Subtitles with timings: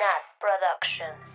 [0.00, 1.28] Nat Productions.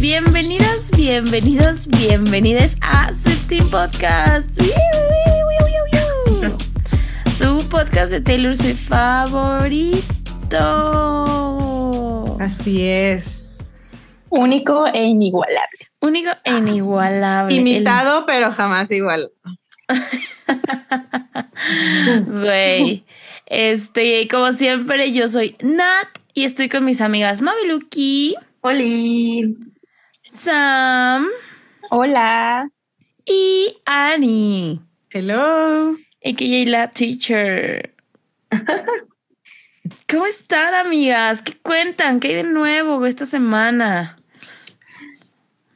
[0.00, 4.50] Bienvenidos, bienvenidos, bienvenidas a Swifting Podcast.
[7.36, 9.98] Su podcast de Taylor Swift favorito.
[12.40, 13.41] Así es.
[14.32, 15.88] Único e inigualable.
[16.00, 17.54] Único e inigualable.
[17.54, 19.28] Imitado, pero jamás igual.
[22.26, 23.04] Güey.
[23.44, 29.58] Este, como siempre, yo soy Nat y estoy con mis amigas Mabeluki, Oli.
[30.32, 31.26] Sam
[31.90, 32.70] Hola.
[33.26, 34.80] y Annie.
[35.10, 35.90] Hello.
[36.24, 37.94] AKA la teacher.
[40.08, 41.42] ¿Cómo están, amigas?
[41.42, 42.18] ¿Qué cuentan?
[42.18, 44.16] ¿Qué hay de nuevo esta semana?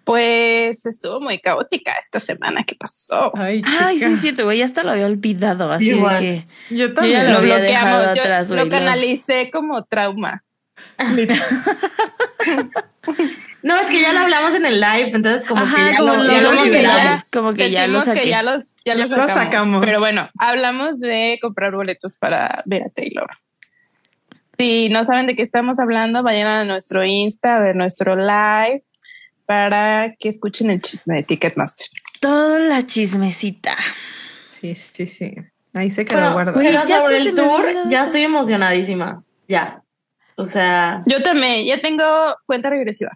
[0.06, 2.62] Pues estuvo muy caótica esta semana.
[2.64, 3.32] ¿Qué pasó?
[3.36, 4.58] Ay, Ay, sí, es cierto, güey.
[4.58, 5.72] Ya hasta lo había olvidado.
[5.72, 6.44] Así de que.
[6.70, 7.24] Yo Yo ya también.
[7.24, 7.90] lo Lo había bloqueamos.
[7.98, 10.44] dejado Yo atrás, lo canalicé como trauma.
[13.62, 16.14] No, es que ya lo hablamos en el live, entonces como Ajá, que ya como
[16.14, 17.02] lo, lo- ya lo como que liberamos.
[17.02, 18.20] ya- como que ya lo Sentimos saqué.
[18.20, 19.42] que ya los, ya los Ya sacamos.
[19.44, 19.84] sacamos.
[19.84, 23.28] Pero bueno, hablamos de comprar boletos para ver a Taylor.
[24.56, 28.84] Si no saben de qué estamos hablando, vayan a nuestro Insta, a ver nuestro live
[29.46, 31.86] para que escuchen el chisme de Ticketmaster.
[32.20, 33.76] Toda la chismecita.
[34.60, 35.34] Sí, sí, sí.
[35.74, 36.60] Ahí se quedó guardado.
[36.62, 39.22] Ya sobre el tour, ya estoy emocionadísima.
[39.46, 39.82] Ya.
[40.36, 42.04] O sea, Yo también, ya tengo
[42.46, 43.12] cuenta regresiva.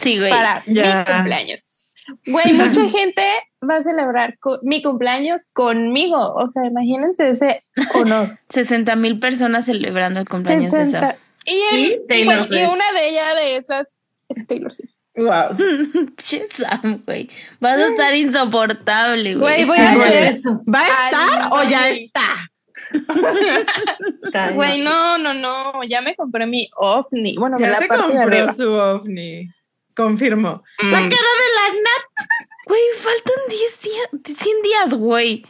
[0.00, 0.30] Sí, güey.
[0.30, 1.04] para Ya.
[1.06, 1.90] mi cumpleaños.
[2.26, 3.22] Güey, mucha gente
[3.68, 6.18] va a celebrar mi cumpleaños conmigo.
[6.18, 7.64] O sea, imagínense ese
[7.94, 8.38] honor.
[8.50, 10.84] 60 mil personas celebrando el cumpleaños de.
[10.86, 11.16] 60.
[11.46, 13.88] Y, Sí, güey, y una de ellas de esas
[14.28, 14.93] es Taylor Swift.
[15.16, 15.56] Wow.
[17.06, 17.30] Güey.
[17.60, 19.64] Vas a estar insoportable, güey.
[19.64, 20.22] Güey, voy a hacer.
[20.24, 20.60] eso.
[20.72, 22.50] ¿Va a estar Ay, o ya está?
[24.54, 25.84] Güey, no, no, no.
[25.88, 27.36] Ya me compré mi ovni.
[27.36, 29.48] Bueno, me Ya la se parte compró su ovni.
[29.96, 30.62] Confirmo.
[30.82, 31.08] La Mm.
[31.10, 32.28] cara de la Nat.
[32.66, 34.08] Güey, faltan 10 días,
[34.42, 35.46] 100 días, güey.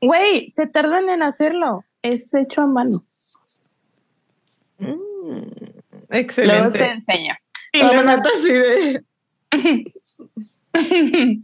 [0.00, 1.84] Güey, se tardan en hacerlo.
[2.02, 3.02] Es hecho a mano.
[4.78, 5.42] Mm, Luego
[6.08, 6.84] te Excelente.
[6.86, 7.34] enseño.
[7.72, 9.04] Y la Nat así de.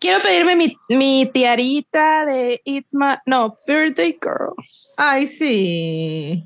[0.00, 3.16] Quiero pedirme mi, mi tiarita de It's My...
[3.26, 4.54] No, Birthday Girl.
[4.96, 6.44] Ay, sí.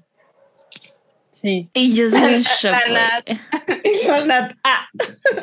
[1.40, 1.68] Sí.
[1.72, 3.38] Y yo soy en shock, güey.
[4.64, 4.88] Ah.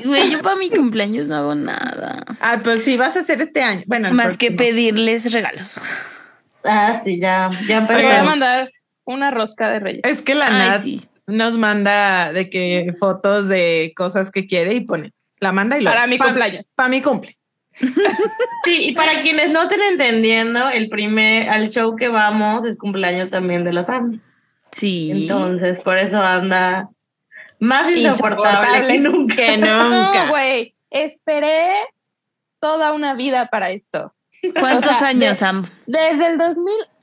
[0.03, 2.23] Güey, yo para mi cumpleaños no hago nada.
[2.41, 3.84] Ah, pues sí, vas a hacer este año.
[3.85, 5.79] Bueno, Más que pedirles regalos.
[6.63, 8.23] Ah, sí, ya, ya Te voy a empezó.
[8.25, 8.72] mandar
[9.06, 10.02] una rosca de reyes.
[10.03, 11.02] Es que la Nat sí.
[11.28, 15.13] Nos manda de que fotos de cosas que quiere y pone.
[15.40, 15.90] La manda y lo.
[15.91, 16.68] Para mi cumpleaños.
[16.75, 17.38] Para mi cumple.
[18.63, 23.30] Sí, y para quienes no estén entendiendo, el primer, al show que vamos es cumpleaños
[23.30, 24.22] también de la Sam.
[24.72, 25.12] Sí.
[25.12, 26.90] Entonces, por eso anda
[27.59, 28.88] más insoportable, Insoportable.
[28.94, 29.35] que nunca.
[29.35, 30.30] Que No, nunca.
[30.30, 30.74] güey.
[30.90, 31.68] Esperé
[32.62, 34.14] toda una vida para esto.
[34.59, 35.66] ¿Cuántos O sea, años, de- Sam?
[35.85, 36.38] Desde el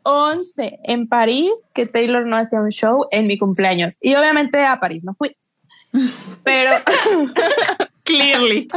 [0.04, 3.96] 2011 en París, que Taylor no hacía un show en mi cumpleaños.
[4.00, 5.36] Y obviamente a París no fui.
[6.44, 6.70] Pero,
[8.04, 8.68] Clearly.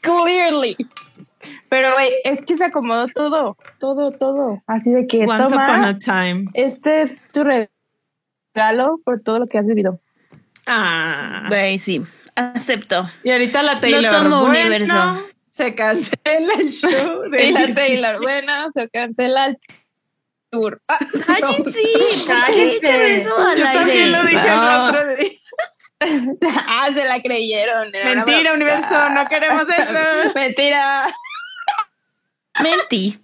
[0.00, 0.76] clearly.
[1.68, 4.62] Pero, güey, es que se acomodó todo, todo, todo.
[4.66, 6.46] Así de que Once upon a time.
[6.54, 10.00] este es tu regalo por todo lo que has vivido.
[10.66, 11.44] Ah.
[11.48, 12.02] Güey, sí.
[12.34, 13.08] Acepto.
[13.22, 14.10] Y ahorita la Taylor.
[14.10, 15.18] tomo bueno, universo.
[15.50, 19.58] Se cancela el show de Y la Taylor, bueno, se cancela el
[20.54, 20.80] tour.
[20.88, 21.62] Ah, Cállense.
[21.62, 22.76] ¿Por qué Cállate.
[22.76, 24.30] echan eso al Yo también lo aire?
[24.30, 24.84] dije el No.
[24.86, 25.30] otro día.
[26.68, 27.90] ah, se la creyeron.
[27.92, 29.98] Mentira, universo, no queremos eso.
[30.34, 31.04] Mentira.
[32.62, 33.18] Mentí.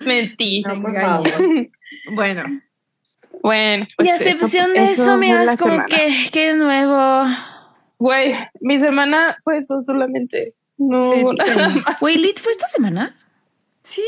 [0.00, 0.62] Mentí.
[0.62, 1.30] No, por favor.
[2.12, 2.44] Bueno,
[3.42, 3.84] Bueno.
[3.90, 5.86] y pues a excepción de eso eso, amigas, como semana.
[5.86, 7.24] que, que de nuevo.
[7.98, 10.54] Güey, mi semana fue eso solamente.
[10.76, 11.12] No.
[12.00, 13.16] Güey, Lit fue esta semana.
[13.82, 14.02] sí.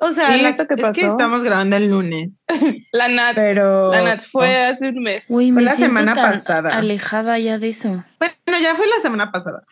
[0.00, 1.06] O sea, Sí, la- ¿esto qué es que pasó?
[1.12, 2.44] estamos grabando el lunes,
[2.92, 3.34] La Nat.
[3.34, 3.90] pero...
[3.90, 5.24] La Nat fue hace un mes.
[5.26, 6.76] Fue me la semana tan pasada.
[6.76, 8.04] alejada ya de eso.
[8.20, 9.64] Bueno, ya fue la semana pasada,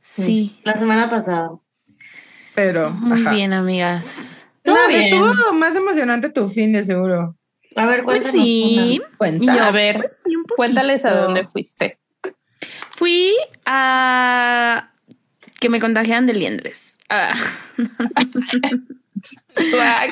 [0.00, 0.60] Sí.
[0.64, 1.50] La semana pasada.
[2.54, 2.90] pero...
[2.90, 3.30] Muy ajá.
[3.34, 4.44] bien, amigas.
[4.64, 7.36] No, estuvo más emocionante tu fin de seguro.
[7.76, 8.46] A ver, Pues cuéntanos.
[8.46, 9.02] sí.
[9.16, 9.44] Cuenta.
[9.44, 10.56] Y yo, A ver, pues sí, un poquito.
[10.56, 11.98] Cuéntales a dónde fuiste.
[12.96, 13.32] Fui
[13.66, 14.90] a
[15.60, 16.93] que me contagiaran de liendres.
[17.08, 17.34] Ah.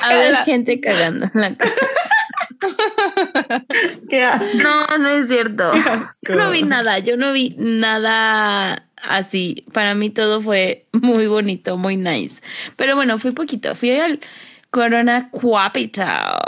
[0.01, 1.71] A ver gente cagando en la cara.
[4.09, 4.57] Qué asco.
[4.57, 5.71] No, no es cierto.
[6.29, 9.65] No vi nada, yo no vi nada así.
[9.73, 12.41] Para mí todo fue muy bonito, muy nice.
[12.75, 13.75] Pero bueno, fui poquito.
[13.75, 14.19] Fui al
[14.69, 16.39] Corona Capital.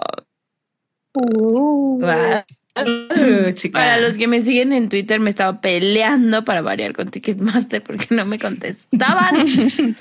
[1.14, 2.44] Guau,
[3.54, 3.80] chica.
[3.80, 8.08] Para los que me siguen en Twitter, me estaba peleando para variar con Ticketmaster porque
[8.12, 9.36] no me contestaban.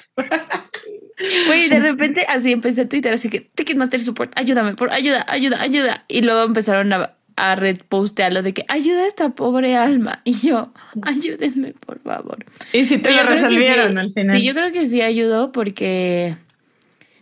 [1.46, 6.04] Güey, de repente así empecé Twitter, así que Ticketmaster Support, ayúdame, por ayuda, ayuda, ayuda.
[6.08, 10.22] Y luego empezaron a, a repostearlo de que ayuda a esta pobre alma.
[10.24, 10.72] Y yo,
[11.02, 12.44] ayúdenme, por favor.
[12.72, 14.36] Y si te lo resolvieron sí, al final.
[14.36, 16.34] Sí, yo creo que sí ayudó porque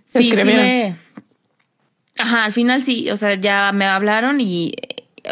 [0.06, 0.96] Se sí, sí me...
[2.18, 4.72] Ajá, al final sí, o sea, ya me hablaron y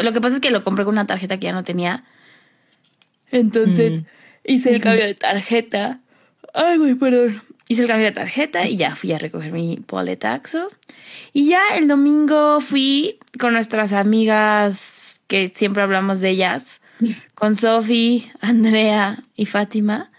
[0.03, 2.05] lo que pasa es que lo compré con una tarjeta que ya no tenía.
[3.31, 4.03] Entonces
[4.45, 6.01] hice el cambio de tarjeta.
[6.55, 7.43] Ay, güey, perdón.
[7.69, 10.71] Hice el cambio de tarjeta y ya fui a recoger mi boletaxo.
[11.33, 16.81] Y ya el domingo fui con nuestras amigas que siempre hablamos de ellas,
[17.35, 20.11] con Sophie, Andrea y Fátima.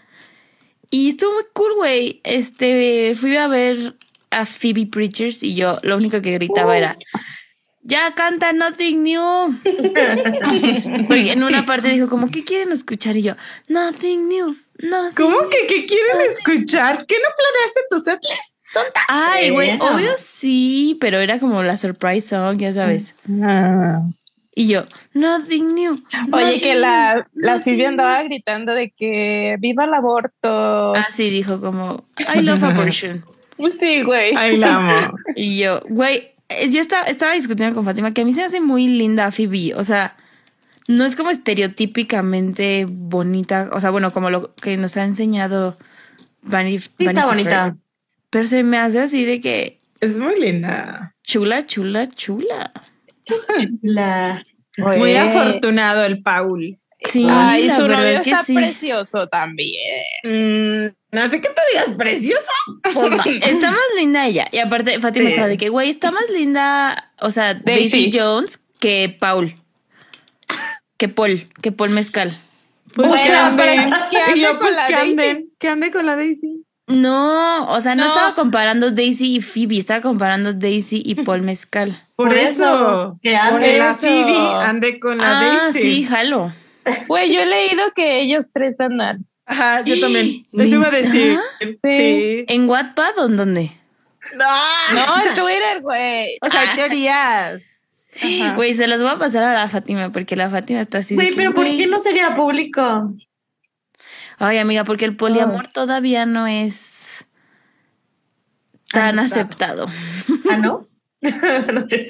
[0.90, 2.20] Y estuvo muy cool, güey.
[2.24, 3.96] Este, fui a ver
[4.30, 6.98] a Phoebe Preachers y yo lo único que gritaba era,
[7.82, 9.58] ya canta Nothing New.
[11.08, 13.16] Porque en una parte dijo como, ¿qué quieren escuchar?
[13.16, 13.34] Y yo,
[13.68, 15.50] Nothing New, Nothing ¿Cómo new".
[15.50, 17.04] que qué quieren escuchar?
[17.06, 18.54] ¿Qué no planeaste tu setlist?
[19.08, 19.94] Ay, güey, Bueno.
[19.96, 23.14] obvio sí, pero era como la surprise song, ya sabes.
[23.42, 24.00] Ah.
[24.54, 24.84] Y yo,
[25.14, 25.92] Nothing New.
[26.32, 27.86] Oye, nothing que la, new, la new".
[27.88, 30.94] andaba gritando de que viva el aborto.
[30.94, 33.24] Ah, sí, dijo como, I love abortion.
[33.78, 34.34] Sí, güey.
[34.36, 35.16] Ay, la amo.
[35.36, 36.31] Y yo, güey,
[36.70, 39.74] yo estaba, estaba discutiendo con Fátima que a mí se me hace muy linda Phoebe.
[39.74, 40.16] O sea,
[40.88, 43.70] no es como estereotípicamente bonita.
[43.72, 45.76] O sea, bueno, como lo que nos ha enseñado
[46.42, 47.62] Vanity, Sí, está bonita.
[47.62, 47.74] Fair.
[48.30, 51.14] Pero se me hace así de que Es muy linda.
[51.22, 52.72] chula, chula, chula.
[53.82, 54.44] La...
[54.76, 54.98] Güey.
[54.98, 56.78] Muy afortunado el Paul.
[57.10, 58.54] Sí, Ay, su novio que está sí.
[58.54, 60.04] precioso también.
[60.24, 62.52] Mm, no sé qué te digas, preciosa.
[62.82, 64.46] Pues va, está más linda ella.
[64.50, 65.32] Y aparte, Fátima Sí.
[65.34, 68.18] estaba de que, güey, está más linda, o sea, Daisy, Daisy.
[68.18, 69.54] Jones que Paul.
[70.96, 72.38] Que Paul, que Paul Mezcal.
[72.94, 73.62] Pues Bueno, que
[74.10, 75.50] que ande con pues la que Daisy.
[75.58, 76.64] que ande con la Daisy.
[76.88, 78.08] No, o sea, no, No.
[78.08, 81.98] estaba comparando Daisy y Phoebe, estaba comparando Daisy y Paul Mezcal.
[82.16, 83.18] Por, eso.
[83.22, 83.64] que ande.
[83.66, 84.00] Que la eso.
[84.00, 85.80] Phoebe ande con la Ah, Daisy.
[85.80, 86.52] sí, jalo.
[87.08, 89.24] Güey, yo he leído que ellos tres andan.
[89.52, 90.46] Ajá, yo también.
[90.52, 91.38] Eso iba a decir.
[91.60, 92.44] Sí.
[92.48, 93.72] ¿En Wattpad o en dónde?
[94.34, 94.94] No.
[94.94, 96.38] No, en Twitter, güey.
[96.40, 97.62] O sea, hay teorías.
[98.16, 98.54] Ajá.
[98.54, 101.14] Güey, se las voy a pasar a la Fátima porque la Fátima está así.
[101.14, 103.14] Güey, pero ¿por qué no sería público?
[104.38, 107.26] Ay, amiga, porque el poliamor todavía no es
[108.90, 109.86] tan aceptado.
[110.50, 110.88] ¿Ah, no?
[111.72, 112.08] no sé.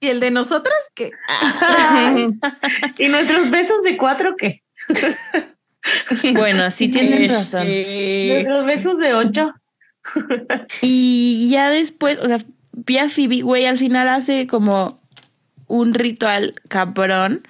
[0.00, 1.10] ¿Y el de nosotras qué?
[2.98, 4.62] ¿Y nuestros besos de cuatro qué?
[6.34, 7.66] Bueno, sí tienen razón.
[7.66, 9.54] Este, Nuestros besos de ocho.
[10.82, 12.38] Y ya después, o sea,
[12.72, 15.00] vi a Phoebe, güey, al final hace como
[15.66, 17.46] un ritual cabrón.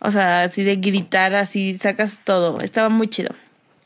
[0.00, 2.60] O sea, así de gritar, así sacas todo.
[2.60, 3.34] Estaba muy chido.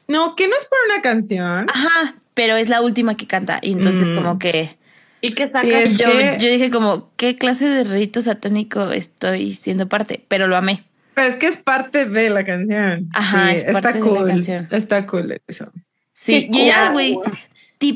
[0.08, 1.66] No, que no es por una canción.
[1.72, 3.58] Ajá, pero es la última que canta.
[3.62, 4.14] Y entonces Mm.
[4.16, 4.76] como que
[5.20, 5.98] ¿Y qué sacas?
[5.98, 10.24] Yo, que- yo dije como, ¿qué clase de rito satánico estoy siendo parte?
[10.28, 10.84] Pero lo amé.
[11.18, 13.08] Pero es que es parte de la canción.
[13.12, 14.28] Ajá, es parte está de la cool.
[14.28, 14.68] canción.
[14.70, 15.72] Está cool eso.
[16.12, 17.18] Sí, Qué y ya, güey.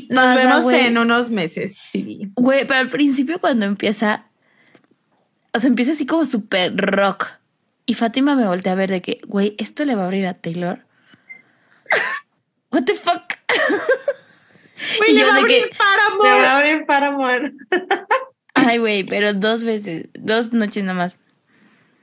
[0.09, 2.29] Nos vemos en unos meses, Phoebe.
[2.35, 4.25] Güey, pero al principio cuando empieza,
[5.53, 7.27] o sea, empieza así como súper rock.
[7.85, 10.33] Y Fátima me voltea a ver de que, güey, ¿esto le va a abrir a
[10.33, 10.85] Taylor?
[12.71, 13.23] What the fuck?
[14.97, 16.45] Güey, le va a abrir que- para Me voy amor.
[16.45, 17.53] a abrir para amor.
[18.53, 21.19] Ay, güey, pero dos veces, dos noches nomás.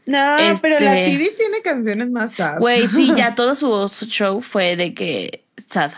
[0.06, 2.58] No, pero la Este- Phoebe tiene canciones más sad.
[2.58, 5.92] Güey, sí, ya todo su su show fue de que sad.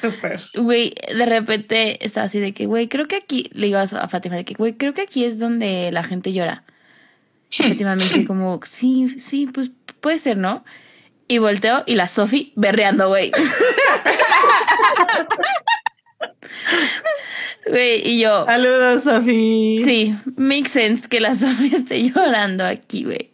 [0.00, 0.40] Súper.
[0.54, 4.08] Güey, de repente estaba así de que, güey, creo que aquí, le digo a, a
[4.08, 6.64] Fátima de que, güey, creo que aquí es donde la gente llora.
[7.50, 9.70] Y Fátima me dice como, sí, sí, pues
[10.00, 10.64] puede ser, ¿no?
[11.28, 13.30] Y volteo y la Sofi berreando, güey.
[17.66, 19.82] Güey, y yo, Saludos, Sofi.
[19.84, 23.30] sí, makes sense que la Sofi esté llorando aquí, güey.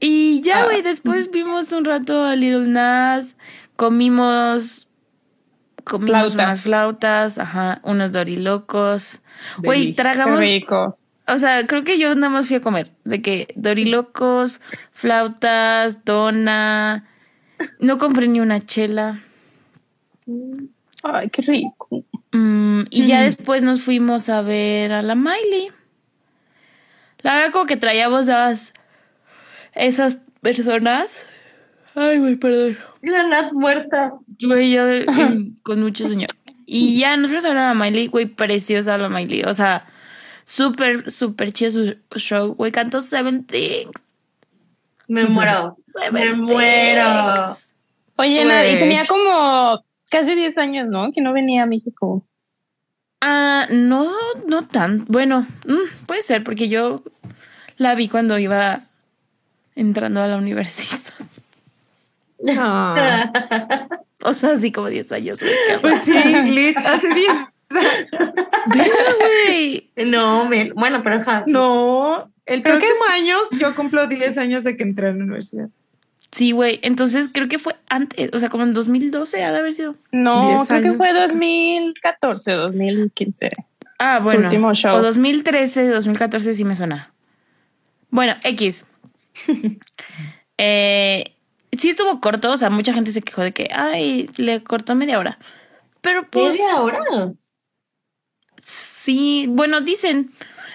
[0.00, 3.36] Y ya, güey, después vimos un rato a Little Nas,
[3.76, 4.88] comimos,
[5.84, 6.34] comimos Flautas.
[6.34, 9.20] unas flautas, ajá, unos dorilocos.
[9.58, 9.88] Güey.
[9.88, 10.98] Qué tragamos, rico.
[11.26, 14.60] o sea, creo que yo nada más fui a comer, de que dorilocos,
[14.92, 17.08] flautas, dona,
[17.80, 19.20] no compré ni una chela.
[21.02, 22.04] Ay, qué rico.
[22.32, 25.70] Mm, y ya después nos fuimos a ver a la Miley.
[27.22, 28.72] La verdad, como que traíamos las,
[29.74, 31.26] esas personas.
[31.94, 32.78] Ay, güey, perdón.
[33.02, 34.12] La Nat muerta.
[34.40, 35.06] Güey, yo eh,
[35.62, 36.26] con mucho sueño.
[36.66, 39.42] Y ya nos fuimos a ver a la Miley, güey, preciosa la Miley.
[39.44, 39.86] O sea,
[40.44, 42.54] súper, súper chido su show.
[42.54, 43.92] Güey, cantó Seven Things.
[45.06, 45.78] Me muero.
[45.94, 47.34] Seven Me muero.
[48.16, 51.12] Oye, Nat, y tenía como casi 10 años, ¿no?
[51.12, 52.24] Que no venía a México.
[53.20, 54.12] Ah, no,
[54.46, 55.04] no tan.
[55.06, 57.02] Bueno, mm, puede ser, porque yo
[57.76, 58.82] la vi cuando iba
[59.74, 61.00] entrando a la universidad.
[62.56, 63.32] Ah,
[64.22, 65.40] O sea, así como 10 años,
[65.80, 67.28] pues sí, hace 10.
[67.70, 68.94] Verga,
[69.46, 69.90] güey.
[70.06, 71.44] No, me, bueno, pero ajá.
[71.46, 75.22] No, el Creo que próximo año yo cumplo 10 años de que entré a la
[75.22, 75.68] universidad.
[76.30, 76.78] Sí, güey.
[76.82, 79.96] Entonces creo que fue antes, o sea, como en 2012 ha de haber sido.
[80.12, 83.50] No, 10 creo que fue 2014, 2015.
[83.98, 84.44] Ah, Su bueno.
[84.44, 84.96] último show.
[84.96, 87.12] O 2013, 2014 sí me suena.
[88.10, 88.84] Bueno, X.
[90.58, 91.24] eh,
[91.72, 95.18] sí estuvo corto, o sea, mucha gente se quejó de que, ay, le cortó media
[95.18, 95.38] hora.
[96.00, 96.98] Pero pues ¿Media hora?
[98.62, 100.30] sí, bueno, dicen,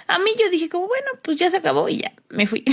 [0.08, 2.64] a mí yo dije como, bueno, pues ya se acabó y ya, me fui.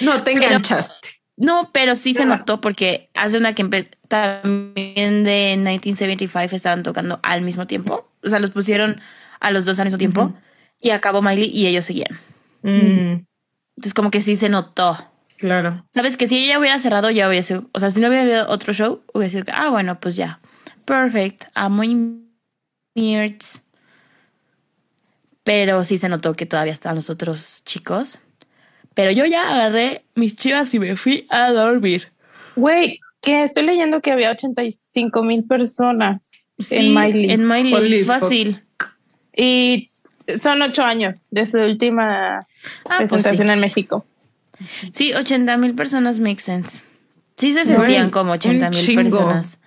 [0.00, 1.15] No te Pero- enganchaste.
[1.36, 7.20] No, pero sí se notó porque hace una que empe- también de 1975 estaban tocando
[7.22, 8.08] al mismo tiempo.
[8.22, 9.00] O sea, los pusieron
[9.40, 10.32] a los dos al mismo tiempo
[10.80, 12.18] y acabó Miley y ellos seguían.
[12.62, 13.24] Mm,
[13.76, 14.96] Entonces, como que sí se notó.
[15.36, 15.84] claro.
[15.94, 17.68] Sabes que si ella hubiera cerrado, ya hubiera sido.
[17.72, 19.44] O sea, si no hubiera habido otro show, hubiera sido.
[19.44, 20.40] que, Ah, bueno, pues ya.
[20.86, 21.44] Perfect.
[21.54, 22.24] Ah, muy
[22.94, 23.62] nerds.
[25.44, 28.20] Pero sí se notó que todavía estaban los otros chicos.
[28.96, 32.10] Pero yo ya agarré mis chivas y me fui a dormir.
[32.56, 37.30] Güey, que estoy leyendo que había 85 mil personas Sí, en Miley.
[37.30, 38.06] En Miley, Holy fuck.
[38.20, 38.64] fácil.
[39.36, 39.90] Y
[40.40, 42.44] son ocho años desde la última Ah,
[42.98, 43.52] pues presentación sí.
[43.52, 44.06] en México.
[44.90, 46.82] Sí, 80 mil personas make sense.
[47.36, 49.58] Sí se sentían Güey, como 80 un mil personas.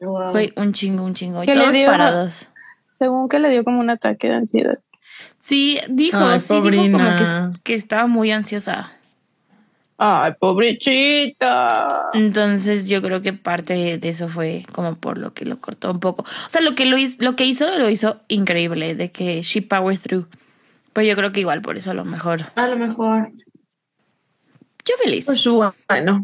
[0.00, 0.32] Wow.
[0.32, 1.42] Güey, un chingo, un chingo.
[1.42, 1.86] Y ¿Qué le todos dio?
[1.86, 2.48] parados.
[2.98, 4.78] Según que le dio como un ataque de ansiedad.
[5.46, 8.90] Sí, dijo, Ay, sí, dijo como que, que estaba muy ansiosa.
[9.96, 12.08] Ay, pobrecita.
[12.14, 16.00] Entonces yo creo que parte de eso fue como por lo que lo cortó un
[16.00, 16.22] poco.
[16.24, 19.62] O sea, lo que lo hizo, lo que hizo lo hizo increíble, de que she
[19.62, 20.26] power through.
[20.92, 22.46] Pero yo creo que igual por eso a lo mejor.
[22.56, 23.30] A lo mejor.
[24.84, 25.26] Yo feliz.
[25.26, 26.20] Pues bueno.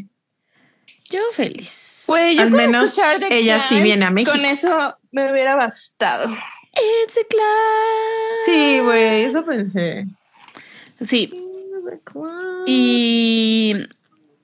[1.08, 2.06] Yo feliz.
[2.08, 4.32] Güey, yo Al menos escuchar The ella sí viene a México.
[4.32, 6.34] Con eso me hubiera bastado.
[6.74, 8.44] It's a climb.
[8.46, 10.06] Sí, güey, eso pensé.
[11.00, 11.30] Sí.
[12.66, 13.74] Y,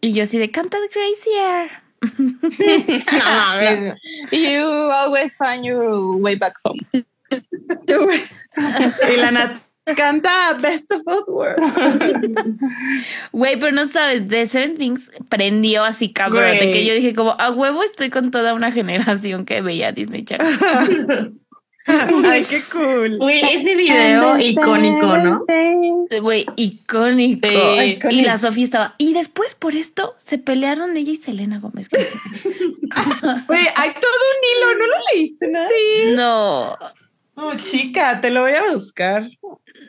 [0.01, 1.71] y yo así de canta Crazy Air.
[4.31, 6.79] You always find your way back home.
[6.93, 7.05] y
[9.17, 9.57] la Nat
[9.97, 11.63] canta Best of Both Worlds.
[13.33, 16.59] Güey, pero no sabes, The Seven Things prendió así cabrón.
[16.59, 21.39] Que yo dije como, a huevo estoy con toda una generación que veía Disney Channel.
[22.29, 23.19] Ay, qué cool.
[23.19, 25.45] Güey, ese video icónico, ¿no?
[26.21, 27.49] Güey, icónico.
[27.49, 27.99] Sí.
[28.11, 28.95] Y la Sofía estaba.
[28.99, 31.89] Y después por esto se pelearon ella y Selena Gómez.
[33.47, 35.47] Güey, hay todo un hilo, ¿no lo leíste?
[35.49, 35.69] nada?
[36.15, 36.77] No.
[37.35, 39.29] Oh, chica, te lo voy a buscar.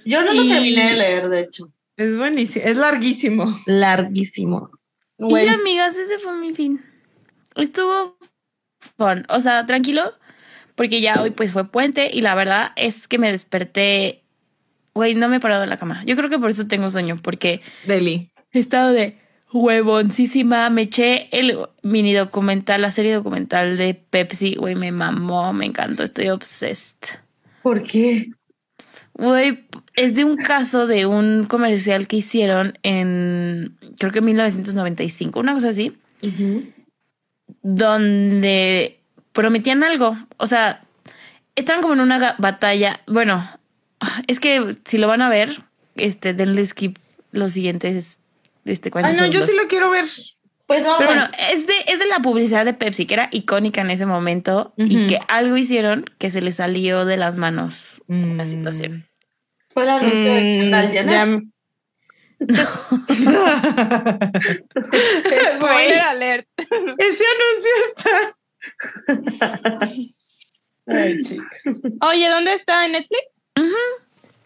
[0.06, 1.72] Yo no lo Y- terminé de leer, de hecho.
[1.98, 3.60] Es buenísimo, es larguísimo.
[3.66, 4.70] Larguísimo.
[5.18, 6.80] Y ya, amigas, ese fue mi fin.
[7.56, 8.18] Estuvo
[8.98, 9.26] fun.
[9.30, 10.14] O sea, tranquilo.
[10.80, 14.24] Porque ya hoy pues fue puente y la verdad es que me desperté.
[14.94, 16.02] Güey, no me he parado de la cama.
[16.06, 18.32] Yo creo que por eso tengo sueño, porque Deli.
[18.54, 19.18] he estado de
[19.52, 20.70] huevoncísima.
[20.70, 24.56] Me eché el mini documental, la serie documental de Pepsi.
[24.56, 26.04] Güey, me mamó, me encantó.
[26.04, 27.20] Estoy obsessed.
[27.62, 28.32] ¿Por qué?
[29.16, 35.42] Güey, es de un caso de un comercial que hicieron en, creo que en 1995,
[35.42, 35.98] una cosa así,
[37.64, 38.99] donde
[39.34, 40.18] prometían algo.
[40.38, 40.82] O sea,
[41.56, 43.00] estaban como en una batalla.
[43.08, 43.50] Bueno,
[44.28, 45.64] es que si lo van a ver,
[45.96, 46.98] este, denle skip
[47.32, 48.20] los siguientes,
[48.66, 50.06] este, 40 Ay, no, yo sí lo quiero ver.
[50.68, 53.82] Pues no, Pero bueno, es de, es de la publicidad de Pepsi, que era icónica
[53.82, 58.44] en ese momento y que algo hicieron que se les salió de las manos la
[58.44, 58.46] Mm.
[58.46, 59.10] situación.
[59.74, 61.52] fue la de Mm,
[65.58, 66.48] Spoiler alert.
[66.58, 68.36] Ese anuncio está.
[70.88, 71.44] Ay, chica.
[72.02, 73.22] Oye, ¿dónde está en Netflix?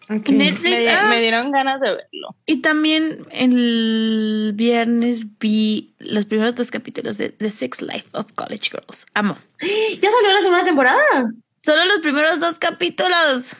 [0.08, 1.06] Netflix, Me, ah.
[1.08, 2.36] me dieron ganas de verlo.
[2.44, 8.70] Y también el viernes vi los primeros dos capítulos de The Sex Life of College
[8.70, 9.06] Girls.
[9.14, 9.36] Amo.
[9.60, 11.00] ¿Ya salió la segunda temporada?
[11.62, 13.56] Solo los primeros dos capítulos.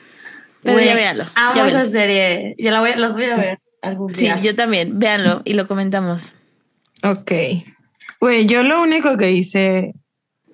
[0.61, 1.25] Pero ya véanlo.
[1.35, 2.55] Amo ya esa serie.
[2.59, 4.39] Ya la voy, los voy a ver algún Sí, día.
[4.39, 4.99] yo también.
[4.99, 6.33] Véanlo y lo comentamos.
[7.03, 7.31] Ok.
[8.19, 9.93] Güey, yo lo único que hice,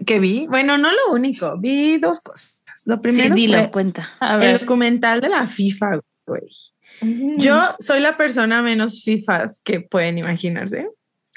[0.06, 2.60] que vi, bueno, no lo único, vi dos cosas.
[2.86, 4.10] Lo Sí, primero dilo, fue cuenta.
[4.20, 6.48] A el documental de la FIFA, güey.
[7.38, 10.88] Yo soy la persona menos FIFAs que pueden imaginarse.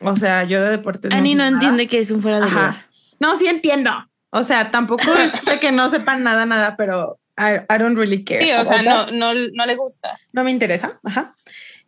[0.01, 1.53] O sea, yo de deportes Ani no nada.
[1.53, 2.55] entiende que es un fuera de Ajá.
[2.67, 2.87] lugar.
[3.21, 3.91] No, sí entiendo.
[4.31, 8.25] O sea, tampoco es de que no sepan nada, nada, pero I, I don't really
[8.25, 8.43] care.
[8.45, 10.19] Sí, o sea, no, no, no le gusta.
[10.33, 10.99] no me interesa.
[11.05, 11.35] Ajá.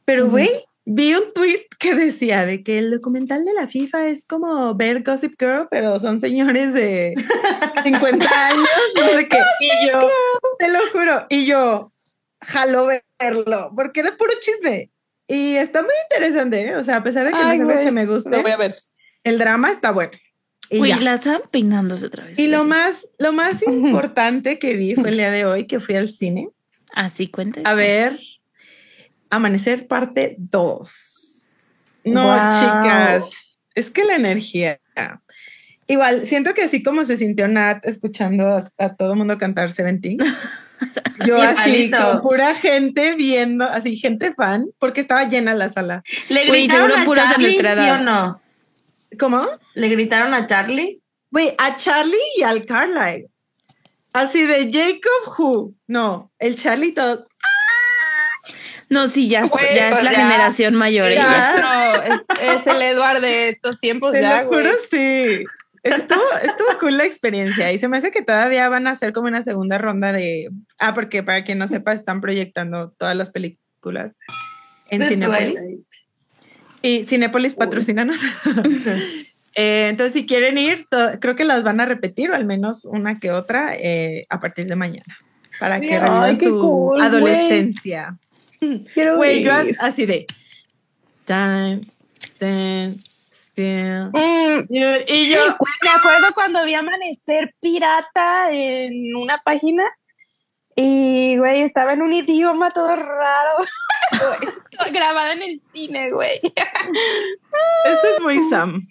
[0.05, 0.51] Pero, güey,
[0.87, 5.03] vi un tweet que decía de que el documental de la FIFA es como ver
[5.03, 7.15] Gossip Girl, pero son señores de
[7.85, 9.39] 50 años, no sé qué.
[9.61, 9.99] Y yo,
[10.59, 11.91] te lo juro, y yo,
[12.41, 12.87] jalo
[13.19, 14.91] verlo, porque era puro chisme.
[15.29, 16.77] Y está muy interesante, ¿eh?
[16.77, 18.57] o sea, a pesar de que Ay, no es que me guste, Lo voy a
[18.57, 18.77] ver.
[19.25, 20.13] el drama está bueno.
[20.71, 21.01] Y ya.
[21.01, 22.39] la estaban peinándose otra vez.
[22.39, 25.97] Y lo más, lo más importante que vi fue el día de hoy que fui
[25.97, 26.49] al cine
[26.93, 27.61] Así cuenta.
[27.65, 28.21] a ver
[29.31, 31.51] Amanecer parte 2.
[32.05, 32.61] No, Wow.
[32.61, 34.79] chicas, es que la energía.
[35.89, 39.71] Igual, siento que así como se sintió Nat escuchando a, a todo el mundo cantar
[39.71, 40.19] Seventeen,
[41.27, 46.03] yo así con pura gente viendo, así gente fan, porque estaba llena la sala.
[46.29, 48.41] ¿Le gritaron a puros Charlie, sí o no?
[49.19, 49.47] ¿Cómo?
[49.75, 51.01] ¿Le gritaron a Charlie?
[51.31, 53.29] Güey, a Charlie y al Carlyle.
[54.13, 55.75] Así de Jacob Who.
[55.87, 57.27] No, el Charlie todos.
[58.89, 60.19] No, sí, ya, Güey, ya es la ya.
[60.19, 61.11] generación mayor.
[61.13, 61.55] Ya.
[61.55, 61.61] ella.
[61.61, 64.63] No, es, es el Edward de estos tiempos Te ya, lo güey.
[64.63, 65.45] juro, sí.
[65.83, 69.29] Estuvo, estuvo cool la experiencia y se me hace que todavía van a hacer como
[69.29, 70.51] una segunda ronda de...
[70.79, 74.17] Ah, porque para quien no sepa, están proyectando todas las películas
[74.91, 75.61] en Cinepolis.
[76.83, 78.19] Y Cinepolis patrocínanos.
[79.59, 80.87] Eh, entonces, si quieren ir,
[81.19, 84.67] creo que las van a repetir, o al menos una que otra, eh, a partir
[84.67, 85.17] de mañana.
[85.59, 88.19] Para que Ay, revivan su cool, adolescencia.
[88.95, 90.27] Quiero Güey, yo así de...
[91.25, 91.81] Time,
[92.23, 94.11] stand, still.
[94.13, 94.67] Mm,
[95.09, 95.41] Y yo...
[95.59, 99.85] Güey, me acuerdo cuando vi Amanecer Pirata en una página
[100.77, 103.57] y, güey, estaba en un idioma todo raro.
[104.93, 106.39] Grabado en el cine, güey.
[106.43, 108.83] Eso es muy Sam.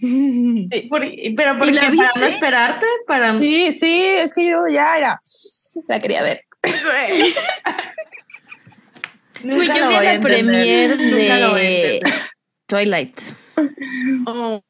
[0.89, 1.05] Por-
[1.37, 2.85] pero ¿por la ¿Para no esperarte?
[3.07, 3.39] Para...
[3.39, 5.21] Sí, sí, es que yo ya era.
[5.87, 6.41] La quería ver.
[9.43, 12.01] Güey, yo lo fui a voy la premier de.
[12.67, 13.19] Twilight.
[14.25, 14.61] Oh,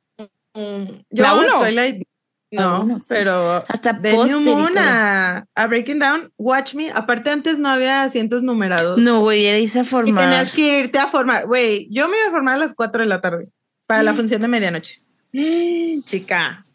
[1.09, 1.59] ¿La yo uno?
[1.59, 2.03] Twilight,
[2.51, 6.91] La no, pero Hasta de New y Moon a, a Breaking Down, Watch Me.
[6.91, 8.97] Aparte, antes no había asientos numerados.
[8.99, 10.23] No, güey, era irse a y formar.
[10.23, 11.45] tenías que irte a formar.
[11.47, 13.49] Güey, yo me iba a formar a las 4 de la tarde
[13.85, 15.01] para la función de medianoche.
[16.05, 16.65] Chica.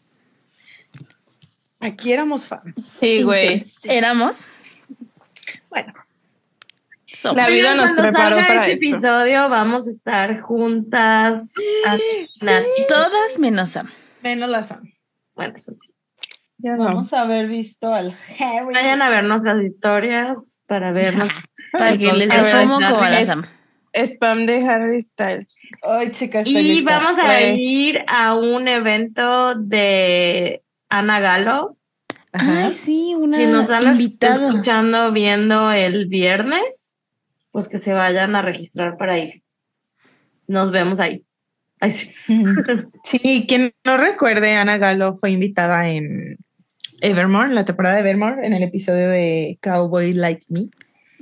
[1.79, 2.75] Aquí éramos fans.
[2.99, 3.65] Sí, güey.
[3.83, 4.47] Éramos.
[5.69, 5.93] Bueno,
[7.35, 8.97] La vida Oigan, nos cuando preparó salga para este esto.
[8.97, 11.53] episodio vamos a estar juntas.
[11.85, 11.97] a-
[12.41, 13.89] Nat- Todas menos Sam.
[14.21, 14.91] menos la Sam.
[15.35, 15.93] Bueno, eso sí.
[16.57, 16.85] Ya no.
[16.85, 18.73] Vamos a haber visto al Harry.
[18.73, 21.29] Vayan a ver nuestras historias para vernos.
[21.71, 23.45] Para que les fomo como a la Sam.
[23.93, 25.55] Spam de Harry Styles.
[25.83, 26.45] Ay, chicas.
[26.47, 31.77] Y vamos a ir a un evento de Ana Galo,
[32.33, 33.87] Ay, sí, una que nos están
[34.21, 36.90] escuchando, viendo el viernes,
[37.51, 39.43] pues que se vayan a registrar para ir.
[40.47, 41.25] Nos vemos ahí.
[41.79, 42.11] Ay, sí.
[43.03, 46.37] Sí, quien no recuerde, Ana Galo fue invitada en
[47.01, 50.69] Evermore, en la temporada de Evermore, en el episodio de Cowboy Like Me.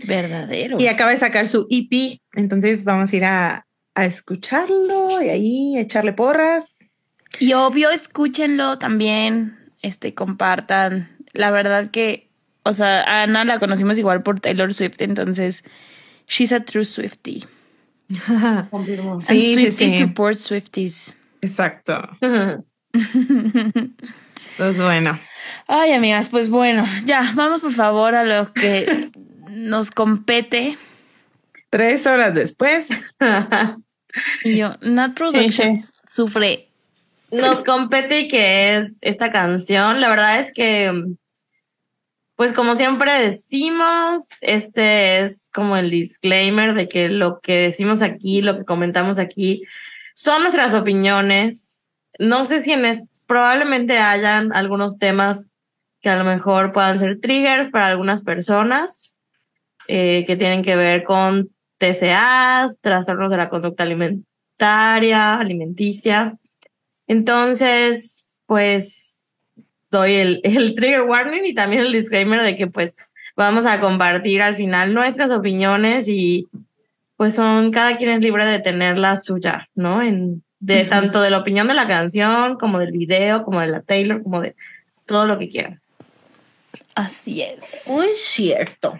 [0.05, 0.77] Verdadero.
[0.79, 5.77] Y acaba de sacar su EP, entonces vamos a ir a, a escucharlo y ahí
[5.77, 6.77] echarle porras.
[7.39, 11.09] Y obvio, escúchenlo también, este, compartan.
[11.33, 12.29] La verdad que,
[12.63, 15.63] o sea, a Ana la conocimos igual por Taylor Swift, entonces,
[16.29, 17.45] she's a true Swiftie.
[18.71, 19.13] Confirmo.
[19.15, 19.99] And Sí, sí, Swifties sí.
[19.99, 21.13] support Swifties.
[21.41, 22.09] Exacto.
[24.57, 25.17] Pues bueno.
[25.67, 29.09] Ay, amigas, pues bueno, ya, vamos por favor a lo que
[29.49, 30.77] nos compete.
[31.69, 32.87] Tres horas después.
[34.43, 36.67] Y yo, Nat Productions sufre.
[37.31, 40.01] Nos compete que es esta canción.
[40.01, 40.91] La verdad es que,
[42.39, 48.41] pues como siempre decimos, este es como el disclaimer de que lo que decimos aquí,
[48.41, 49.63] lo que comentamos aquí,
[50.13, 51.89] son nuestras opiniones.
[52.17, 55.49] No sé si en es- probablemente hayan algunos temas
[55.99, 59.17] que a lo mejor puedan ser triggers para algunas personas
[59.89, 66.37] eh, que tienen que ver con TCAs, trastornos de la conducta alimentaria, alimenticia.
[67.05, 69.08] Entonces, pues
[69.91, 72.95] doy el, el trigger warning y también el disclaimer de que pues
[73.35, 76.47] vamos a compartir al final nuestras opiniones y
[77.15, 80.01] pues son, cada quien es libre de tener la suya, ¿no?
[80.01, 83.81] En, de tanto de la opinión de la canción, como del video, como de la
[83.81, 84.55] Taylor, como de
[85.07, 85.81] todo lo que quieran.
[86.95, 87.87] Así es.
[87.89, 88.97] Muy cierto.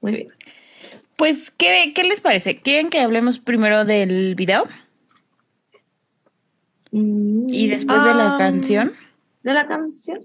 [0.00, 0.26] Muy bien.
[1.16, 2.56] Pues, ¿qué, ¿qué les parece?
[2.56, 4.64] ¿Quieren que hablemos primero del video
[6.92, 8.92] y después de la Um, canción?
[9.46, 10.18] De la canción.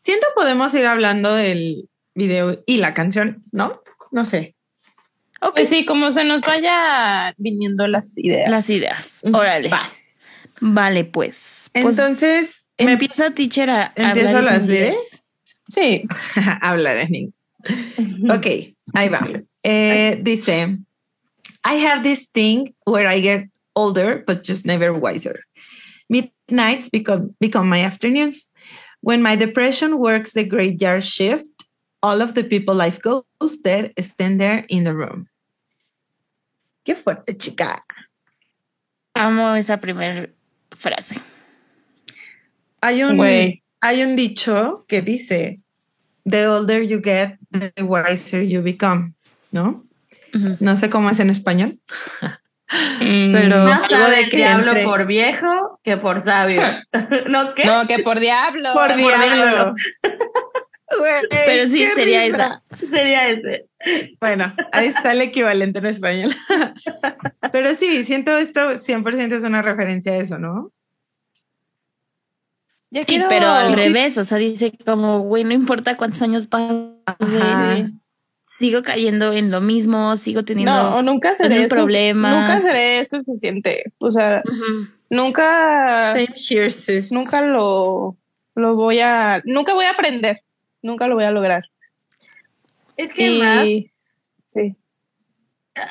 [0.00, 3.80] Siento podemos ir hablando del video y la canción, ¿no?
[4.12, 4.54] No sé.
[5.40, 8.50] Ok, Pues sí, como se nos vaya viniendo las ideas.
[8.50, 9.22] las ideas.
[9.32, 9.70] Órale.
[9.70, 9.90] Va.
[10.60, 11.70] Vale, pues.
[11.72, 14.94] Pues, Entonces, me empieza teacher a, ¿Empiezo hablar las inglés.
[14.94, 15.22] lyrics?
[15.68, 16.04] Sí.
[16.60, 17.34] hablar en inglés.
[18.30, 18.46] Ok,
[18.92, 19.26] ahí va.
[19.62, 20.78] Eh, dice,
[21.64, 25.40] I have this thing where I get older, but just never wiser.
[26.10, 28.49] Midnights become, become my afternoons.
[29.02, 31.48] When my depression works the graveyard shift,
[32.02, 35.28] all of the people I've ghosted stand there in the room.
[36.84, 37.82] Qué fuerte, chica.
[39.14, 40.28] Amo esa primera
[40.70, 41.20] frase.
[42.82, 43.20] Hay un,
[43.82, 45.60] hay un dicho que dice,
[46.24, 49.14] the older you get, the wiser you become,
[49.52, 49.84] ¿no?
[50.32, 51.78] No sé cómo es en español.
[53.00, 56.62] Mm, Pero- Más algo sabe de el que diablo entre- por viejo que por sabio.
[57.28, 57.64] ¿No qué?
[57.64, 58.70] No, que por diablo.
[58.74, 59.74] Por diablo.
[60.98, 62.62] Güey, Pero sí, sería risa.
[62.70, 62.86] esa.
[62.88, 63.66] Sería ese.
[64.20, 66.34] Bueno, ahí está el equivalente en español.
[67.52, 70.72] Pero sí, siento esto 100% es una referencia a eso, ¿no?
[72.92, 76.48] Ya Sí, quiero- pero al revés, o sea, dice como, güey, no importa cuántos años
[76.48, 77.88] pasen, Ajá.
[78.50, 80.72] Sigo cayendo en lo mismo, sigo teniendo...
[80.72, 82.36] No, o nunca seré problemas.
[82.36, 83.92] Nunca seré suficiente.
[83.98, 84.42] O sea,
[85.08, 87.12] nunca, Same here, sis.
[87.12, 88.16] nunca lo,
[88.56, 90.42] lo voy a, nunca voy a aprender.
[90.82, 91.70] Nunca lo voy a lograr.
[92.96, 93.92] Es que más, Y,
[94.52, 94.76] sí.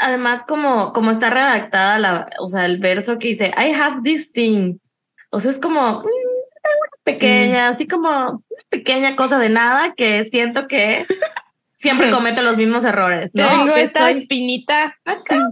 [0.01, 4.33] además como, como está redactada la, o sea, el verso que dice, I have this
[4.33, 4.79] thing.
[5.29, 10.25] O sea, es como mm, una pequeña, así como una pequeña cosa de nada que
[10.25, 11.05] siento que
[11.79, 13.47] siempre comete los mismos errores, ¿no?
[13.47, 14.97] Tengo Que esta estoy espinita.
[15.05, 15.51] acá,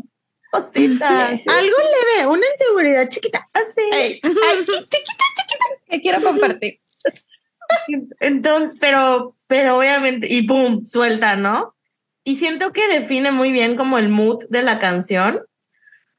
[0.52, 3.50] cosita, Algo leve, una inseguridad chiquita.
[3.54, 3.82] así.
[3.94, 6.80] Ay, ay, chiquita, chiquita, que quiero compartir.
[8.20, 11.76] Entonces, pero, pero obviamente, y boom, suelta, ¿no?
[12.24, 15.42] Y siento que define muy bien como el mood de la canción,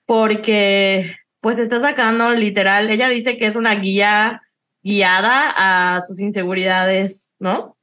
[0.06, 4.42] porque pues está sacando literal, ella dice que es una guía
[4.82, 5.52] guiada
[5.96, 7.76] a sus inseguridades, ¿no?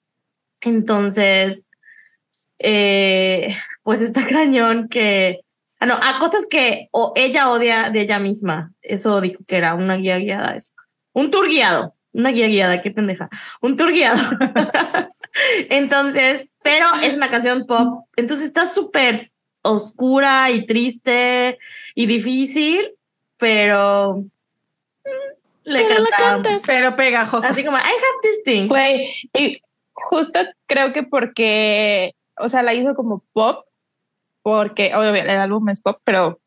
[0.61, 1.64] Entonces,
[2.60, 5.41] eh, pues está cañón que,
[5.80, 8.72] ah, no, a cosas que o ella odia de ella misma.
[8.82, 10.72] Eso dijo que era una guía guiada, eso.
[11.13, 11.94] Un tour guiado.
[12.13, 13.30] Una guía guiada, qué pendeja.
[13.62, 14.18] Un tour guiado.
[15.70, 18.06] Entonces, pero es una canción pop.
[18.15, 21.58] Entonces está súper oscura y triste
[21.94, 22.91] y difícil,
[23.38, 25.10] pero mm,
[25.63, 26.63] le Pero la cantas.
[26.65, 27.50] Pero pegajosa.
[27.50, 28.68] Así como, I have this thing.
[28.68, 29.62] Güey, y
[29.94, 33.65] justo creo que porque, o sea, la hizo como pop,
[34.41, 36.39] porque obviamente el álbum es pop, pero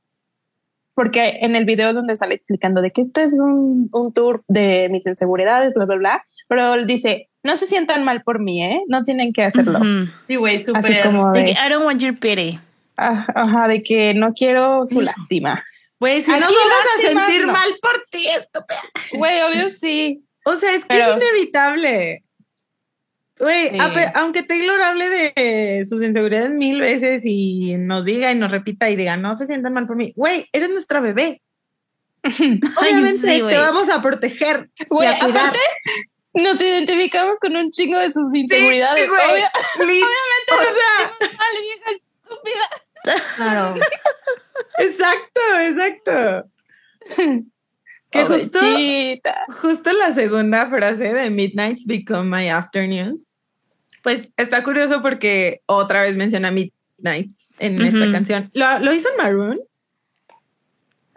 [0.94, 4.88] porque en el video donde sale explicando de que este es un, un tour de
[4.90, 8.82] mis inseguridades, bla, bla, bla, pero él dice, no se sientan mal por mí, ¿eh?
[8.88, 9.78] No tienen que hacerlo.
[9.78, 10.10] Ujú.
[10.26, 11.02] Sí, güey, súper.
[11.04, 12.58] como De de, que I don't want your pity.
[12.96, 15.64] ah, ajá, de que no quiero su lástima.
[16.00, 17.52] Güey, si Aquí nos vamos a lástimas, sentir no.
[17.52, 18.82] mal por ti, estúpida.
[19.12, 20.24] Güey, obvio sí.
[20.44, 22.24] O sea, es que Pero- es inevitable.
[23.38, 23.78] Güey, Sí.
[24.14, 28.96] aunque Taylor hable de sus inseguridades mil veces y nos diga y nos repita y
[28.96, 30.12] diga, no se sientan mal por mí.
[30.16, 31.40] Güey, eres nuestra bebé.
[32.24, 35.58] Obviamente sí, te vamos a proteger Güey, aparte,
[36.34, 39.04] nos identificamos con un chingo de sus inseguridades.
[39.04, 39.20] Sí, güey.
[39.30, 39.50] Obvia-
[39.86, 40.04] Lit-
[40.52, 43.24] o sea, Dale, vieja estúpida.
[43.36, 43.74] Claro.
[44.78, 46.50] exacto, exacto.
[48.10, 48.58] Que justo,
[49.60, 53.27] justo la segunda frase de Midnights Become My Afternoons,
[54.02, 58.50] pues está curioso porque otra vez menciona Midnights en esta canción.
[58.54, 59.60] ¿Lo, lo hizo en Maroon?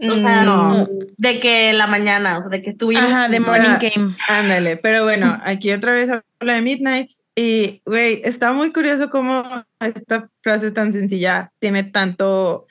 [0.03, 0.87] O sea, No.
[1.17, 3.03] de que la mañana, o sea, de que estuvimos.
[3.05, 3.39] Ajá, The Ah.
[3.41, 4.15] Morning Game.
[4.27, 9.43] Ándale, pero bueno, aquí otra vez habla de Midnights y, güey, está muy curioso cómo
[9.79, 12.65] esta frase tan sencilla tiene tanto,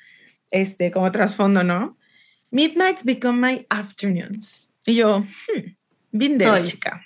[0.51, 1.97] este, como trasfondo, ¿no?
[2.51, 4.69] Midnights become my afternoons.
[4.85, 5.61] Y yo, hmm,
[6.11, 7.01] been there, chica.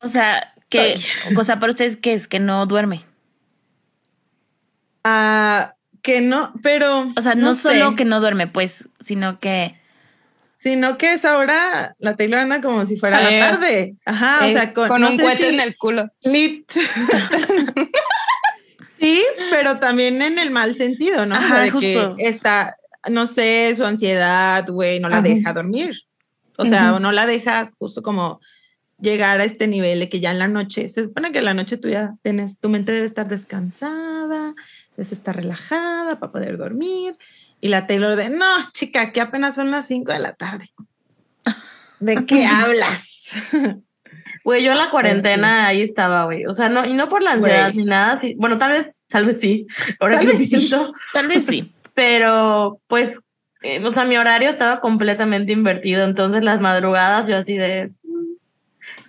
[0.00, 1.00] O sea, que,
[1.36, 2.26] o sea, para ustedes, ¿qué es?
[2.26, 3.04] Que no duerme.
[5.04, 7.12] Ah, que no, pero...
[7.16, 9.78] O sea, no, solo que no duerme, pues, sino que...
[10.56, 13.96] Sino que es ahora, la Taylor anda como si fuera Eh, la tarde.
[14.04, 16.08] Ajá, o Eh, sea, con, con no un cohete si en el culo.
[16.22, 16.70] Lit.
[19.00, 21.36] Sí, pero también en el mal sentido, ¿no?
[21.36, 22.14] O sea, Ajá, de justo.
[22.16, 22.76] que está,
[23.10, 25.24] no sé, su ansiedad, güey, no la Ajá.
[25.24, 26.02] deja dormir.
[26.56, 28.38] O sea, o no la deja justo como
[29.02, 31.54] llegar a este nivel de que ya en la noche, se supone que en la
[31.54, 34.54] noche tú ya tienes, tu mente debe estar descansada,
[34.96, 37.18] debes estar relajada para poder dormir.
[37.60, 40.70] Y la Taylor de, no, chica, que apenas son las 5 de la tarde.
[42.00, 43.32] ¿De qué hablas?
[44.44, 46.46] Güey, yo en la cuarentena ahí estaba, güey.
[46.46, 47.78] O sea, no, y no por la ansiedad Güey.
[47.78, 48.18] ni nada.
[48.18, 49.66] Sí, bueno, tal vez, tal vez sí.
[50.00, 50.70] Ahora Tal que vez sí.
[51.12, 51.72] Tal vez sí.
[51.94, 53.20] Pero, pues,
[53.62, 56.04] eh, o sea, mi horario estaba completamente invertido.
[56.04, 57.92] Entonces, las madrugadas yo así de.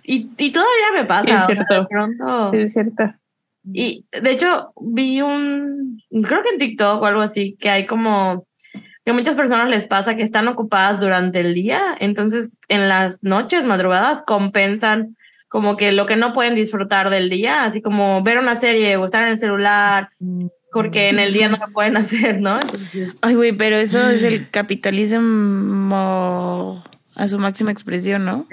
[0.04, 0.10] Mm.
[0.10, 1.40] Y, y todavía me pasa.
[1.40, 1.74] Es cierto.
[1.74, 2.52] de pronto.
[2.52, 3.14] Es cierto.
[3.72, 8.46] Y de hecho, vi un, creo que en TikTok o algo así, que hay como
[9.04, 13.22] que a muchas personas les pasa que están ocupadas durante el día, entonces en las
[13.22, 15.16] noches, madrugadas, compensan
[15.48, 19.04] como que lo que no pueden disfrutar del día, así como ver una serie o
[19.04, 20.08] estar en el celular,
[20.72, 22.60] porque en el día no lo pueden hacer, ¿no?
[22.60, 25.22] Entonces, Ay, güey, pero eso es el capitalismo
[27.14, 28.48] a su máxima expresión, ¿no?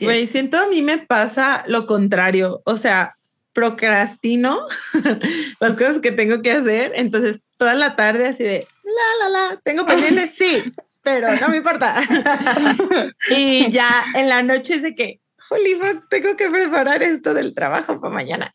[0.00, 2.62] Güey, siento a mí me pasa lo contrario.
[2.64, 3.16] O sea,
[3.52, 4.66] procrastino
[5.60, 6.92] las cosas que tengo que hacer.
[6.96, 10.62] Entonces, toda la tarde así de la, la, la, tengo pendientes, sí,
[11.02, 12.02] pero no me importa.
[13.30, 15.20] y ya en la noche es de que,
[15.50, 18.54] holy fuck, tengo que preparar esto del trabajo para mañana.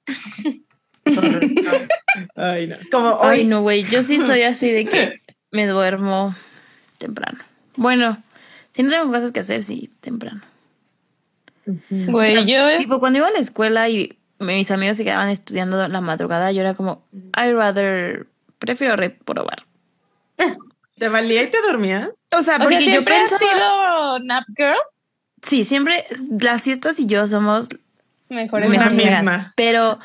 [2.35, 2.75] Ay, no.
[2.91, 3.39] Como hoy.
[3.39, 6.35] Ay, no, güey, yo sí soy así de que me duermo
[6.97, 7.39] temprano.
[7.75, 8.21] Bueno,
[8.71, 10.41] si no tengo cosas que hacer, sí, temprano.
[11.89, 15.29] Güey, O sea, yo Tipo, cuando iba a la escuela y mis amigos se quedaban
[15.29, 18.27] estudiando la madrugada, yo era como, I rather,
[18.59, 19.65] prefiero reprobar.
[20.97, 22.09] ¿Te valía y te dormías?
[22.37, 24.77] O sea, o porque sea, yo ¿siempre has pensaba, sido nap girl?
[25.41, 26.05] sí, siempre
[26.41, 27.69] las siestas y yo somos
[28.29, 29.17] Mejores mejores misma.
[29.17, 29.53] amigas.
[29.55, 29.99] Pero,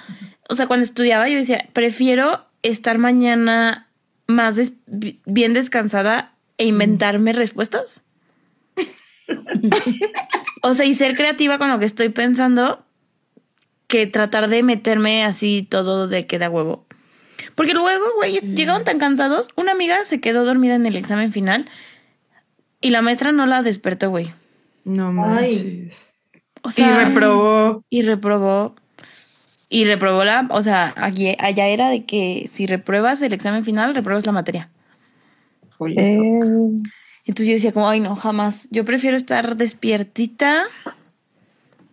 [0.49, 3.89] o sea, cuando estudiaba yo decía, prefiero estar mañana
[4.27, 8.03] más des- bien descansada e inventarme respuestas.
[10.65, 12.85] o sea, y ser creativa con lo que estoy pensando
[13.87, 16.87] que tratar de meterme así todo de que da huevo.
[17.55, 19.49] Porque luego, güey, llegaban tan cansados.
[19.57, 21.67] Una amiga se quedó dormida en el examen final
[22.81, 24.33] y la maestra no la despertó, güey.
[24.85, 25.97] No manches.
[26.63, 27.85] O Y sea, reprobó.
[27.91, 28.75] y reprobó.
[29.69, 33.95] Y reprobó la, o sea, aquí, allá era de que si repruebas el examen final,
[33.95, 34.71] repruebas la materia.
[35.81, 36.83] Eh,
[37.27, 38.69] Entonces yo decía como, ay no, jamás.
[38.71, 40.65] Yo prefiero estar despiertita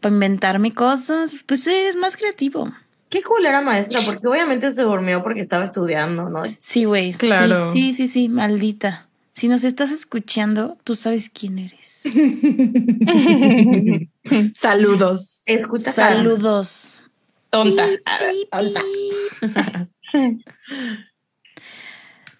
[0.01, 1.37] para inventarme cosas.
[1.45, 2.69] Pues es más creativo.
[3.09, 6.43] Qué cool era maestra, porque obviamente se durmió porque estaba estudiando, ¿no?
[6.57, 7.13] Sí, güey.
[7.13, 7.73] Claro.
[7.73, 9.09] Sí, sí, sí, sí, maldita.
[9.33, 12.03] Si nos estás escuchando, tú sabes quién eres.
[14.59, 15.43] Saludos.
[15.45, 15.91] Escucha.
[15.91, 17.03] Saludos.
[17.49, 17.85] tonta.
[17.85, 19.89] Pi, pi.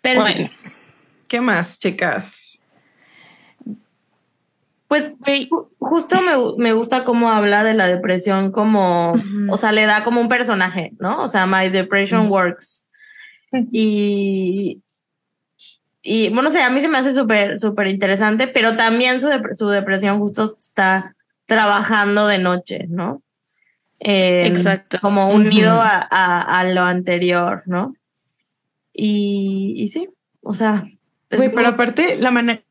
[0.01, 0.49] Pero sí, Bueno.
[1.27, 2.40] ¿Qué más, chicas?
[4.91, 5.17] Pues
[5.79, 9.13] justo me, me gusta cómo habla de la depresión como,
[9.49, 11.21] o sea, le da como un personaje, ¿no?
[11.23, 12.87] O sea, My Depression Works.
[13.71, 14.81] Y,
[16.01, 19.27] y bueno, o sea, a mí se me hace súper, súper interesante, pero también su,
[19.27, 23.21] dep- su depresión justo está trabajando de noche, ¿no?
[24.01, 24.97] Eh, Exacto.
[24.99, 27.93] Como unido a, a, a lo anterior, ¿no?
[28.91, 30.09] Y, y sí,
[30.41, 30.83] o sea.
[31.29, 32.61] es Güey, muy- pero aparte, la, manera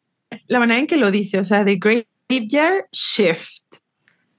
[0.49, 1.79] la manera en que lo dice, o sea, de
[2.31, 3.63] graveyard shift.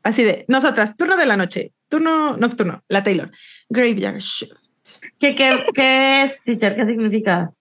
[0.04, 3.30] Así de, nosotras, turno de la noche, turno nocturno, la Taylor.
[3.70, 4.58] Graveyard shift.
[5.20, 6.76] ¿Qué, qué, qué es, teacher?
[6.76, 7.52] ¿Qué significa?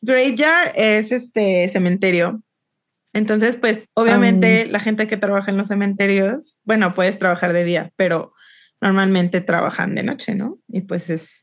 [0.00, 2.42] Graveyard es este cementerio.
[3.12, 7.90] Entonces, pues, obviamente, la gente que trabaja en los cementerios, bueno, puedes trabajar de día,
[7.96, 8.32] pero
[8.80, 10.58] normalmente trabajan de noche, ¿no?
[10.68, 11.42] Y pues es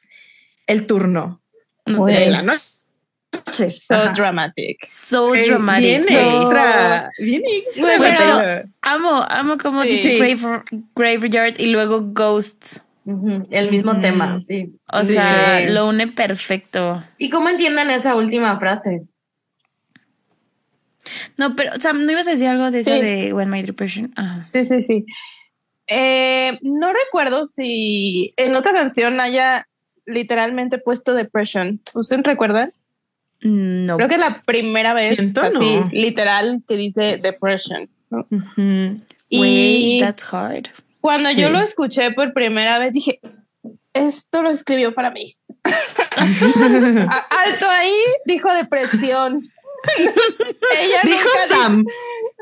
[0.67, 1.41] el turno
[1.86, 2.63] de la noche.
[3.51, 4.13] So Ajá.
[4.13, 4.85] dramatic.
[4.85, 6.05] so dramatic.
[6.05, 7.09] Bien So- extra.
[7.19, 7.41] Bien
[8.01, 8.69] pero-.
[8.81, 9.89] Amo, amo como Sí.
[9.89, 10.17] dice Sí.
[10.17, 10.63] grave-
[10.95, 12.77] Graveyard y luego Ghost.
[13.05, 14.75] Ujú, El mismo tema, sí.
[14.91, 15.13] O Sí.
[15.13, 17.03] sea, lo une perfecto.
[17.19, 19.03] ¿Y cómo entienden esa última frase?
[21.37, 23.01] No, pero, o sea, ¿no ibas a decir algo de eso Sí.
[23.01, 24.11] de When My Depression?
[24.15, 24.39] Ah.
[24.41, 25.05] Sí, sí, sí.
[25.87, 29.67] Eh, no recuerdo si en otra canción haya
[30.07, 31.79] literalmente puesto depression.
[31.93, 32.73] ¿Ustedes recuerdan?
[33.41, 33.97] No.
[33.97, 35.89] Creo que es la primera vez Siento así, no.
[35.91, 37.89] literal que dice depression.
[39.29, 40.67] Y that's hard.
[41.01, 41.41] cuando Sí.
[41.41, 43.19] yo lo escuché por primera vez dije,
[43.93, 45.33] esto lo escribió para mí.
[46.17, 47.93] Alto ahí
[48.25, 49.41] dijo depresión.
[50.81, 51.85] Ella Dijo Sam.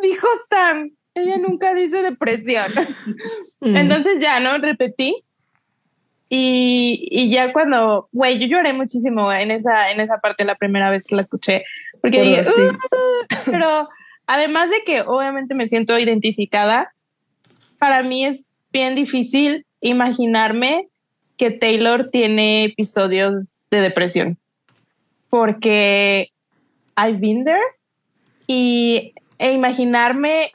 [0.01, 0.91] dijo Sam.
[1.15, 2.71] Ella nunca dice depresión.
[3.59, 3.75] Mm.
[3.75, 4.57] Entonces ya, ¿no?
[4.57, 5.23] Repetí.
[6.35, 10.89] Y, y ya cuando, güey, yo lloré muchísimo en esa, en esa parte la primera
[10.89, 11.63] vez que la escuché,
[12.01, 12.51] porque Pero dije, sí.
[12.51, 13.87] "Uh", pero
[14.25, 16.91] además de que obviamente me siento identificada,
[17.77, 20.87] para mí es bien difícil imaginarme
[21.37, 24.39] que Taylor tiene episodios de depresión,
[25.29, 26.31] porque
[26.97, 27.61] I've been there
[28.47, 30.51] y e imaginarme,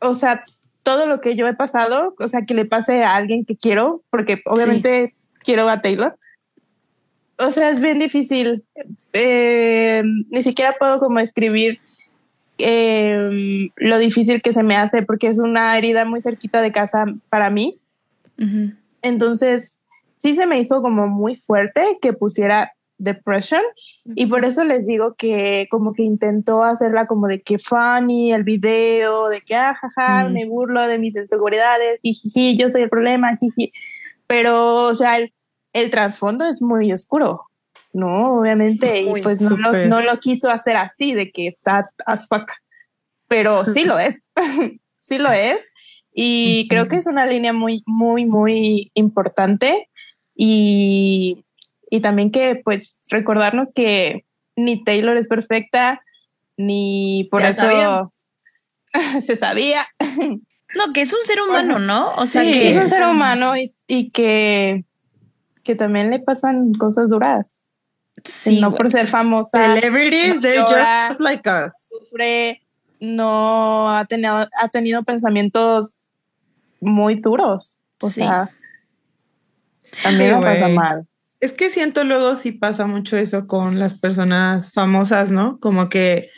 [0.00, 0.42] o sea,
[0.88, 4.00] todo lo que yo he pasado, o sea, que le pase a alguien que quiero,
[4.08, 6.16] porque obviamente quiero a Taylor.
[7.36, 8.64] O sea, es bien difícil.
[9.12, 11.78] Eh, ni siquiera puedo como escribir
[12.56, 17.04] eh, lo difícil que se me hace, porque es una herida muy cerquita de casa
[17.28, 17.78] para mí.
[19.02, 19.76] Entonces,
[20.22, 23.62] sí se me hizo como muy fuerte que pusiera depression
[24.04, 28.42] y por eso les digo que como que intentó hacerla como de que funny el
[28.42, 30.32] video, de que ah, jaja, Mm.
[30.32, 33.72] me burlo de mis inseguridades, jiji, yo soy el problema, jiji.
[34.26, 35.32] Pero, o sea, el,
[35.72, 37.46] el trasfondo es muy oscuro,
[37.92, 38.40] ¿no?
[38.40, 42.26] Obviamente, Muy, y pues no lo, no lo quiso hacer así, de que sad as
[42.28, 42.50] fuck,
[43.28, 44.26] pero sí lo es,
[44.98, 45.58] sí lo es.
[46.12, 49.88] Y creo que es una línea muy, muy, muy importante.
[50.34, 51.44] Y,
[51.90, 54.24] y también que, pues, recordarnos que
[54.56, 56.02] ni Taylor es perfecta,
[56.56, 58.10] ni por Ya eso
[59.26, 59.86] se sabía.
[60.76, 62.14] No, que es un ser humano, ¿no?
[62.16, 62.52] O sea Sí.
[62.52, 64.84] que Es un ser humano y, y que,
[65.62, 67.64] que también le pasan cosas duras.
[68.24, 71.06] sí, no por ser famosa, Celebrities, no they're llora.
[71.08, 71.72] just like us.
[71.88, 72.62] sufre,
[73.00, 76.02] no ha tenido, ha tenido pensamientos
[76.80, 77.78] muy duros.
[78.00, 78.20] O Sí.
[78.20, 78.50] sea,
[80.02, 81.06] también Sí, pasa mal.
[81.40, 85.58] Es que siento luego sí pasa mucho eso con las personas famosas, ¿no?
[85.60, 86.30] Como que,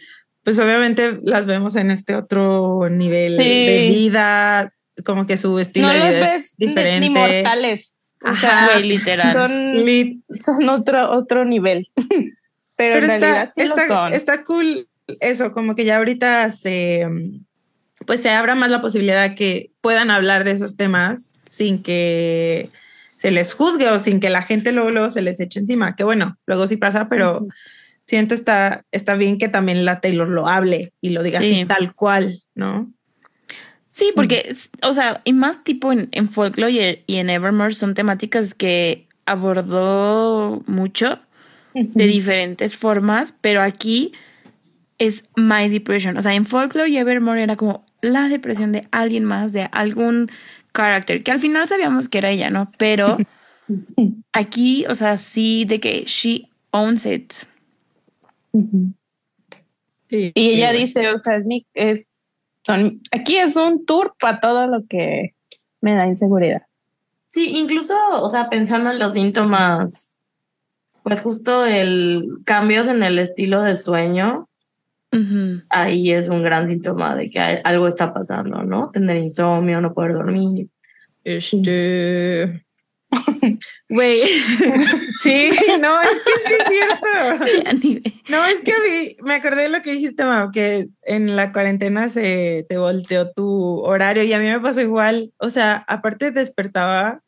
[0.45, 3.67] pues obviamente las vemos en este otro nivel Sí.
[3.67, 4.73] de vida,
[5.05, 7.01] como que su estilo No de los ves es ni, diferente.
[7.01, 7.99] ni mortales.
[8.23, 8.41] O Ajá.
[8.67, 9.33] sea, Güey, literal.
[9.33, 9.53] son,
[9.87, 11.87] Lit- son otro, otro nivel.
[12.77, 14.13] Pero, en realidad sí está, lo son.
[14.13, 14.87] está cool
[15.21, 17.07] eso, como que ya ahorita se,
[18.07, 22.69] pues se abra más la posibilidad que puedan hablar de esos temas sin que
[23.21, 26.05] se les juzgue o sin que la gente luego, luego se les eche encima, que
[26.05, 27.47] bueno, luego sí pasa, pero
[28.03, 31.53] siento está, está bien que también la Taylor lo hable y lo diga Sí.
[31.53, 32.91] así tal cual, ¿no?
[33.91, 37.93] Sí, porque, o sea, y más tipo en, en Folklore y, y en Evermore son
[37.93, 41.19] temáticas que abordó mucho
[41.75, 44.13] de diferentes formas, pero aquí
[44.99, 46.17] es My Depression.
[46.17, 50.31] O sea, en Folklore y Evermore era como la depresión de alguien más, de algún
[50.73, 52.69] character, que al final sabíamos que era ella, ¿no?
[52.79, 53.19] Pero
[54.33, 57.33] aquí, o sea, sí, de que she owns it.
[60.09, 60.33] Sí.
[60.35, 62.25] Y ella Sí, dice, o sea, es mi, es,
[62.65, 65.35] son, aquí es un tour para todo lo que
[65.81, 66.63] me da inseguridad.
[67.29, 70.11] Sí, incluso, o sea, pensando en los síntomas,
[71.05, 74.50] pues justo el cambios en el estilo de sueño,
[75.69, 78.91] Ahí es un gran síntoma de que algo está pasando, ¿no?
[78.91, 80.69] Tener insomnio, no poder dormir.
[81.25, 82.65] Este.
[83.89, 84.19] Güey,
[85.23, 88.11] sí, no, es que sí es cierto.
[88.31, 92.09] No, es que vi, me acordé de lo que dijiste, Mau, que en la cuarentena
[92.09, 95.33] se te volteó tu horario y a mí me pasó igual.
[95.39, 97.21] O sea, aparte despertaba,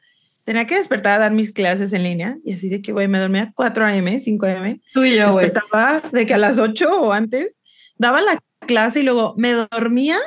[0.44, 3.18] tenía que despertar a dar mis clases en línea y así de que, güey, me
[3.18, 4.80] dormía a 4 a.m., 5 a.m.
[4.92, 5.46] Tú y yo, güey.
[5.46, 7.56] Despertaba de que a las 8 o antes
[8.02, 10.18] daba la clase y luego me dormía,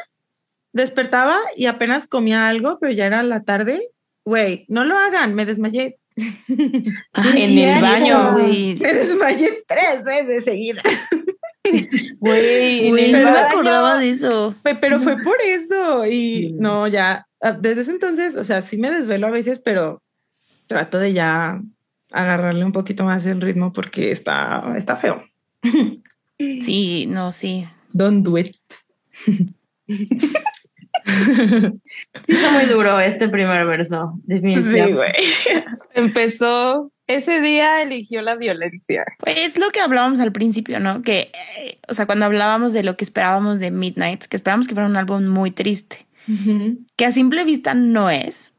[0.74, 3.90] despertaba y apenas comía algo, pero ya era la tarde.
[4.26, 5.98] Güey, no lo hagan, me desmayé.
[7.14, 8.32] Ah, en sí, el baño.
[8.34, 8.76] güey.
[8.78, 10.84] Me desmayé tres veces seguidas.
[12.20, 14.56] Güey, no me acordaba de eso.
[14.64, 16.06] Pero fue por eso.
[16.06, 16.12] Y
[16.50, 16.52] Sí.
[16.60, 20.02] no, ya, ah, desde ese entonces, o sea, sí me desvelo a veces, pero
[20.68, 21.60] trato de ya
[22.12, 25.24] agarrarle un poquito más el ritmo porque está, está feo.
[26.38, 27.68] Sí, no, sí.
[27.94, 28.56] Don't do it.
[32.26, 34.94] Sí, fue muy duro este primer verso, Sí, definitivamente.
[34.94, 35.14] güey.
[35.94, 39.06] Empezó, ese día eligió la violencia.
[39.20, 41.02] Pues es lo que hablábamos al principio, ¿no?
[41.04, 44.74] Que, eh, o sea, cuando hablábamos de lo que esperábamos de Midnight, que esperábamos que
[44.74, 46.06] fuera un álbum muy triste,
[46.96, 48.52] que a simple vista no es,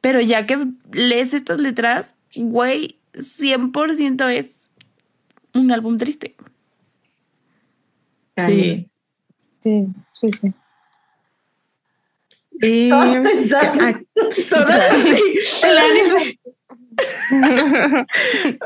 [0.00, 0.58] pero ya que
[0.92, 4.70] lees estas letras, güey, 100% es
[5.54, 6.34] un álbum triste.
[8.36, 8.88] Sí.
[9.62, 10.52] Sí, sí, sí.
[12.60, 13.82] Y, Todos pensando.
[13.82, 14.00] ah.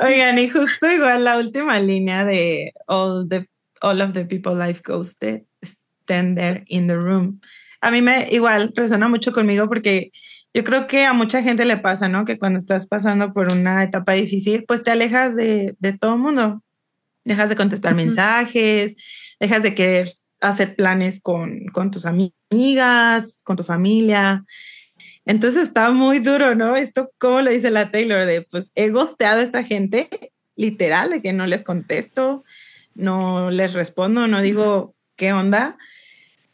[0.00, 3.46] Oigan, y justo igual la última línea de all the
[3.82, 7.40] all of the people life ghosted stand there in the room.
[7.80, 10.10] A mí me igual resuena mucho conmigo porque
[10.52, 12.24] yo creo que a mucha gente le pasa, ¿no?
[12.24, 16.20] Que cuando estás pasando por una etapa difícil, pues te alejas de, de todo el
[16.20, 16.62] mundo.
[17.24, 18.04] Dejas de contestar Ujú.
[18.04, 18.96] mensajes,
[19.40, 20.10] dejas de querer
[20.40, 24.44] hacer planes con, con tus amigas, con tu familia.
[25.24, 26.76] Entonces está muy duro, ¿no?
[26.76, 30.08] Esto, como lo dice la Taylor, de pues he gosteado a esta gente,
[30.56, 32.44] literal, de que no les contesto,
[32.94, 35.76] no les respondo, no digo qué onda.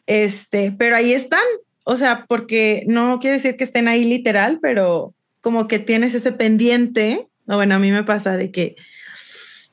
[0.07, 1.45] Este, pero ahí están.
[1.85, 6.33] O sea, porque no quiere decir que estén ahí literal, pero como que tienes ese
[6.33, 7.29] pendiente.
[7.47, 8.77] O bueno, a mí me pasa de que,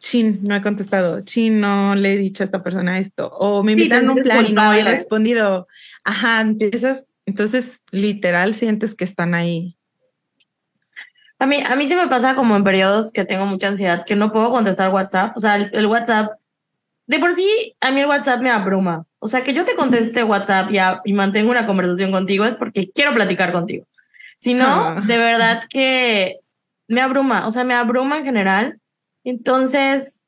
[0.04, 3.72] chin, no he contestado, chin, no le he dicho a esta persona esto, o me
[3.72, 5.68] invitan a un plan y no he respondido.
[6.04, 9.78] Ajá, empiezas, entonces literal sientes que están ahí.
[11.40, 14.16] A mí, a mí sí me pasa como en periodos que tengo mucha ansiedad, que
[14.18, 15.36] no puedo contestar WhatsApp.
[15.38, 16.34] O sea, el, el WhatsApp,
[17.08, 19.06] de por sí, a mí el WhatsApp me abruma.
[19.20, 20.70] O sea, que yo te conteste WhatsApp
[21.06, 23.86] y mantengo una conversación contigo es porque quiero platicar contigo.
[24.36, 25.02] Si no, Ah.
[25.06, 26.40] de verdad que
[26.90, 27.48] me abruma.
[27.48, 28.80] O sea, me abruma en general.
[29.24, 30.22] Entonces,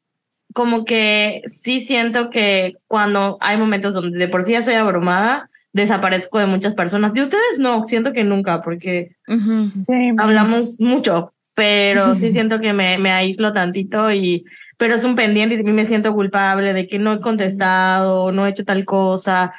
[0.53, 5.49] como que sí siento que cuando hay momentos donde de por sí ya estoy abrumada,
[5.73, 7.13] desaparezco de muchas personas.
[7.13, 9.69] De ustedes no, siento que nunca, porque Ujú.
[10.17, 14.45] hablamos mucho, pero sí siento que me, me aíslo tantito y,
[14.77, 18.31] pero es un pendiente y a mí me siento culpable de que no he contestado,
[18.31, 19.53] no he hecho tal cosa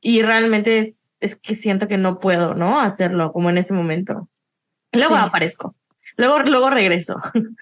[0.00, 2.80] y realmente es, es que siento que no puedo, ¿no?
[2.80, 4.28] Hacerlo como en ese momento.
[4.92, 5.22] Luego Sí.
[5.22, 5.74] aparezco,
[6.16, 7.16] luego, luego regreso.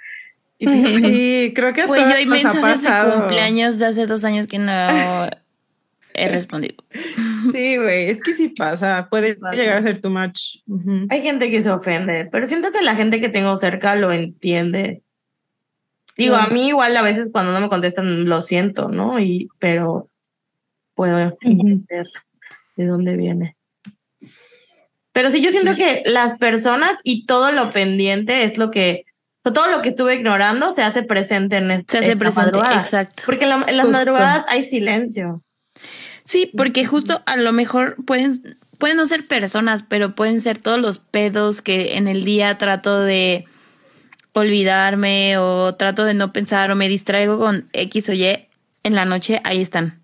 [0.59, 4.59] Sí, creo que a Güey, yo hay mensajes de cumpleaños de hace dos años que
[4.59, 4.73] no
[6.15, 6.77] he respondido.
[7.53, 9.57] Sí, güey, es que sí pasa, puede Pasa.
[9.57, 10.57] llegar a ser too much.
[11.11, 15.03] Hay gente que se ofende, pero siento que la gente que tengo cerca lo entiende.
[16.17, 19.21] Digo, a mí igual a veces cuando no me contestan lo siento, ¿no?
[19.21, 20.11] Y, pero
[20.95, 22.09] puedo entender
[22.77, 23.57] de dónde viene.
[25.13, 29.05] Pero sí, yo siento que las personas y todo lo pendiente es lo que,
[29.53, 33.23] todo lo que estuve ignorando se hace presente en este Se hace presente, exacto.
[33.27, 33.99] Porque en la- en las Justo.
[33.99, 35.43] madrugadas hay silencio.
[36.25, 40.81] Sí, porque justo a lo mejor pueden, pueden no ser personas, pero pueden ser todos
[40.81, 43.45] los pedos que en el día trato de
[44.33, 48.49] olvidarme o trato de no pensar o me distraigo con X o Y,
[48.83, 50.01] en la noche ahí están.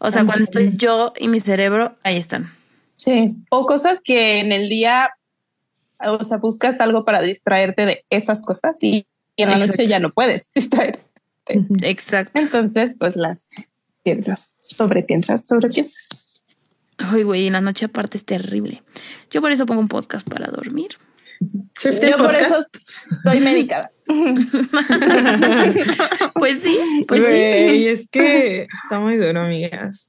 [0.00, 2.52] O sea, cuando estoy yo y mi cerebro, ahí están.
[2.96, 3.34] Sí.
[3.50, 5.10] O cosas que en el día,
[6.00, 10.00] o sea, buscas algo para distraerte de esas cosas y, y en la noche ya
[10.00, 11.00] no puedes distraerte.
[11.82, 12.40] Exacto.
[12.40, 13.50] Entonces, pues las
[14.02, 16.08] piensas, sobrepiensas, sobrepiensas.
[16.98, 18.82] Ay, güey, en la noche aparte es terrible.
[19.30, 20.88] Yo por eso pongo un podcast para dormir.
[21.40, 22.42] Yo por Podcast.
[22.42, 22.66] eso
[23.12, 23.92] estoy medicada.
[26.34, 27.30] Pues sí, pues sí.
[27.30, 30.08] Güey, es que está muy duro, amigas.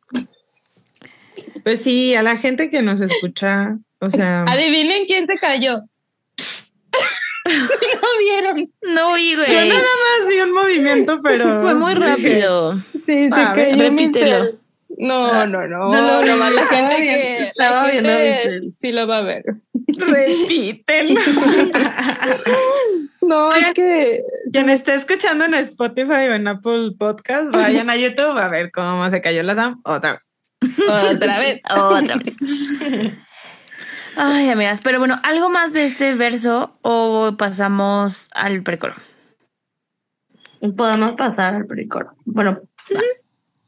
[1.64, 5.82] Pues sí, a la gente que nos escucha, o sea, Adivinen quién se cayó.
[7.46, 8.72] no vieron.
[8.82, 9.70] No, vi, yo güey.
[9.70, 12.76] nada más vi un movimiento, pero Fue muy rápido.
[13.06, 14.60] Sí, A ver, repítelo.
[14.98, 15.78] No, no, no.
[15.78, 19.44] No No, vi, la gente que la gente sí lo va a ver.
[19.88, 21.20] Repítelo.
[23.22, 28.40] No, es que Quien esté escuchando en Spotify o en Apple Podcast, vayan a YouTube
[28.40, 30.29] a ver cómo se cayó la Sam otra vez.
[30.62, 31.62] Otra vez.
[31.70, 32.38] Otra vez.
[34.16, 38.96] Ay, amigas, pero bueno, ¿algo más de este verso o pasamos al precoro?
[40.76, 42.16] Podemos pasar al precoro.
[42.26, 42.58] Bueno,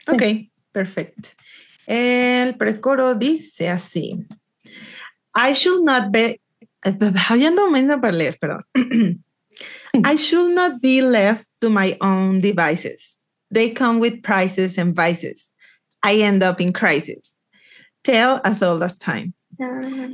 [0.07, 0.23] Ok,
[0.71, 1.29] perfecto.
[1.85, 4.25] El precoro dice así.
[5.35, 6.41] I should not be...
[7.37, 8.65] Ya ando mensa para leer, perdón.
[9.93, 13.19] I should not be left to my own devices.
[13.51, 15.50] They come with prices and vices.
[16.03, 17.33] I end up in crisis.
[18.03, 19.33] Tale as old as time.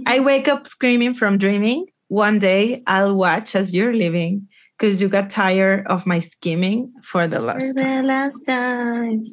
[0.06, 1.86] I wake up screaming from dreaming.
[2.10, 7.28] One day I'll watch as you're leaving because you got tired of my scheming for
[7.28, 7.76] the last time.
[7.76, 9.24] the last time.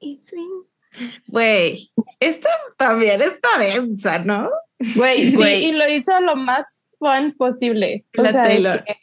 [0.00, 0.30] it's
[1.30, 1.88] Güey,
[2.20, 4.50] esta también está densa, ¿no?
[4.94, 5.64] Güey, sí, Güey.
[5.66, 8.04] y lo hizo lo más fun posible.
[8.18, 8.84] O La sea, Taylor.
[8.84, 8.96] que-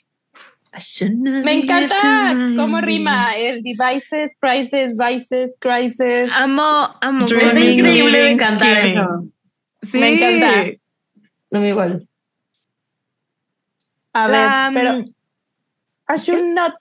[1.44, 6.32] me encanta cómo rima el devices, prices, vices, crisis.
[6.34, 7.26] Amo, amo.
[7.26, 9.26] Es increíble, me encanta eso.
[9.92, 9.98] Sí.
[9.98, 10.72] Me encanta.
[11.52, 12.08] No me igual.
[14.14, 15.14] A La, ver, pero mm,
[16.10, 16.74] I should not,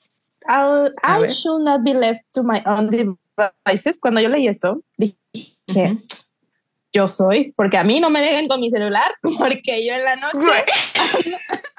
[0.49, 1.30] I'll- I ver.
[1.30, 3.99] should not be left to my own devices.
[4.01, 5.16] Cuando yo leí eso, dije,
[5.68, 6.01] Ujú.
[6.92, 10.16] yo soy, porque a mí no me dejen con mi celular, porque yo en la
[10.16, 10.64] noche,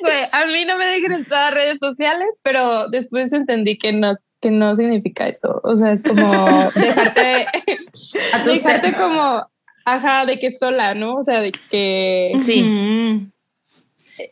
[0.00, 4.14] güey, a mí no me dejen entrar a redes sociales, pero después entendí que no,
[4.40, 5.60] que no significa eso.
[5.64, 6.44] O sea, es como
[6.74, 7.46] dejarte,
[8.46, 9.02] dejarte perros.
[9.02, 9.50] como
[9.86, 11.14] Ajá, de que sola, ¿no?
[11.14, 12.32] O sea, de que...
[12.42, 12.60] Sí.
[12.60, 13.30] Mm.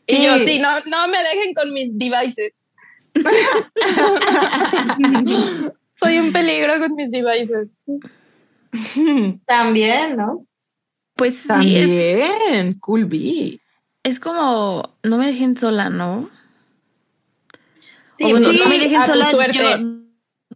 [0.07, 0.59] Y yo, Sí.
[0.59, 2.53] no, no me dejen con mis devices.
[6.01, 7.79] Soy un peligro con mis devices.
[9.47, 10.45] También, ¿no?
[11.15, 13.61] Pues sí, es, También, cool bee.
[14.05, 16.31] Es como, no me dejen sola, ¿no?
[18.17, 19.63] Sí, o bueno, sí, no me dejen sola yo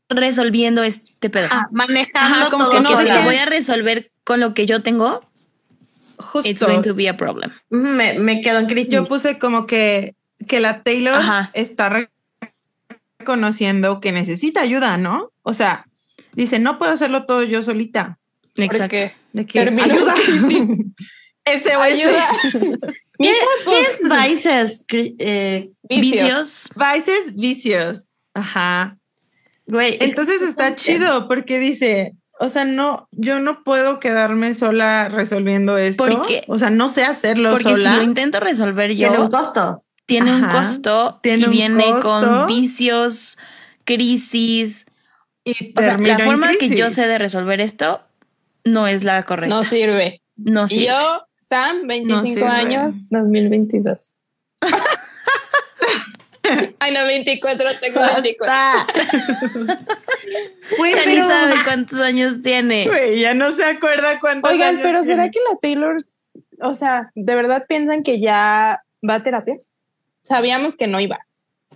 [0.09, 1.49] resolviendo este pedo.
[1.51, 4.65] Ah, manejando Ajá, como todo que no si lo voy a resolver con lo que
[4.67, 5.23] yo tengo,
[6.19, 6.49] Justo.
[6.49, 7.51] it's going to be a problem.
[7.71, 8.93] Me, me quedo en crisis.
[8.93, 10.15] Yo puse como que,
[10.47, 11.51] que la Taylor Ajá.
[11.53, 12.11] está re-
[13.19, 15.33] reconociendo que necesita ayuda, ¿no?
[15.43, 15.87] O sea,
[16.33, 18.19] dice, no puedo hacerlo todo yo solita.
[18.57, 18.97] Exacto.
[18.97, 20.15] Porque De que ayuda.
[21.45, 22.25] Ese ayuda.
[23.19, 23.33] ¿Qué
[23.65, 24.87] pues, es vices?
[25.19, 26.71] Eh, Vicios.
[26.77, 28.05] Vices, vicios.
[28.35, 28.97] Ajá.
[29.67, 34.55] güey, es Entonces son está chido porque dice, o sea, no, yo no puedo quedarme
[34.55, 36.05] sola resolviendo esto.
[36.07, 37.91] Porque- o sea, no sé hacerlo Porque sola.
[37.93, 39.85] si lo intento resolver yo, Tiene un costo.
[40.07, 40.59] tiene un Ajá.
[40.63, 42.01] costo Tiene y un viene costo.
[42.03, 43.37] con vicios,
[43.85, 44.87] crisis.
[45.45, 48.03] y O sea, la forma que yo sé de resolver esto
[48.65, 49.55] no es la correcta.
[49.57, 50.23] no sirve.
[50.37, 50.87] No Y sirve.
[50.87, 52.47] yo, Sam, 25 sirve.
[52.47, 54.15] años, 2022.
[56.81, 58.47] Ay, no, 24, tengo 24.
[58.47, 58.87] Basta.
[60.79, 62.87] Güey, Ya ni pero- sabe cuántos años tiene.
[62.87, 65.97] Güey, ya no se acuerda cuántos Oigan, años pero ¿será que la Taylor,
[66.61, 69.57] o sea, de verdad piensan que ya va a terapia?
[70.23, 71.19] Sabíamos que no iba,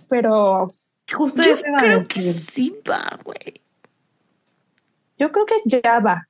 [0.09, 0.67] pero
[1.11, 3.61] Justo Yo creo que sí va, güey.
[5.19, 6.27] yo creo que ya va.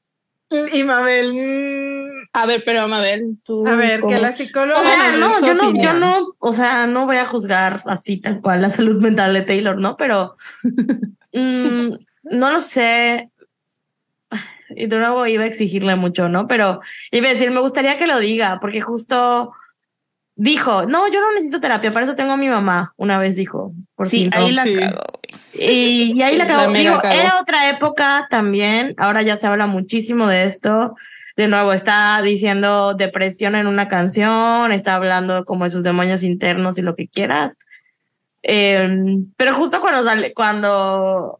[0.73, 3.65] Y Mabel, mm, A ver, pero Mabel, tú.
[3.67, 4.13] a ver, ¿cómo?
[4.13, 4.79] que la psicóloga.
[4.79, 8.41] O sea, no, yo no, yo no, o sea, no voy a juzgar así tal
[8.41, 9.97] cual la salud mental de Taylor, ¿no?
[9.97, 10.35] Pero
[11.33, 11.93] mm,
[12.23, 13.29] no lo sé.
[14.75, 16.47] Y de nuevo iba a exigirle mucho, ¿no?
[16.47, 16.81] Pero
[17.11, 19.53] iba a decir, me gustaría que lo diga, porque justo
[20.35, 23.73] dijo, no, yo no necesito terapia, para eso tengo a mi mamá, una vez dijo.
[23.95, 24.75] Por Sí, ahí la sí.
[24.75, 25.33] cago, güey.
[25.53, 28.95] Y, y ahí la mega Digo, era otra época también.
[28.97, 30.95] Ahora ya se habla muchísimo de esto.
[31.35, 36.77] De nuevo, está diciendo depresión en una canción, está hablando como de sus demonios internos
[36.77, 37.55] y lo que quieras.
[38.43, 38.89] Eh,
[39.37, 41.39] pero justo cuando sale, cuando,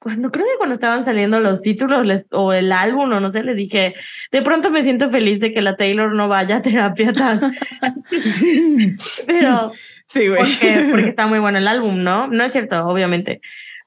[0.00, 3.42] cuando creo que cuando estaban saliendo los títulos les- o el álbum o no sé,
[3.42, 3.94] le dije,
[4.30, 7.40] de pronto me siento feliz de que la Taylor no vaya a terapia tan.
[9.26, 9.72] pero
[10.08, 10.38] Sí, güey.
[10.40, 12.28] porque, porque está muy bueno el álbum, ¿no?
[12.28, 13.40] No es cierto, obviamente.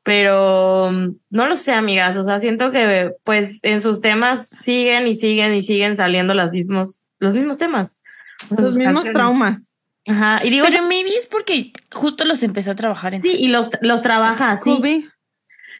[0.03, 0.91] Pero
[1.29, 2.17] no lo sé, amigas.
[2.17, 6.51] O sea, siento que pues en sus temas siguen y siguen y siguen saliendo los
[6.51, 8.01] mismos, los mismos temas.
[8.49, 9.13] O sea, Los mismos canciones.
[9.13, 9.67] traumas.
[10.07, 10.41] Ajá.
[10.43, 13.69] Y digo, Pero maybe es porque justo los empezó a trabajar en sí, y los,
[13.81, 14.71] los trabaja así.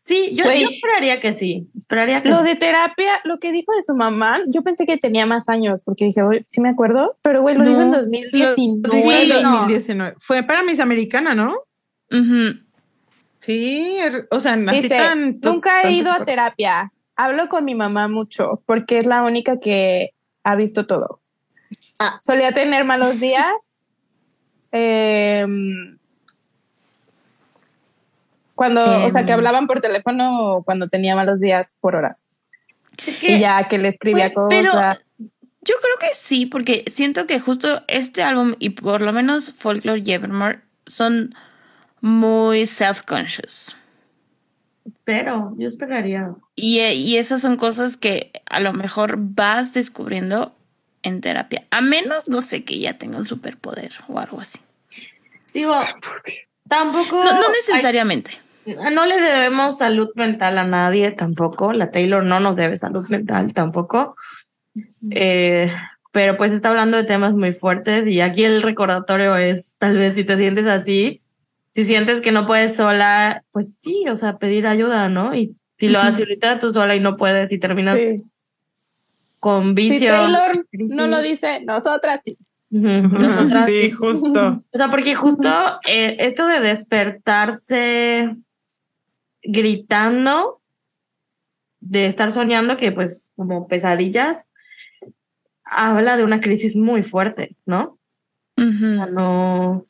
[0.04, 1.70] Sí, yo, esperaría que sí.
[1.78, 2.45] Esperaría que Lo sí.
[2.45, 6.06] de terapia, lo que dijo de su mamá, yo pensé que tenía más años, porque
[6.06, 9.43] dije, "Oye, sí me acuerdo, pero güey, lo dijo en No, Lo dije en 2019.
[9.43, 9.52] no.
[9.58, 10.16] 2019.
[10.20, 11.56] Fue para Miss Americana, ¿no?
[13.39, 15.39] Sí, er- o sea, así Dice, tan.
[15.41, 16.91] nunca he ido a terapia.
[17.16, 20.12] Hablo con mi mamá mucho, porque es la única que
[20.43, 21.22] ha visto todo.
[21.99, 22.20] Ah.
[22.24, 23.80] Solía tener malos días.
[24.74, 25.97] em,
[28.62, 29.38] cuando, o sea, que Em.
[29.38, 32.38] hablaban por teléfono cuando tenía malos días por horas.
[33.24, 35.01] Y ya que le escribía Pero cosas.
[35.18, 40.03] yo creo que sí, porque siento que justo este álbum y por lo menos Folklore
[40.05, 41.34] y Evermore son
[42.01, 43.76] muy self-conscious.
[45.05, 46.36] Pero yo esperaría.
[46.55, 50.53] Y, y esas son cosas que a lo mejor vas descubriendo
[51.01, 51.66] en terapia.
[51.72, 54.59] A menos, no sé, que ya tenga un superpoder o algo así.
[55.51, 55.74] Digo,
[56.68, 57.24] tampoco.
[57.24, 58.32] No, no necesariamente.
[58.66, 61.74] No le debemos salud mental a nadie tampoco.
[61.74, 64.16] La Taylor no nos debe salud mental tampoco.
[65.09, 65.72] Eh,
[66.12, 70.16] pero pues está hablando de temas muy fuertes y aquí el recordatorio es tal vez
[70.16, 71.22] si te sientes así,
[71.74, 75.34] si sientes que no puedes sola, pues sí, o sea, pedir ayuda, ¿no?
[75.34, 78.24] Y si lo haces ahorita tú sola y no puedes y terminas Sí.
[79.39, 80.12] con Si vicio.
[80.12, 82.38] Taylor no lo dice, nosotras sí.
[82.72, 83.91] Nosotras Sí, sí.
[83.91, 84.64] justo.
[84.72, 85.49] O sea, porque justo
[85.89, 88.36] eh, esto de despertarse
[89.43, 90.61] gritando,
[91.79, 94.49] de estar soñando, que pues como pesadillas,
[95.63, 97.97] habla de una crisis muy fuerte, ¿no?
[98.57, 99.11] O sea, Ujú.
[99.13, 99.85] no,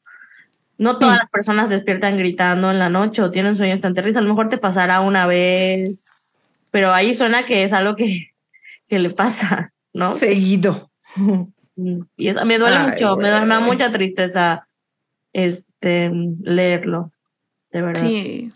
[0.78, 4.18] no todas las personas despiertan gritando en la noche o tienen sueños tan terribles.
[4.18, 6.06] A lo mejor te pasará una vez,
[6.72, 8.28] pero ahí suena que es algo que,
[8.88, 10.14] que le pasa, ¿no?
[10.14, 10.90] Seguido.
[12.16, 14.68] Y eso me duele Ay, mucho, me, da- me da mucha tristeza
[15.34, 17.12] este leerlo,
[17.72, 18.08] de verdad.
[18.08, 18.52] Sí.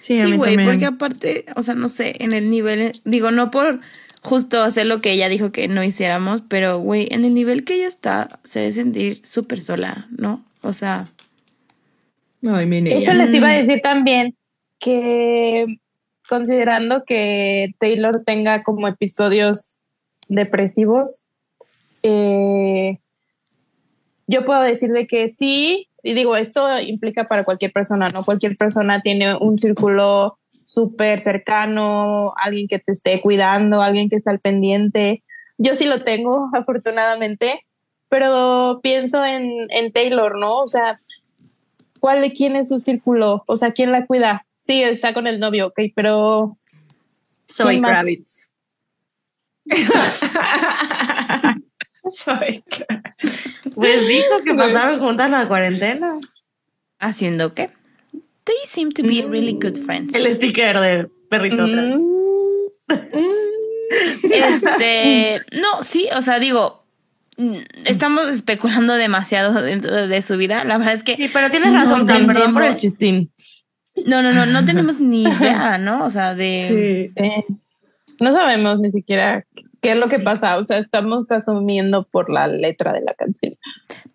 [0.00, 3.80] Sí, güey, porque aparte, o sea, no sé, en el nivel, digo, no por
[4.22, 7.74] justo hacer lo que ella dijo que no hiciéramos, pero güey, en el nivel que
[7.74, 10.44] ella está, se debe sentir súper sola, ¿no?
[10.62, 11.06] O sea,
[12.46, 12.96] Ay, mi niña.
[12.96, 14.34] Eso les iba a decir también,
[14.78, 15.66] que
[16.28, 19.76] considerando que Taylor tenga como episodios
[20.28, 21.24] depresivos,
[22.02, 22.98] eh,
[24.26, 28.24] yo puedo decir de que sí, y digo, esto implica para cualquier persona, ¿no?
[28.24, 34.30] Cualquier persona tiene un círculo súper cercano, alguien que te esté cuidando, alguien que está
[34.30, 35.22] al pendiente.
[35.58, 37.66] Yo sí lo tengo, afortunadamente,
[38.08, 40.58] pero pienso en, en Taylor, ¿no?
[40.58, 41.00] O sea,
[42.00, 43.42] ¿cuál de quién es su círculo?
[43.46, 44.46] O sea, ¿quién la cuida?
[44.56, 46.56] Sí, está con el novio, ok, pero
[47.50, 47.90] Soy ¿Quién más?
[47.90, 48.50] Kravitz.
[53.74, 56.18] Pues dijo que pasaron juntas la cuarentena.
[56.98, 57.70] ¿haciendo qué?
[58.44, 60.14] They seem to be really good friends.
[60.14, 61.62] El sticker del perrito.
[61.62, 61.96] atrás.
[61.98, 63.20] mm,
[64.32, 66.84] Este, no, sí, o sea, digo,
[67.36, 67.54] mm,
[67.86, 70.64] estamos especulando demasiado dentro de su vida.
[70.64, 73.32] La verdad es que Sí, pero tienes no razón, Tam, perdón por el chistín.
[74.06, 76.04] No, no, no, no tenemos ni idea, ¿no?
[76.04, 77.22] O sea, de Sí.
[77.22, 77.44] eh,
[78.20, 79.44] no sabemos ni siquiera
[79.80, 83.56] qué es lo que pasa, o sea, estamos asumiendo por la letra de la canción.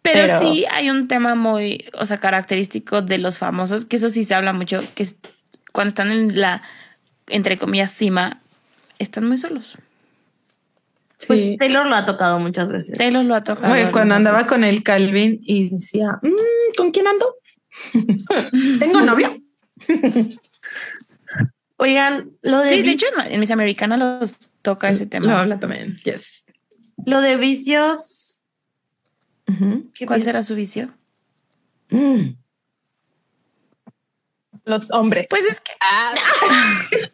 [0.02, 4.10] Pero, Pero- sí hay un tema muy, o sea, característico de los famosos, que eso
[4.10, 5.08] sí se habla mucho, que
[5.74, 6.62] cuando están en la,
[7.28, 8.42] entre comillas, cima,
[9.00, 9.76] están muy solos.
[11.28, 11.56] Pues Sí.
[11.58, 12.98] Taylor lo ha tocado muchas veces.
[12.98, 13.74] Taylor lo ha tocado.
[13.74, 14.52] Oye, cuando andaba veces.
[14.52, 17.34] con el Calvin y decía, "Mm, ¿con quién ando?
[18.80, 19.36] ¿Tengo novio?
[21.78, 25.28] Oigan, lo de, Sí, de hecho en, Miss Americana los toca ese tema.
[25.28, 26.46] Lo habla también, yes.
[27.06, 28.42] lo de vicios.
[29.48, 29.92] Ujú.
[29.94, 30.90] ¿qué ¿Cuál será su vicio?
[31.90, 32.32] Mm.
[34.64, 35.28] Los hombres.
[35.30, 35.74] Pues es que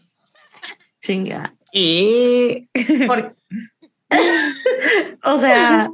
[1.02, 1.54] Chinga.
[1.74, 2.68] Y
[3.08, 3.36] Por-
[5.24, 5.90] o sea,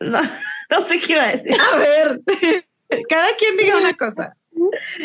[0.00, 0.22] no,
[0.70, 1.60] no sé qué iba a decir.
[1.60, 2.22] a ver,
[3.08, 4.36] cada quien diga una cosa.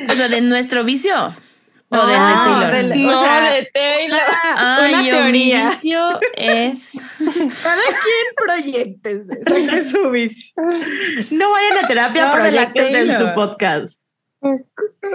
[0.10, 1.34] O sea, de nuestro vicio.
[1.94, 2.90] O del Ah, de Taylor.
[2.90, 4.20] del- no, o sea, de Taylor.
[4.30, 5.70] Una, Ay, una yo, mi teoría.
[5.72, 6.92] vicio es.
[7.64, 10.54] Cada quien proyecte saque su vicio.
[11.32, 13.20] No vayan a terapia, No, proyectos en Taylor.
[13.20, 14.00] su podcast.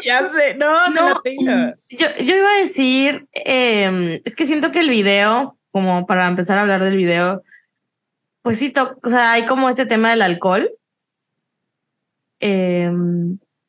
[0.05, 1.74] Ya sé, no, no, No.
[1.89, 6.59] Yo, yo iba a decir, eh, es que siento que el video, como para empezar
[6.59, 7.41] a hablar del video,
[8.43, 10.70] pues sí, to- o sea, hay como este tema del alcohol.
[12.41, 12.91] Eh,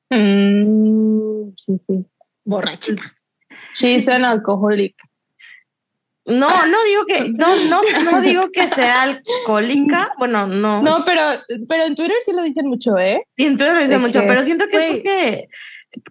[0.09, 2.05] Mm, sí, sí.
[2.47, 3.03] Borrachita.
[3.73, 4.95] She's an alcoholic.
[6.25, 7.81] no, no digo que, no, no,
[8.11, 10.81] no digo que sea alcohólica, bueno, no.
[10.81, 11.21] No, pero,
[11.69, 13.23] pero en Twitter sí lo dicen mucho, ¿eh?
[13.37, 15.47] Y entonces lo dice ¿De mucho, pero siento que es porque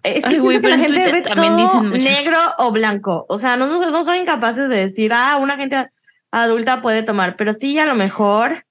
[0.03, 1.89] es que Ay, güey, siento que la pero en gente Twitter ve también todo dicen
[1.89, 3.25] muchas- negro o blanco.
[3.29, 5.87] O sea, nosotros no somos incapaces de decir, ah, una gente
[6.31, 8.65] adulta puede tomar, pero sí a lo mejor.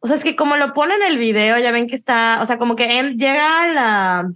[0.00, 2.46] O sea, es que como lo pone en el video, ya ven que está, o
[2.46, 4.30] sea, como que en- llega a la,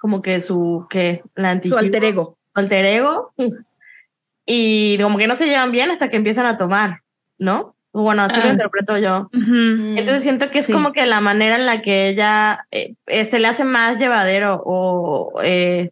[0.00, 2.38] como que su, que la anti Su alter ego.
[2.54, 3.32] alter ego,
[4.46, 7.02] y como que no se llevan bien hasta que empiezan a tomar,
[7.38, 7.76] ¿no?
[7.92, 9.28] Bueno, así lo Ah, interpreto yo.
[9.32, 10.72] Entonces siento que es Sí.
[10.72, 14.62] como que la manera en la que ella eh, eh, se le hace más llevadero
[14.64, 15.90] o eh,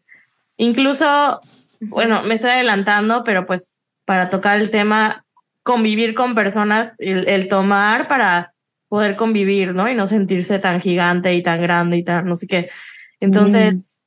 [0.57, 1.41] incluso,
[1.81, 5.25] bueno, me estoy adelantando, pero pues para tocar el tema,
[5.65, 8.55] convivir con personas, el, el tomar para
[8.89, 9.89] poder convivir, ¿no?
[9.91, 12.71] Y no sentirse tan gigante y tan grande y tan no sé qué.
[13.21, 13.98] Entonces,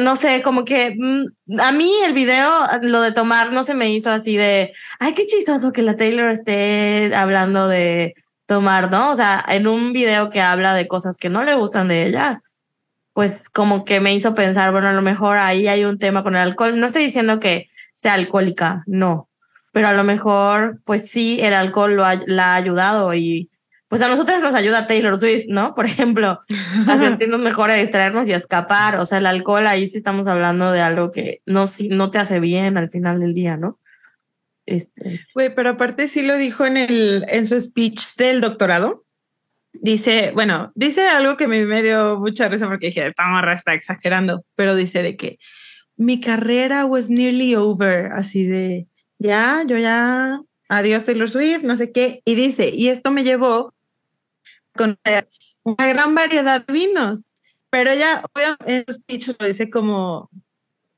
[0.00, 2.50] no sé, como que mm, a mí el video,
[2.82, 6.30] lo de tomar no se me hizo así de, ay, qué chistoso que la Taylor
[6.30, 8.14] esté hablando de
[8.46, 9.10] tomar, ¿no?
[9.10, 12.42] O sea, en un video que habla de cosas que no le gustan de ella,
[13.12, 16.36] pues como que me hizo pensar, bueno, a lo mejor ahí hay un tema con
[16.36, 16.78] el alcohol.
[16.78, 19.28] No estoy diciendo que sea alcohólica, no,
[19.72, 23.50] pero a lo mejor, pues sí, el alcohol lo ha, la ha ayudado y
[23.90, 25.74] pues a nosotras nos ayuda Taylor Swift, ¿no?
[25.74, 26.38] Por ejemplo,
[26.86, 29.00] a sentirnos mejor, a distraernos y a escapar.
[29.00, 32.18] O sea, el alcohol ahí sí estamos hablando de algo que no, sí- no te
[32.18, 33.78] hace bien al final del día, ¿no?
[34.64, 39.04] Este, Güey, pero aparte sí lo dijo en el, en su speech del doctorado.
[39.72, 43.74] Dice, bueno, dice algo que me, me dio mucha risa porque dije, esta morra está
[43.74, 45.38] exagerando, pero dice de que
[45.96, 48.86] mi carrera was nearly over, así de,
[49.18, 53.74] ya, yo ya, adiós Taylor Swift, no sé qué, y dice, y esto me llevó
[54.76, 54.98] con
[55.62, 57.24] una gran variedad de vinos,
[57.70, 60.30] pero ella, obviamente, en speech lo dice como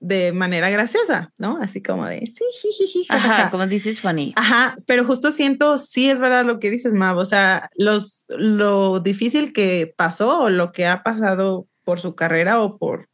[0.03, 1.59] de manera graciosa, ¿no?
[1.63, 3.35] Así como de, sí, jijiji, jajaja".
[3.35, 4.33] Ajá, como dices, funny.
[4.35, 8.99] Ajá, pero justo siento, sí es verdad lo que dices, Mav, o sea, los, lo
[8.99, 13.09] difícil que pasó o lo que ha pasado por su carrera o por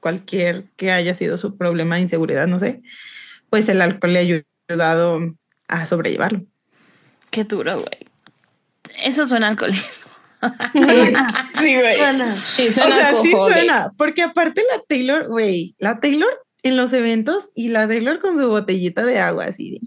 [0.00, 2.82] cualquier que haya sido su problema de inseguridad, no sé,
[3.48, 5.20] pues el alcohol le ha ayudado
[5.68, 6.42] a sobrellevarlo.
[7.30, 8.13] Qué duro, güey.
[9.02, 10.04] Eso suena alcoholismo.
[10.72, 11.98] Sí, güey.
[11.98, 16.30] Bueno, Sí, O sea, sí suena, porque aparte la Taylor, güey, la Taylor
[16.62, 19.80] en los eventos y la Taylor con su botellita de agua, así de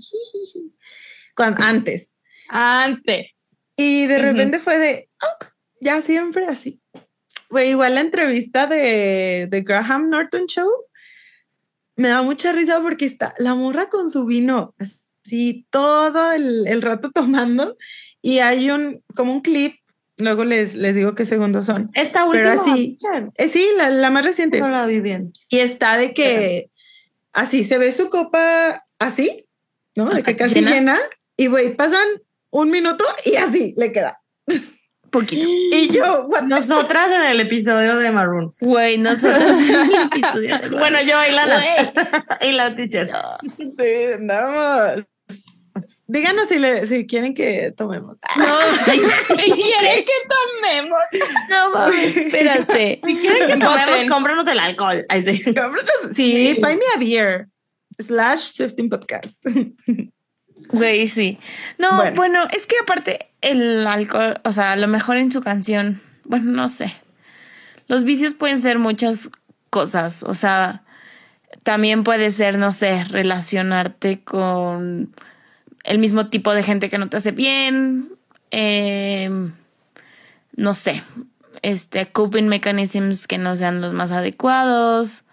[1.36, 2.16] cuando, antes.
[2.50, 3.28] Antes.
[3.76, 5.46] Y de repente fue de, "Ah,
[5.82, 6.82] ya siempre así.
[7.50, 10.70] Güey, igual la entrevista de, de Graham Norton Show
[11.96, 16.82] me da mucha risa porque está la morra con su vino, así todo el, el
[16.82, 17.76] rato tomando,
[18.32, 19.76] y hay un, como un clip,
[20.18, 21.90] luego les, les digo qué segundos son.
[21.94, 22.74] esta Pero última.
[22.74, 24.60] así- picture, Eh, sí, la, la más reciente.
[24.60, 25.32] No la vi bien.
[25.50, 26.70] Y está de que
[27.34, 29.38] así se ve su copa así,
[29.96, 30.10] ¿no?
[30.10, 30.72] De que casi ¿Llena?
[30.72, 30.98] llena.
[31.38, 32.08] Y güey, pasan
[32.50, 34.20] un minuto y así le queda.
[35.10, 35.48] Poquito.
[35.72, 38.52] Y yo, what Nosotras en el episodio de Maroon.
[38.60, 41.64] Güey, nosotros en el episodio de Bueno, yo y la,
[42.42, 43.10] y la teacher.
[43.58, 45.06] Sí, andamos.
[46.10, 48.16] Díganos si, le, si quieren que tomemos.
[48.38, 48.46] No,
[48.88, 49.00] ay,
[49.36, 51.00] ¿Quieren que tomemos?
[51.50, 53.02] no mames, espérate.
[53.06, 54.10] Si quieren que tomemos, Voten.
[54.10, 55.06] cómpranos el alcohol.
[55.10, 55.44] Ahí sí.
[56.16, 57.48] Sí, buy me a beer.
[58.00, 59.36] Slash Swifting Podcast.
[60.70, 61.38] Güey, sí.
[61.78, 62.16] No, Bueno.
[62.16, 62.44] bueno.
[62.56, 66.68] es que aparte el alcohol, o sea, a lo mejor en su canción, bueno, no
[66.70, 66.94] sé.
[67.88, 69.30] Los vicios pueden ser muchas
[69.70, 70.84] cosas, o sea,
[71.64, 75.14] también puede ser, no sé, relacionarte con
[75.88, 78.10] el mismo tipo de gente que no te hace bien,
[78.52, 79.30] eh,
[80.56, 81.02] no sé,
[81.62, 85.24] este, coping mechanisms que no sean los más adecuados.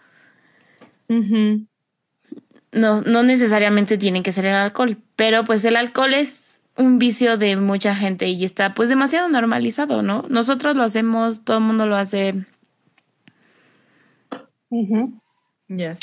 [1.09, 7.37] No, no necesariamente tiene que ser el alcohol, pero pues el alcohol es un vicio
[7.37, 10.25] de mucha gente y está pues demasiado normalizado, ¿no?
[10.29, 12.47] Nosotros lo hacemos, todo el mundo lo hace.
[15.69, 15.99] Yes.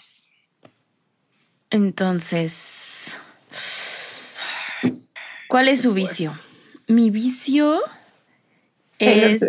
[1.69, 3.00] Entonces,
[5.51, 6.33] ¿cuál es su vicio?
[6.87, 7.81] Mi vicio
[8.99, 9.43] es...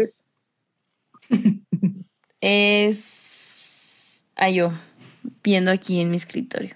[2.44, 4.20] Es...
[4.34, 4.72] Ay, yo,
[5.44, 6.74] viendo aquí en mi escritorio.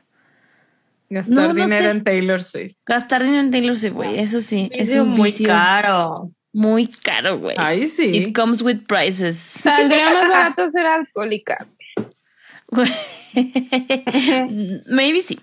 [1.11, 1.91] Gastar No, no dinero sé.
[1.91, 2.77] en Taylor Swift.
[2.87, 6.31] Gastar dinero en Taylor Swift, güey, eso sí, es Es un muy vicio caro.
[6.53, 7.57] muy caro, güey.
[7.59, 8.05] Ay, sí.
[8.17, 9.37] It comes with prices.
[9.37, 11.79] Saldría más barato ser alcohólicas.
[14.89, 15.41] Maybe sí.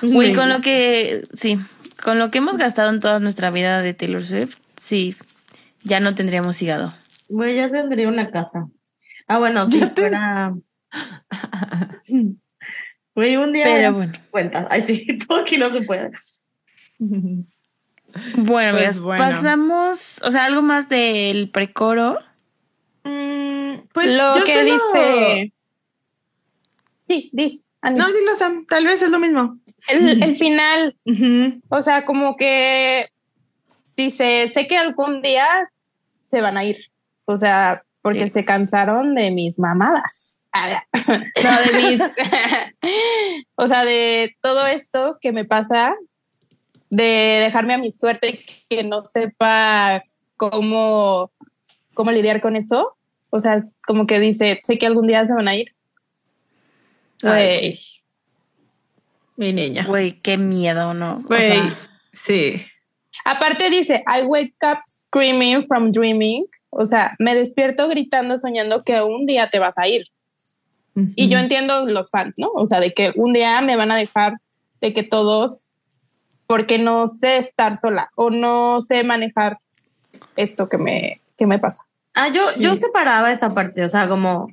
[0.00, 1.58] Güey, con lo que, sí,
[2.02, 5.16] con lo que hemos gastado en toda nuestra vida de Taylor Swift, sí,
[5.84, 6.92] ya no tendríamos hígado.
[7.28, 8.66] Güey, ya tendría una casa.
[9.28, 10.54] Ah, bueno, si fuera.
[13.14, 13.64] Güey, un día.
[13.64, 14.12] Pero bueno.
[14.30, 14.66] Cuentas.
[14.70, 16.10] Ay, sí, todo aquí no se puede.
[16.98, 17.46] Bueno,
[18.44, 19.22] Pues amigas, bueno.
[19.24, 22.18] pasamos, o sea, algo más del precoro.
[23.04, 25.52] Mm, pues Lo yo que solo- dice.
[27.08, 27.62] Sí, di.
[27.82, 28.64] No, dilo, Sam.
[28.66, 29.58] Tal vez es lo mismo.
[29.88, 30.96] El, el final,
[31.68, 33.08] o sea, como que
[33.96, 35.46] dice, sé que algún día
[36.30, 36.76] se van a ir.
[37.24, 38.30] O sea, porque Sí.
[38.30, 40.46] se cansaron de mis mamadas.
[41.08, 42.00] no, de mis.
[43.54, 45.94] o sea, de todo esto que me pasa,
[46.90, 50.04] de dejarme a mi suerte, que no sepa
[50.36, 51.30] cómo,
[51.94, 52.96] cómo lidiar con eso.
[53.30, 55.74] O sea, como que dice, sé que algún día se van a ir.
[57.22, 57.78] Güey.
[59.36, 59.84] Mi niña.
[59.86, 61.14] Güey, qué miedo, ¿no?
[61.24, 61.78] O Güey, sea,
[62.12, 62.62] sí.
[63.24, 66.46] Aparte dice, I wake up screaming from dreaming.
[66.70, 70.06] O sea, me despierto gritando, soñando que un día te vas a ir.
[70.94, 72.48] Y yo entiendo los fans, ¿no?
[72.54, 74.34] O sea, de que un día me van a dejar,
[74.82, 75.64] de que todos,
[76.46, 79.58] porque no sé estar sola o no sé manejar
[80.36, 81.84] esto que me, que me pasa.
[82.12, 84.48] Ah, yo, yo separaba esa parte, o sea, como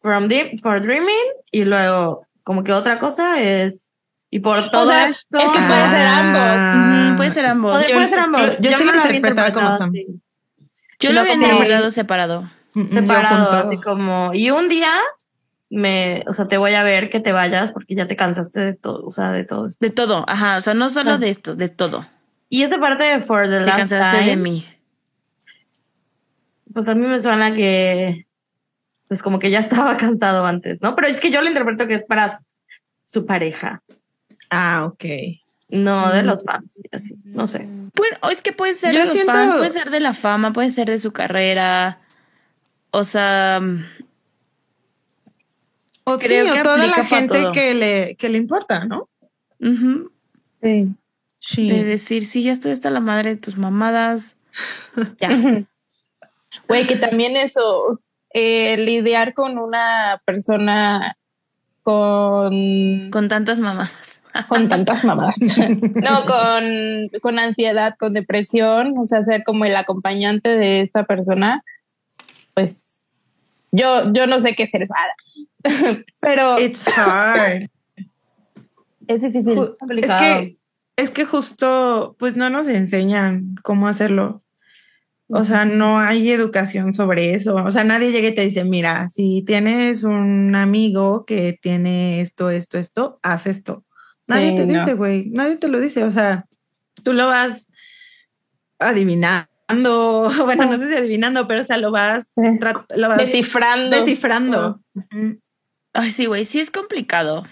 [0.00, 1.14] from dream, for dreaming
[1.52, 3.88] y luego como que otra cosa es
[4.34, 5.38] y por todo sea, esto.
[5.38, 7.06] es que puede ser ambos.
[7.10, 7.86] ujú, puede ser ambos.
[7.86, 8.40] Yo- puede ser ambos.
[8.58, 9.90] yo- yo sí lo había interpretaba como Sam.
[9.90, 10.06] así,
[10.98, 12.42] Yo lo había interpretado separado.
[12.74, 14.90] Mm, yo separado, así como y un día
[15.68, 18.72] me, o sea, te voy a ver que te vayas porque ya te cansaste de
[18.74, 19.78] todo, o sea, de todo esto.
[19.80, 21.18] De todo, ajá, o sea, no solo Ah.
[21.18, 22.04] de esto, de todo.
[22.48, 24.66] Y esa parte de for the Te last cansaste time, de mí.
[26.72, 28.26] pues a mí me suena que
[29.08, 30.94] pues como que ya estaba cansado antes, ¿no?
[30.94, 32.40] Pero es que yo lo interpreto que es para
[33.06, 33.82] su pareja,
[34.52, 35.04] Ah, ok.
[35.70, 36.26] no de Mm.
[36.26, 37.60] los fans, y así, no sé.
[37.96, 40.52] Bueno, es que puede ser Yo de los siento- fans, puede ser de la fama,
[40.52, 41.98] puede ser de su carrera.
[42.90, 43.58] O sea,
[46.04, 47.52] O Creo sí, o que toda la aplica gente todo.
[47.52, 49.08] que le, que le importa, ¿no?
[50.60, 51.68] Sí.
[51.68, 54.36] de decir, sí, ya estoy hasta la madre de tus mamadas.
[55.20, 55.64] Ya.
[56.68, 57.98] Güey, que también eso,
[58.34, 61.16] eh, lidiar con una persona
[61.82, 64.21] con, Con tantas mamadas.
[64.48, 65.36] Con tantas mamadas.
[65.94, 71.62] no, con, con ansiedad, con depresión, o sea, ser como el acompañante de esta persona,
[72.54, 73.08] pues
[73.70, 74.86] yo, yo no sé qué ser
[76.20, 77.68] pero It's hard.
[79.06, 79.58] es difícil.
[80.02, 80.58] Es que,
[80.96, 84.42] es que justo, pues no nos enseñan cómo hacerlo.
[85.34, 87.54] O sea, no hay educación sobre eso.
[87.54, 92.50] O sea, nadie llega y te dice, mira, si tienes un amigo que tiene esto,
[92.50, 93.84] esto, esto, haz esto.
[94.34, 94.78] Nadie Sí, te no.
[94.78, 96.04] dice, güey, nadie te lo dice.
[96.04, 96.46] O sea,
[97.02, 97.68] tú lo vas
[98.78, 99.46] adivinando.
[100.44, 103.96] Bueno, no sé si adivinando, pero o sea, lo vas, lo Descifrando.
[103.96, 104.80] descifrando.
[105.94, 107.44] Ay, sí, güey, sí es complicado.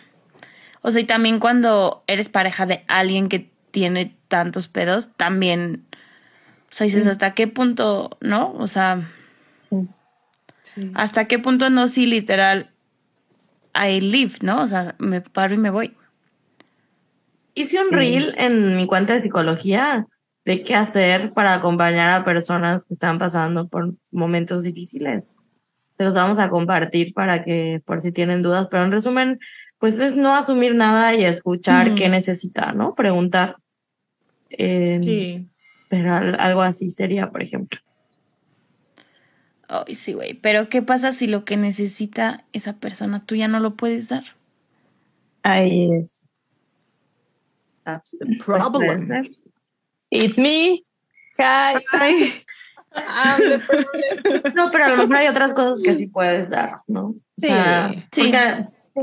[0.82, 6.68] O sea, y también cuando eres pareja de alguien que tiene tantos pedos, también, o
[6.74, 8.52] sea, dices, ¿hasta qué punto, no?
[8.58, 9.00] O sea,
[10.62, 10.90] Sí.
[10.94, 11.88] ¿hasta qué punto no?
[11.88, 12.70] Sí, literal,
[13.74, 14.60] I live, ¿no?
[14.62, 15.96] O sea, me paro y me voy.
[17.54, 20.06] Hice un reel en mi cuenta de psicología
[20.44, 25.36] de qué hacer para acompañar a personas que están pasando por momentos difíciles.
[25.98, 29.38] Se los vamos a compartir para que, por si tienen dudas, pero en resumen,
[29.78, 32.94] pues es no asumir nada y escuchar qué necesita, ¿no?
[32.94, 33.56] Preguntar.
[34.50, 35.46] Eh, Sí.
[35.90, 37.80] Pero al- algo así sería, por ejemplo.
[39.68, 40.34] Ay, sí, güey.
[40.34, 44.22] Pero ¿qué pasa si lo que necesita esa persona tú ya no lo puedes dar?
[45.42, 46.22] Ahí es.
[47.94, 49.10] That's the problem.
[50.10, 50.84] It's me.
[51.38, 51.74] Hi.
[52.92, 54.54] I'm the problem.
[54.54, 57.06] No, pero a lo mejor hay otras cosas que sí puedes dar, ¿no?
[57.08, 57.48] O Sí.
[57.48, 59.02] sea, Sí.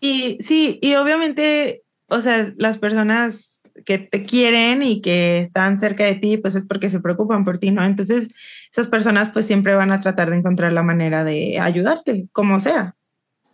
[0.00, 6.04] Y sí, y obviamente, o sea, las personas que te quieren y que están cerca
[6.04, 7.84] de ti, pues es porque se preocupan por ti, ¿no?
[7.84, 8.28] Entonces,
[8.72, 12.94] esas personas pues siempre van a tratar de encontrar la manera de ayudarte, como sea.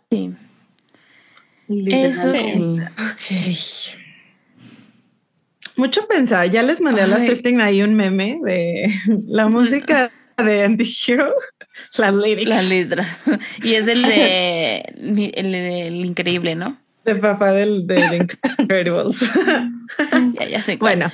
[0.09, 0.33] Sí.
[1.67, 2.79] Eso sí.
[2.79, 4.04] Ok.
[5.77, 7.19] Mucho pensar, ya les mandé a la.
[7.19, 8.93] Swifting ahí un meme de
[9.27, 11.33] la música de Anti-Hero,
[11.97, 13.21] las lyrics Las letras.
[13.63, 16.77] Y es el de el del increíble, ¿no?
[17.03, 19.17] de papá del de The Incredibles.
[20.39, 20.79] Ya, ya sé.
[20.79, 20.95] cuál.
[20.97, 21.11] Bueno.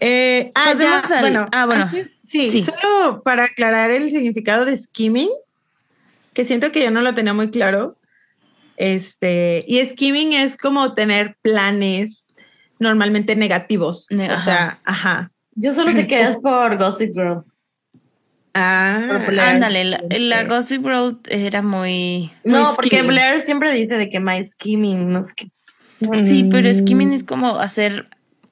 [0.00, 1.82] Eh, ah, Pasemos ya, al- bueno, ah, bueno.
[1.84, 2.62] antes- sí, Sí.
[2.64, 5.28] solo para aclarar el significado de skimming,
[6.32, 7.96] que siento que yo no lo tenía muy claro.
[8.78, 12.27] Este, y skimming es como tener planes
[12.78, 14.06] normalmente negativos.
[14.10, 15.32] Ne- o sea, ajá.
[15.54, 17.42] yo solo sé que es por Gossip Girl.
[18.54, 19.24] Ah.
[19.40, 22.30] Ándale, la, la Gossip Girl era muy.
[22.44, 23.06] No, Muy porque skimming.
[23.08, 25.50] Blair siempre dice de que my skimming, no sé qué.
[26.24, 26.48] Sí, Mm.
[26.50, 28.08] pero skimming es como hacer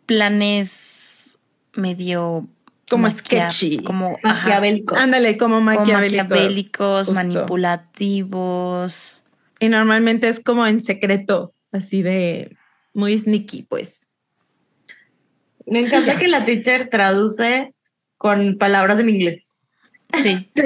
[0.07, 1.39] planes
[1.74, 2.49] medio.
[2.89, 3.79] Como sketchy.
[3.83, 4.16] Como.
[4.22, 4.95] ajá, Maquiavélico.
[4.97, 6.29] ándale, como como maquiavélicos.
[6.29, 7.14] maquiavélicos, justo.
[7.14, 9.22] manipulativos.
[9.59, 12.57] Y normalmente es como en secreto, así de
[12.95, 14.05] muy sneaky, pues.
[15.66, 17.72] Me encanta que la teacher traduce
[18.16, 19.50] con palabras en inglés.
[20.20, 20.50] Sí.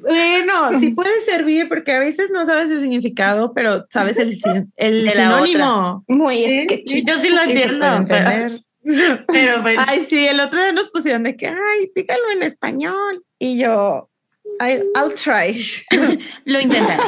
[0.00, 4.36] Bueno, sí puede servir porque a veces no sabes el significado, pero sabes el,
[4.76, 6.04] el De la sinónimo.
[6.08, 7.04] Muy Sí, sketchy.
[7.06, 8.04] yo sí lo entiendo.
[9.28, 13.22] Pero, pues, Ay, sí, el otro día nos pusieron de que, ay, dígalo en español.
[13.38, 14.10] Y yo,
[14.60, 15.56] I- I'll try.
[16.46, 17.00] Lo intentaré.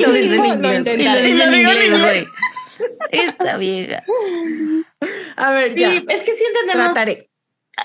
[0.00, 0.72] lo dice en Lo inglés.
[0.72, 1.04] Y intentaré.
[1.04, 2.00] lo dice en inglés.
[2.00, 2.24] güey.
[3.10, 4.00] Esta vieja.
[5.36, 6.92] A ver, Sí, ya, es que sí entendemos.
[6.92, 7.30] trataré.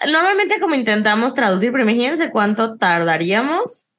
[0.06, 3.90] Normalmente como intentamos traducir, pero imagínense cuánto tardaríamos.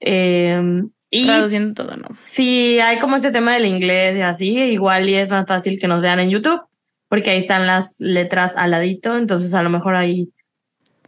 [0.00, 2.08] Eh, y Traduciendo todo, ¿no?
[2.20, 5.86] si hay como este tema del inglés y así, igual y es más fácil que
[5.86, 6.62] nos vean en YouTube,
[7.08, 10.30] porque ahí están las letras al ladito, entonces a lo mejor ahí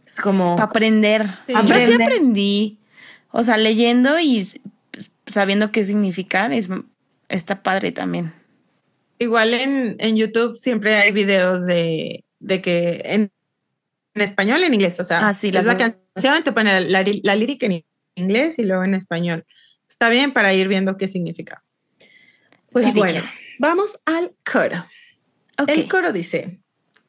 [0.05, 0.55] es como...
[0.55, 1.25] Para aprender.
[1.47, 1.53] Sí.
[1.65, 2.79] Yo sí aprendí.
[3.31, 4.45] O sea, leyendo y
[4.91, 6.69] pues, sabiendo qué significan, es,
[7.27, 8.31] está padre también.
[9.19, 13.31] Igual en, en YouTube siempre hay videos de, de que en,
[14.13, 17.11] en español en inglés, o sea, Ah, sí, es la canción, te pone la, la,
[17.23, 17.83] la lírica en
[18.15, 19.45] inglés y luego en español.
[19.89, 21.63] Está bien para ir viendo qué significa.
[22.71, 23.23] Pues Sí, bueno,
[23.59, 24.85] vamos al coro.
[25.67, 26.59] El coro dice,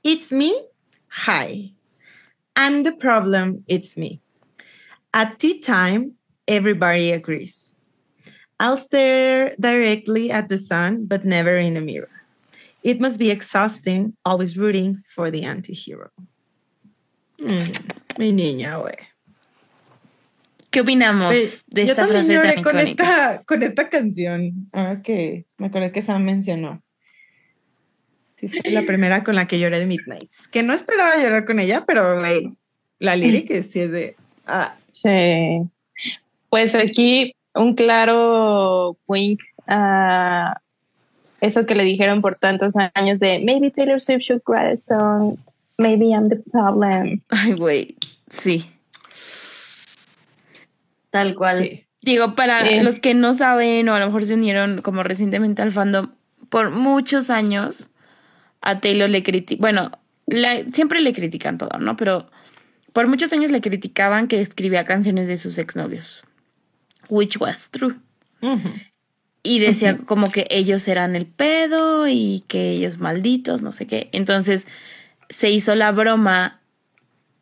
[0.02, 0.52] It's me,
[1.11, 1.74] hi.
[2.54, 4.20] I'm the problem, it's me.
[5.12, 6.12] At tea time,
[6.46, 7.66] everybody agrees.
[8.59, 12.09] I'll stare directly at the sun, but never in the mirror.
[12.82, 16.11] It must be exhausting, always rooting for the anti-hero.
[17.40, 18.94] Mm, mi niña, güey.
[20.70, 23.04] ¿Qué opinamos Oye, de yo esta también frase lloré tan con icónica?
[23.32, 24.68] esta, con esta canción.
[24.72, 26.82] Ahora que me acuerdo que Sam mencionó.
[28.36, 30.48] Sí, fue la primera con la que lloré de Midnights.
[30.48, 32.52] Que no esperaba llorar con ella, pero güey,
[32.98, 34.16] la lírica sí es de.
[34.46, 35.68] Ah, Sí.
[36.48, 40.61] Pues aquí un claro wink a
[41.40, 45.36] eso que le dijeron por tantos años de maybe Taylor Swift should write a song,
[45.78, 47.20] maybe I'm the problem.
[47.28, 47.96] Ay, güey.
[48.28, 48.70] Sí.
[51.11, 51.68] Tal cual.
[51.68, 51.84] Sí.
[52.02, 52.84] Digo, para Bien.
[52.84, 56.12] los que no saben o a lo mejor se unieron como recientemente al fandom,
[56.48, 57.88] por muchos años
[58.61, 59.90] a Taylor le critican, bueno,
[60.26, 61.96] la- siempre le critican todo, ¿no?
[61.96, 62.28] Pero
[62.92, 66.22] por muchos años le criticaban que escribía canciones de sus exnovios,
[67.09, 67.96] which was true.
[69.42, 74.09] Y decía como que ellos eran el pedo y que ellos malditos, no sé qué.
[74.12, 74.66] Entonces
[75.28, 76.61] se hizo la broma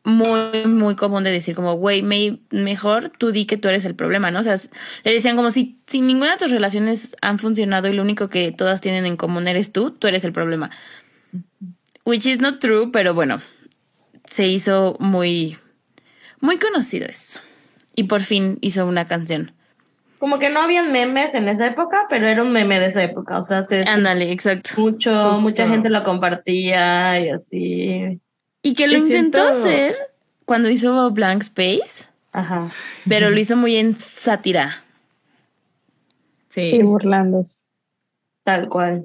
[0.05, 3.95] muy, muy común de decir como, güey, me- mejor tú di que tú eres el
[3.95, 4.41] problema, ¿no?
[4.41, 4.57] O sea,
[5.03, 8.53] le decían como si, si ninguna de tus relaciones han funcionado y lo único que
[8.53, 10.71] todas tienen en común eres tú, tú eres el problema.
[12.05, 13.41] Which is not true, pero bueno,
[14.31, 15.57] se hizo muy,
[16.41, 17.41] muy conocido eso.
[17.97, 19.53] Y por fin hizo una canción.
[20.25, 23.37] Como que no habían memes en esa época, pero era un meme de esa época.
[23.37, 24.71] O sea, se, Ándale, exacto.
[24.81, 25.43] mucho, Justo.
[25.43, 28.23] mucha gente lo compartía y así.
[28.63, 29.97] Y que lo Y intentó siento- hacer
[30.47, 32.71] cuando hizo Blank Space, Ajá.
[33.07, 34.83] pero lo hizo muy en sátira.
[36.49, 36.69] Sí.
[36.69, 37.59] Sí, burlándose.
[38.45, 39.05] Tal cual.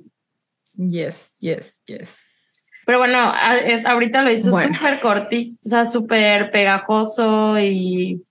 [0.78, 2.16] Yes, yes, yes.
[2.86, 3.60] Pero bueno, a-
[3.92, 4.74] ahorita lo hizo Bueno.
[4.74, 8.24] súper cortito, o sea, súper pegajoso y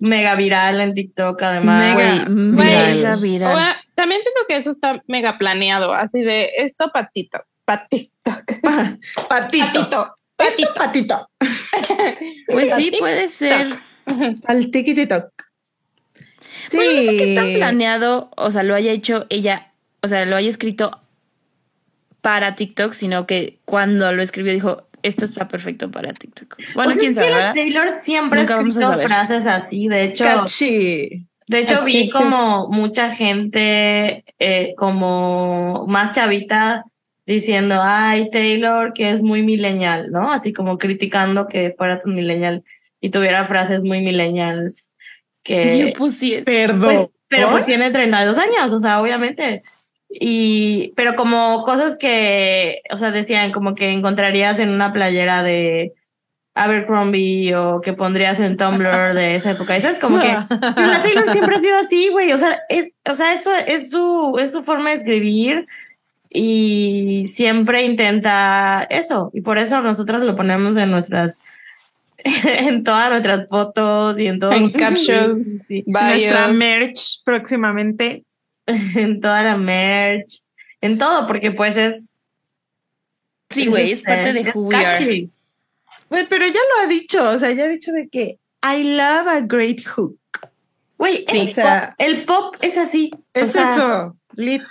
[0.00, 1.96] mega viral en TikTok, además.
[1.96, 2.24] Mega.
[2.24, 2.94] Güey, Güey.
[2.94, 3.76] mega viral.
[3.94, 8.10] También siento que eso está mega planeado, así de esto patito, patito,
[8.62, 9.06] Patito.
[9.28, 10.74] patito, Patito.
[10.74, 11.30] Patito.
[12.48, 12.98] Pues sí, TikTok.
[13.00, 13.66] puede ser.
[14.46, 15.30] Al tiquititok.
[16.70, 16.76] Sí.
[16.76, 19.72] Bueno, no sé qué tan planeado, o sea, lo haya hecho ella,
[20.02, 21.00] o sea, lo haya escrito
[22.20, 26.56] para TikTok, sino que cuando lo escribió dijo, esto está perfecto para TikTok.
[26.74, 27.52] Bueno, Pues quién sabe.
[27.54, 29.06] Taylor siempre Nunca ha vamos a escrito saber.
[29.06, 29.88] frases así.
[29.88, 31.26] De hecho, Catchy.
[31.48, 36.84] de hecho vi como mucha gente eh, como más chavita
[37.24, 40.30] diciendo, ay, Taylor, que es muy millennial, ¿no?
[40.32, 42.64] Así como criticando que fuera tan millennial
[43.00, 44.92] y tuviera frases muy millennials
[45.42, 45.92] que...
[45.98, 46.44] Yo, sí es.
[46.44, 46.94] Perdón.
[46.94, 49.62] Pues, pero pues tiene 32 años, o sea, obviamente.
[50.08, 55.92] Y, pero como cosas que, o sea, decían como que encontrarías en una playera de
[56.56, 59.76] Abercrombie o que pondrías en Tumblr de esa época.
[59.76, 62.32] Eso es como que pero la Taylor siempre ha sido así, güey.
[62.32, 65.66] O sea, es, o sea, eso es su, es su forma de escribir
[66.30, 69.30] y siempre intenta eso.
[69.34, 71.38] Y por eso nosotros lo ponemos en nuestras,
[72.24, 74.52] en todas nuestras fotos y en todo.
[74.52, 75.84] En captions, Sí.
[75.86, 78.24] Nuestra merch próximamente.
[78.96, 80.42] en toda la merch,
[80.80, 82.20] en todo, porque pues es.
[83.50, 84.98] Sí, güey, es parte de who we are.
[84.98, 85.30] catchy.
[86.10, 89.28] Güey, pero ella lo ha dicho, o sea, ella ha dicho de que I love
[89.28, 90.18] a great hook.
[90.98, 91.94] Güey, Sí, o sea- pop.
[91.98, 93.10] el pop es así.
[93.14, 94.16] o Es sea, eso.
[94.34, 94.62] Lit.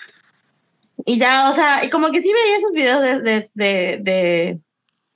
[1.05, 4.59] Y ya, o sea, y como que sí veía esos videos de, de, de, de,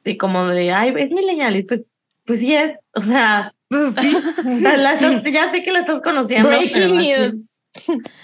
[0.03, 1.91] de como de, ay, es millennial, y pues,
[2.25, 4.11] pues sí es, o sea, Pues sí.
[4.61, 6.47] la- la estás- ya sé que la estás conociendo.
[6.49, 7.53] Breaking news.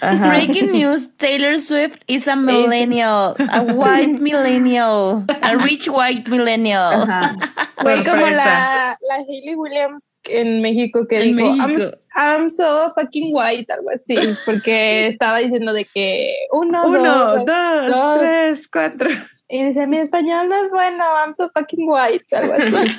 [0.00, 0.28] Ajá.
[0.28, 7.02] Breaking news, Taylor Swift is a millennial, a white millennial, a rich white millennial.
[7.02, 7.36] Ajá.
[7.76, 11.96] Como la, la Hailey Williams en México que En dijo, México.
[12.16, 17.46] I'm, I'm so fucking white, algo así, porque estaba diciendo de que uno, Uno, dos,
[17.46, 18.20] dos, dos.
[18.20, 19.10] tres, cuatro.
[19.48, 22.96] y dice, mi español no es bueno, I'm so fucking white, algo así.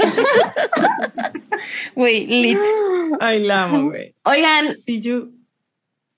[1.96, 2.60] Güey, lit.
[3.20, 4.14] Ay, la amo, güey.
[4.24, 5.28] Oigan, Sí, yo.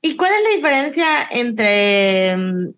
[0.01, 2.69] ¿Y cuál es la diferencia entre mm,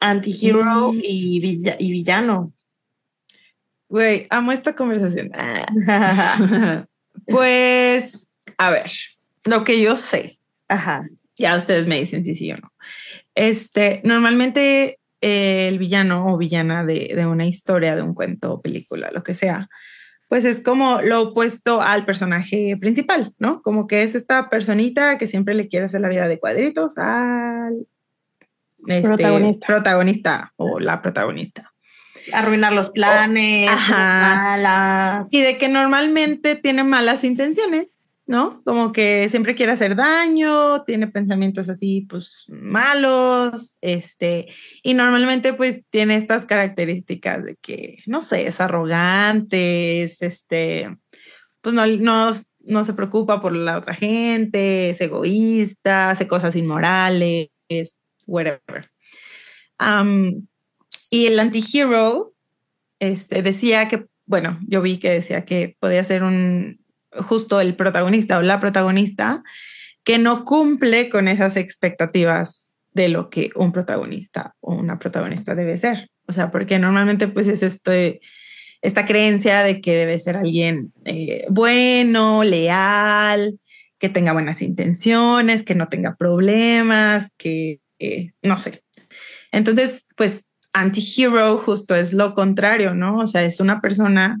[0.00, 1.00] antihero Mm.
[1.02, 2.52] y, villa- y villano?
[3.88, 5.30] Güey, amo esta conversación.
[7.26, 8.28] Pues,
[8.58, 8.90] a ver,
[9.44, 10.38] lo que yo sé,
[10.68, 11.08] Ajá.
[11.36, 12.72] ya ustedes me dicen si sí o no.
[13.36, 19.10] Este, normalmente eh, el villano o villana de, de una historia, de un cuento, película,
[19.12, 19.68] lo que sea,
[20.28, 23.62] pues es como lo opuesto al personaje principal, ¿no?
[23.62, 27.86] Como que es esta personita que siempre le quiere hacer la vida de cuadritos al
[28.86, 29.66] este, Protagonista.
[29.66, 31.72] protagonista o la protagonista.
[32.32, 34.36] Arruinar los planes, Ajá.
[34.36, 35.28] malas.
[35.30, 37.93] Y de que normalmente tiene malas intenciones,
[38.26, 38.62] ¿no?
[38.64, 44.48] Como que siempre quiere hacer daño, tiene pensamientos así, pues malos, este,
[44.82, 50.96] y normalmente pues tiene estas características de que, no sé, es arrogante, es este,
[51.60, 57.50] pues no, no, no se preocupa por la otra gente, es egoísta, hace cosas inmorales,
[58.26, 58.86] whatever.
[61.10, 62.34] Y el antihero
[62.98, 66.83] este, decía que, bueno, yo vi que decía que podía ser un
[67.22, 69.42] justo el protagonista o la protagonista
[70.04, 75.78] que no cumple con esas expectativas de lo que un protagonista o una protagonista debe
[75.78, 76.10] ser.
[76.26, 78.20] O sea, porque normalmente pues es este,
[78.82, 83.58] esta creencia de que debe ser alguien eh, bueno, leal,
[83.98, 88.82] que tenga buenas intenciones, que no tenga problemas, que eh, no sé.
[89.50, 93.18] Entonces, pues anti-hero justo es lo contrario, ¿no?
[93.20, 94.40] O sea, es una persona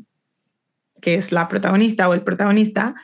[1.04, 2.94] que es la protagonista o el protagonista,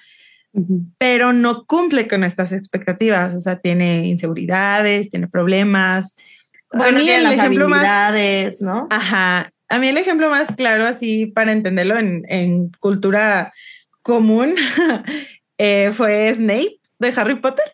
[0.96, 6.14] pero no cumple con estas expectativas, o sea, tiene inseguridades, tiene problemas.
[6.72, 8.14] Bueno, a mí el ejemplo más,
[8.62, 8.88] ¿no?
[8.90, 13.52] Ajá, a mí el ejemplo más claro, así para entenderlo en, en cultura
[14.00, 14.56] común,
[15.58, 17.66] eh, fue Snape de Harry Potter.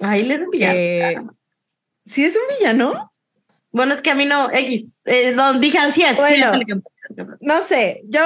[0.00, 1.36] Ahí les es un villano.
[2.06, 3.10] sí, es un villano.
[3.72, 6.16] Bueno, es que a mí no, X, eh, no, dije así es.
[6.16, 6.52] Bueno,
[7.40, 8.20] no sé, yo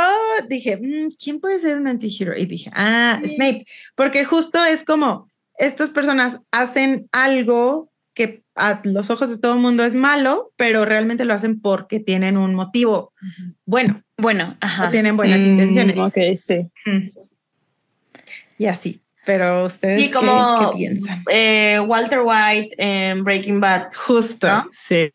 [0.48, 2.36] dije, mm, ¿quién puede ser un antihero?
[2.36, 5.28] Y dije, ah, Snape, porque justo es como,
[5.58, 10.84] estas personas hacen algo que a los ojos de todo el mundo es malo, pero
[10.84, 13.12] realmente lo hacen porque tienen un motivo
[13.64, 14.02] bueno.
[14.16, 14.90] Bueno, ajá.
[14.90, 15.98] tienen buenas mm, intenciones.
[15.98, 16.70] Ok, sí.
[18.58, 19.00] Y así.
[19.26, 21.24] Pero ustedes como, ¿qué, piensan?
[21.30, 23.88] Eh, Walter White en Breaking Bad.
[23.94, 25.10] Justo, sí.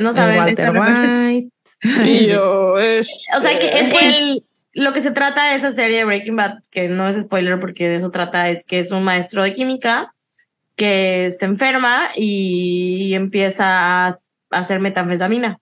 [0.00, 0.38] No saben.
[0.38, 1.50] Walter White.
[1.82, 6.36] Y yo, O sea que el, lo que se trata de esa serie de Breaking
[6.36, 9.54] Bad, que no es spoiler porque de eso trata, es que es un maestro de
[9.54, 10.14] química
[10.76, 14.14] que se enferma y empieza a
[14.50, 15.58] hacer metanfetamina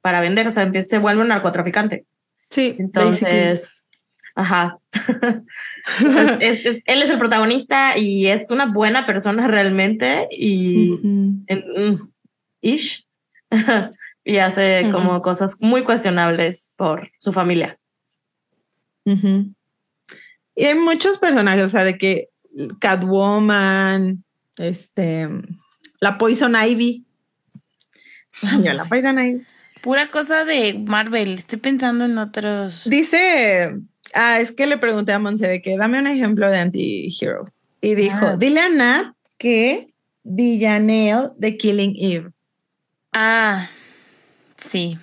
[0.00, 2.06] para vender, o sea, empieza, se vuelve un narcotraficante.
[2.50, 3.90] Sí, entonces,
[4.34, 4.78] ajá.
[6.00, 11.46] él es el protagonista y es una buena persona realmente y mm,
[12.62, 13.06] ish
[14.24, 17.78] y hace como cosas muy cuestionables por su familia.
[19.04, 22.30] Y hay muchos personajes, o sea, de que
[22.80, 24.24] Catwoman,
[24.56, 25.28] este,
[26.00, 27.04] la Poison Ivy.
[28.62, 29.44] Yo, la Poison Ivy.
[29.82, 31.34] Pura cosa de Marvel.
[31.34, 32.84] Estoy pensando en otros.
[32.88, 33.76] Dice,
[34.14, 37.44] ah, es que le pregunté a Monse de que dame un ejemplo de anti-hero.
[37.82, 38.36] Y dijo, ah.
[38.38, 42.30] dile a Nat que Villanelle de Killing Eve.
[43.12, 43.68] Ah,
[44.64, 44.98] sí.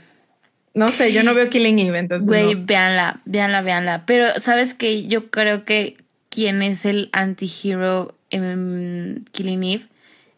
[0.74, 2.28] No sé, yo no veo Killing Eve, entonces.
[2.28, 4.06] Güey, véanla, véanla, véanla.
[4.06, 5.06] Pero, ¿sabes qué?
[5.08, 5.98] Yo creo que
[6.30, 9.86] quien es el anti-hero en Killing Eve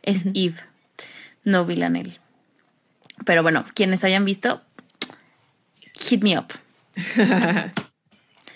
[0.01, 0.55] es Eve,
[1.43, 2.19] no Villanelle.
[3.25, 4.61] Pero bueno, quienes hayan visto,
[5.93, 6.47] hit me up.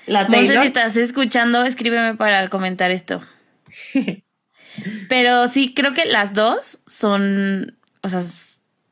[0.07, 3.21] La no sé si estás escuchando, escríbeme para comentar esto.
[5.09, 8.21] Pero sí, creo que las dos son, o sea,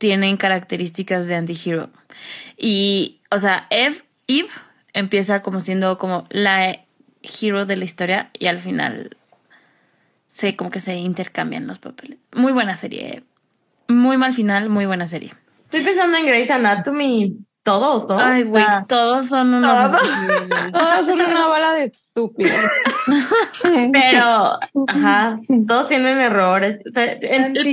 [0.06, 1.90] tienen características de antihero.
[2.58, 4.50] Y, o sea, Eve, Eve
[4.94, 6.78] empieza como siendo como la
[7.24, 9.18] hero de la historia y al final
[10.28, 12.20] se como que se intercambian los papeles.
[12.36, 13.24] Muy buena serie.
[13.88, 15.32] Muy mal final, muy buena serie.
[15.64, 17.40] Estoy pensando en Grey's Anatomy.
[17.66, 18.20] Todos, ¿no?
[18.20, 19.80] Ay, güey, todos son unos.
[20.72, 22.54] Todos son una bala de estúpidos.
[23.92, 24.38] Pero,
[24.88, 26.78] ajá, todos tienen errores.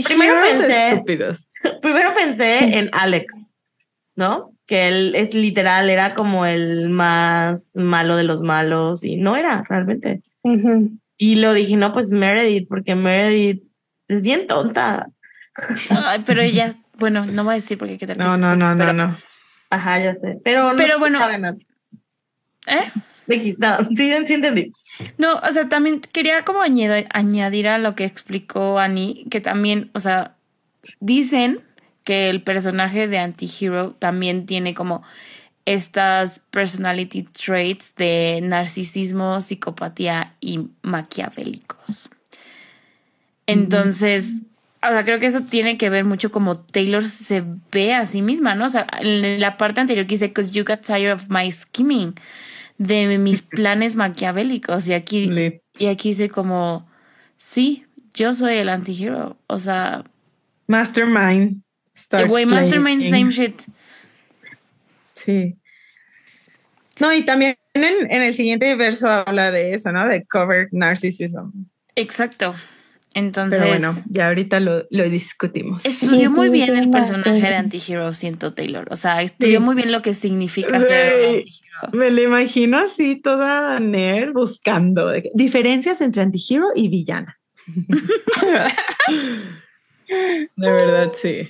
[0.06, 0.88] primero pensé.
[0.92, 1.46] Estúpidos.
[1.82, 3.50] Primero pensé en Alex,
[4.16, 4.54] ¿no?
[4.66, 9.62] Que él es literal, era como el más malo de los malos y no era
[9.68, 10.22] realmente.
[11.18, 13.62] Y lo dije, no, pues Meredith, porque Meredith
[14.08, 15.08] es bien tonta.
[15.90, 18.16] Ay, pero ella, bueno, no voy a decir porque qué tal.
[18.16, 19.14] No, no, no, no, no.
[19.72, 20.38] Ajá, ya sé.
[20.44, 21.18] Pero, pero bueno.
[22.66, 22.90] ¿Eh?
[23.26, 24.70] sí, sí entendí.
[25.16, 29.90] No, o sea, también quería como añadir, añadir a lo que explicó Annie, que también,
[29.94, 30.36] o sea,
[31.00, 31.60] dicen
[32.04, 35.02] que el personaje de Antihero también tiene como
[35.64, 42.10] estas personality traits de narcisismo, psicopatía y maquiavélicos.
[43.46, 44.42] Entonces,
[44.82, 48.20] o sea, creo que eso tiene que ver mucho como Taylor se ve a sí
[48.20, 48.66] misma, ¿no?
[48.66, 52.14] O sea, en la parte anterior que dice, because you got tired of my scheming,
[52.78, 54.88] de mis planes maquiavélicos.
[54.88, 55.30] Y aquí,
[55.78, 56.88] y aquí dice como,
[57.36, 59.36] sí, yo soy el antihero.
[59.46, 60.02] O sea...
[60.66, 61.62] Mastermind.
[62.26, 63.62] Güey, Mastermind, same shit.
[65.14, 65.56] Sí.
[66.98, 70.08] No, y también en, en, el siguiente verso habla de eso, ¿no?
[70.08, 71.66] De covered narcissism.
[71.94, 72.54] Exacto.
[73.14, 73.58] Entonces.
[73.60, 75.84] Pero bueno, ya ahorita lo, lo discutimos.
[75.84, 78.88] Estudió muy bien el personaje de antihero, siento Taylor.
[78.90, 81.62] O sea, estudió muy bien lo que significa ser antihero.
[81.92, 87.38] Me lo imagino así, toda nerd buscando diferencias entre antihero y villana.
[90.06, 91.48] de verdad, sí.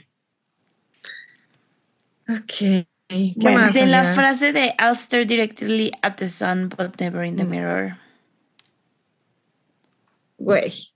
[2.29, 2.87] Ok.
[3.09, 7.99] de la frase de I'll stare directly at the sun, but never in the mirror.
[10.39, 10.92] Güey,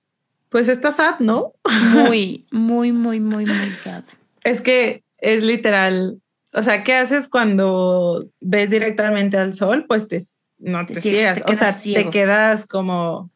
[0.57, 1.53] pues está sad, ¿no?
[1.93, 4.05] Muy, muy, muy, muy, muy sad.
[4.43, 6.23] Es que es literal.
[6.55, 9.85] O sea, ¿qué haces cuando ves directamente al sol?
[9.87, 10.23] Pues te,
[10.57, 11.35] no te, Te ciegas.
[11.35, 12.05] ciegas, te o sea, ciego.
[12.05, 13.31] te quedas como.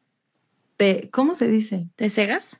[0.78, 1.88] Te, ¿Cómo se dice?
[1.94, 2.58] ¿Te cegas?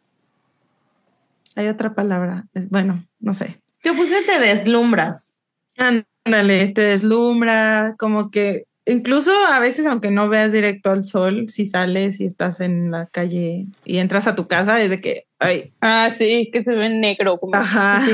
[1.57, 2.45] Hay otra palabra.
[2.69, 3.63] Bueno, no sé.
[3.81, 5.39] Te puse te deslumbras.
[5.79, 11.67] Ándale, te deslumbra, como que incluso a veces, aunque no veas directo al sol, si
[11.67, 15.73] sales y estás en la calle y entras a tu casa, es de que, ay,
[15.81, 17.35] Ah, sí, que se ve negro.
[17.37, 18.03] Como Ajá.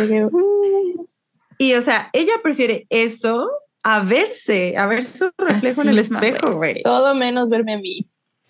[1.59, 3.49] Y o sea, ella prefiere eso
[3.83, 6.83] a verse, a ver su reflejo en el misma, espejo, güey.
[6.83, 8.07] todo menos verme a mí.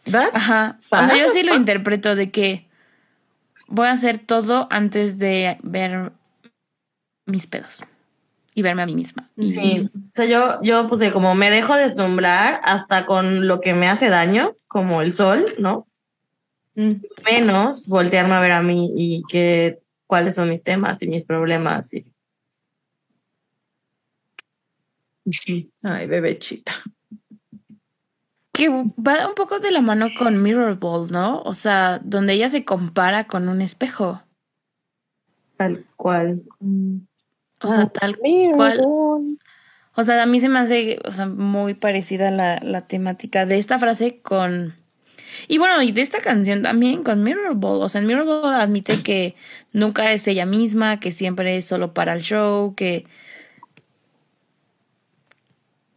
[0.07, 0.31] ¿Verdad?
[0.33, 0.77] Ajá.
[0.81, 2.67] O sea, yo sí lo interpreto de que
[3.69, 6.11] voy a hacer todo antes de ver
[7.27, 7.81] mis pedos
[8.57, 9.31] y verme a mí misma.
[9.37, 9.91] Y Sí.
[9.95, 14.09] O sea, yo, yo puse como me dejo deslumbrar hasta con lo que me hace
[14.09, 15.87] daño, como el sol, ¿no?
[16.75, 16.95] Mm.
[17.27, 21.93] Menos voltearme a ver a mí y que cuáles son mis temas y mis problemas.
[21.93, 22.07] Y...
[25.83, 26.73] Ay, bebechita.
[28.55, 31.43] que va un poco de la mano con Mirror Ball, ¿no?
[31.43, 34.23] O sea, donde ella se compara con un espejo.
[35.59, 36.43] Tal cual.
[37.61, 38.19] O sea, Ah, tal
[38.55, 38.81] cual.
[39.95, 43.59] O sea, a mí se me hace o sea, muy parecida la, la temática de
[43.59, 44.75] esta frase con...
[45.49, 47.83] Y bueno, y de esta canción también con Mirror Ball.
[47.83, 49.37] O sea, en Mirror Ball admite que
[49.73, 53.05] nunca es ella misma, que siempre es solo para el show, que...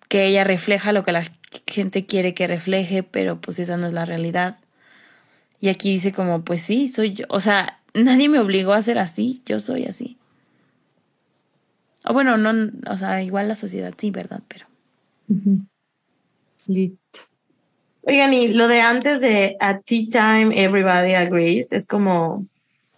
[0.08, 1.24] que ella refleja lo que la
[1.68, 4.58] gente quiere que refleje, pero pues esa no es la realidad.
[5.62, 7.26] Y aquí dice como, pues sí, soy yo.
[7.30, 10.19] O sea, nadie me obligó a ser así, yo soy así.
[12.06, 14.42] O bueno, no, o sea, igual la sociedad sí, ¿verdad?
[14.48, 14.66] Pero
[16.68, 16.98] Lit.
[18.04, 22.46] Oigan, y lo de antes de at tea time everybody agrees es como,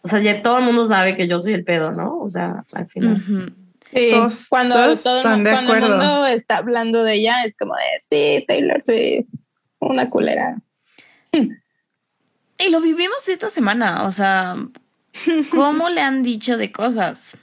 [0.02, 2.20] o sea, ya todo el mundo sabe que yo soy el pedo, ¿no?
[2.20, 3.14] O sea, al final.
[3.16, 3.52] ujú.
[3.92, 7.74] Sí, Todos- cuando, todos todo el, de cuando mundo está hablando de ella, es como
[7.76, 9.28] de sí, Taylor Swift,
[9.80, 10.62] una culera.
[11.34, 14.56] Y lo vivimos esta semana, o sea,
[15.50, 17.36] ¿cómo le han dicho de cosas?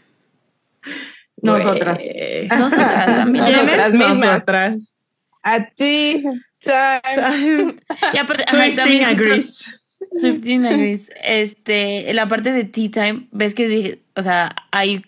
[1.43, 2.01] Nosotras.
[2.03, 2.49] Güey.
[2.49, 3.45] Nosotras también.
[3.53, 3.93] Nosotras.
[3.93, 4.95] Nosotras.
[5.43, 6.25] A ti,
[6.61, 7.77] time.
[8.13, 9.65] Y aparte, ajá, también justo- agrees.
[10.21, 11.11] Swifting agrees.
[11.23, 15.05] Este, en la parte de tea time, ves que dije, o sea, hay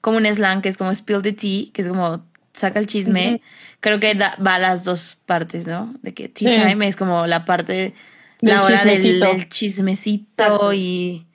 [0.00, 3.40] como un slang que es como spill the tea, que es como saca el chisme.
[3.80, 5.94] Creo que da- va a las dos partes, ¿no?
[6.02, 6.60] De que tea Sí.
[6.70, 7.94] time es como la parte,
[8.40, 9.26] Del la hora del, chismecito.
[9.26, 11.26] del chismecito y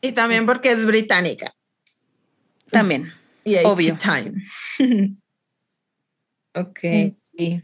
[0.00, 1.52] Y también porque es británica.
[2.78, 3.12] También.
[3.44, 3.96] Y hay Obvio.
[3.96, 4.42] time.
[6.54, 6.78] ok.
[7.36, 7.62] sí.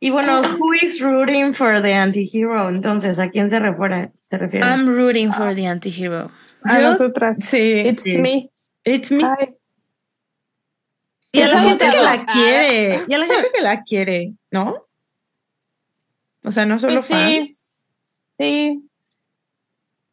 [0.00, 2.68] Y bueno, who is rooting for the anti-hero?
[2.68, 4.12] Entonces, ¿a quién se refiere?
[4.20, 4.64] Se refiere?
[4.64, 6.30] I'm rooting for the anti-hero.
[6.64, 7.36] A Yo- nosotras.
[7.42, 7.82] Sí.
[7.84, 8.16] It's sí.
[8.18, 8.48] me.
[8.84, 9.24] It's me.
[9.24, 9.54] Ay,
[11.32, 13.00] Y a la gente que la quiere.
[13.08, 14.80] Y a la gente que la quiere, ¿no?
[16.44, 17.82] O sea, no solo pues sí, fans.
[18.38, 18.84] sí.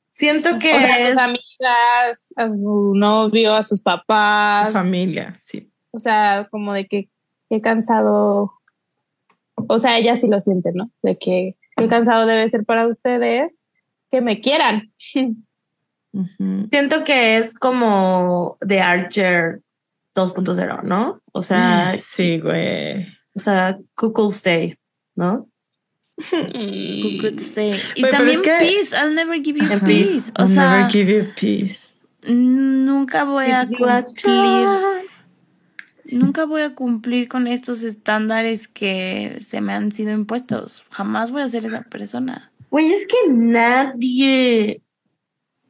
[0.09, 1.17] Siento que O sea, a es- sus
[1.59, 4.71] amigas, a su novio, a sus papás.
[4.73, 5.71] Familia, sí.
[5.91, 7.09] O sea, como de que
[7.49, 8.53] qué cansado.
[9.67, 10.91] O sea, ella sí lo siente, ¿no?
[11.01, 13.53] De que qué cansado debe ser para ustedes
[14.11, 14.91] que me quieran.
[16.69, 19.61] Siento que es como The Archer
[20.15, 21.21] 2.0, ¿no?
[21.33, 23.05] O sea, Mm, sí, güey.
[23.35, 24.77] o sea, Cuckoo Stay,
[25.15, 25.49] ¿no?
[26.17, 27.79] Who could say?
[27.95, 30.31] Y también es que- peace, I'll never give you peace.
[30.37, 31.79] O I'll sea, never give you peace.
[32.27, 34.67] nunca voy a cumplir,
[36.05, 40.85] nunca voy a cumplir con estos estándares que se me han sido impuestos.
[40.91, 42.51] Jamás voy a ser esa persona.
[42.71, 44.81] Güey, es que nadie.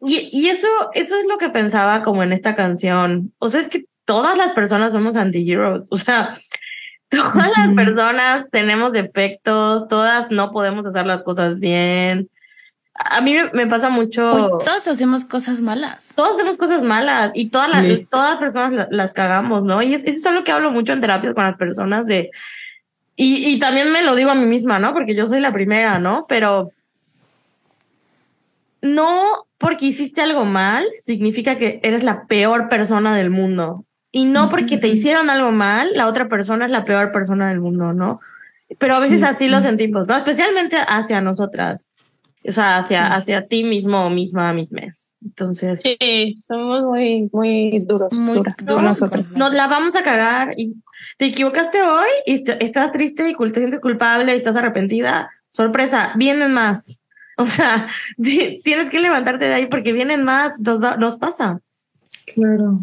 [0.02, 3.34] Y, y eso, eso es lo que pensaba como en esta canción.
[3.40, 5.88] O sea, es que todas las personas somos anti-heroes.
[5.90, 6.38] O sea,
[7.16, 12.30] todas las personas tenemos defectos, todas no podemos hacer las cosas bien.
[12.94, 14.32] A mí me, pasa mucho.
[14.34, 16.14] Hoy todos hacemos cosas malas.
[16.16, 19.82] todos hacemos cosas malas y todas las, todas las personas la- las cagamos, ¿no?
[19.82, 22.32] Y es, eso es lo que hablo mucho en terapias con las personas de...
[23.18, 24.94] Y, y también me lo digo a mí misma, ¿no?
[24.94, 26.26] Porque yo soy la primera, ¿no?
[26.28, 26.72] Pero
[28.82, 33.84] no porque hiciste algo mal significa que eres la peor persona del mundo.
[34.18, 37.60] Y no porque te hicieron algo mal, la otra persona es la peor persona del
[37.60, 38.22] mundo, ¿no?
[38.80, 39.50] Pero a veces Sí, así sí.
[39.52, 40.16] lo sentimos, ¿no?
[40.16, 41.90] Especialmente hacia nosotras.
[42.48, 43.14] O sea, hacia, Sí.
[43.14, 44.84] hacia ti mismo o misma, misma.
[45.22, 48.14] Entonces, Sí, somos muy, muy duros.
[48.18, 49.36] Muy duras, duros nosotros.
[49.36, 50.76] nos la vamos a cagar y
[51.18, 55.30] te equivocaste hoy y te- estás triste y te sientes culpable y estás arrepentida.
[55.50, 57.02] Sorpresa, vienen más.
[57.38, 57.86] O sea,
[58.24, 61.60] ti- tienes que levantarte de ahí porque vienen más, nos, nos pasa.
[62.34, 62.80] Claro.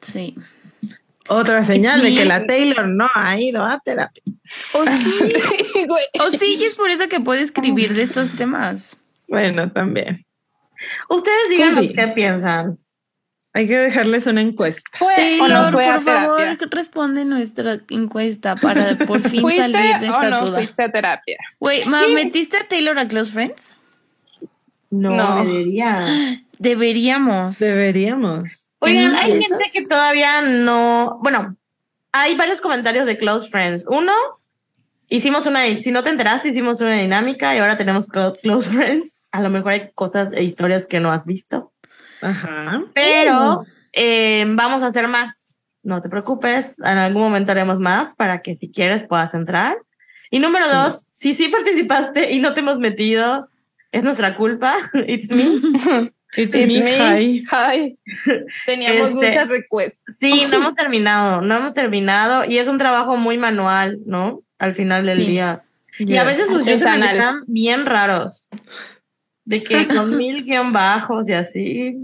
[0.00, 0.34] Sí.
[1.28, 4.22] Otra señal de que la Taylor no ha ido a terapia.
[4.72, 5.32] O sí,
[6.20, 8.96] o sí, y es por eso que puede escribir de estos temas.
[9.28, 10.26] Bueno, también.
[11.08, 12.78] Ustedes díganos qué piensan.
[13.52, 14.82] Hay que dejarles una encuesta.
[14.98, 16.40] ¿Fue o Taylor, no fue a por favor,
[16.70, 20.58] responde nuestra encuesta para por fin ¿Fuiste salir de o esta no duda.
[20.58, 21.36] fuiste a terapia?
[21.58, 23.76] Güey, ¿ma ¿metiste a Taylor a Close Friends?
[24.90, 25.44] No, No.
[25.44, 26.06] debería.
[26.58, 27.58] Deberíamos.
[27.58, 28.69] Deberíamos.
[28.80, 31.18] Oigan, ¿En una hay gente que todavía no.
[31.22, 31.56] Bueno,
[32.12, 33.84] hay varios comentarios de Close Friends.
[33.88, 34.12] Uno,
[35.08, 35.64] hicimos una.
[35.82, 39.26] Si no te enteraste, hicimos una dinámica y ahora tenemos Close, close Friends.
[39.30, 41.72] A lo mejor hay cosas e historias que no has visto.
[42.22, 42.82] Ajá.
[42.94, 45.56] Pero eh, vamos a hacer más.
[45.82, 46.78] No te preocupes.
[46.80, 49.76] En algún momento haremos más para que si quieres puedas entrar.
[50.30, 53.48] Y número dos, si sí participaste y no te hemos metido,
[53.92, 54.76] es nuestra culpa.
[55.06, 56.12] It's me.
[56.36, 56.80] It's, It's me.
[56.82, 56.96] me.
[56.98, 57.44] Hi.
[57.50, 57.98] Hi.
[58.66, 60.02] Teníamos Este- muchas requests.
[60.18, 64.42] Sí, no hemos terminado, no hemos terminado y es un trabajo muy manual, ¿no?
[64.58, 65.26] Al final del Sí.
[65.26, 65.62] día.
[65.98, 66.26] Y a Yes.
[66.26, 67.16] veces sus usernames Artesanal.
[67.16, 68.46] están bien raros.
[69.44, 71.96] De que con mil guion bajos y así.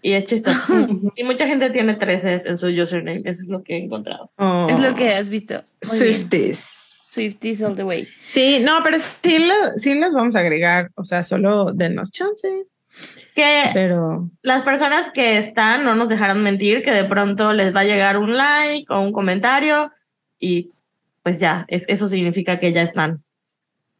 [0.00, 0.86] Y es chistoso.
[1.16, 4.30] y mucha gente tiene 13 en su username, eso es lo que he encontrado.
[4.36, 4.68] Oh.
[4.70, 5.54] Es lo que has visto.
[5.54, 6.14] Muy bien.
[6.14, 6.64] Swifties.
[7.02, 8.06] Swifties all the way.
[8.32, 10.90] Sí, no, pero sí, lo- sí los vamos a agregar.
[10.94, 12.64] O sea, solo denos chance.
[13.38, 17.80] Que Pero las personas que están no nos dejarán mentir que de pronto les va
[17.82, 19.92] a llegar un like o un comentario
[20.40, 20.72] y
[21.22, 23.22] pues ya, es, eso significa que ya están.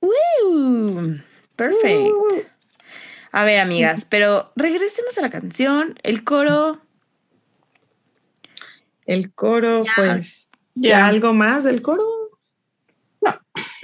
[0.01, 1.19] Uh,
[1.55, 2.11] perfect.
[3.31, 5.95] A ver, amigas, pero regresemos a la canción.
[6.03, 6.81] El coro.
[9.07, 9.93] el coro, Ya.
[9.95, 10.91] pues, Ya.
[10.91, 12.03] ¿ya algo más del coro?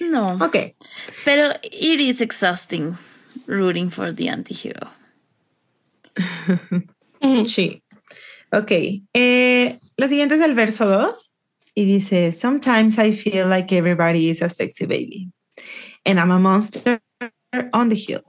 [0.01, 0.33] No.
[0.45, 0.57] Ok.
[1.25, 2.97] Pero it is exhausting
[3.47, 4.91] rooting for the anti-hero.
[7.47, 7.83] Sí.
[8.53, 8.71] Ok.
[9.15, 11.35] Eh, lo siguiente es el verso 2
[11.75, 15.31] y dice, Sometimes I feel like everybody is a sexy baby
[16.05, 17.01] and I'm a monster
[17.73, 18.23] on the hill.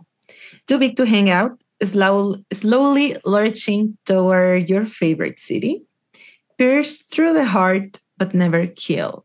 [0.67, 5.83] Too big to hang out, slow, slowly lurching toward your favorite city,
[6.57, 9.23] pierced through the heart but never killed.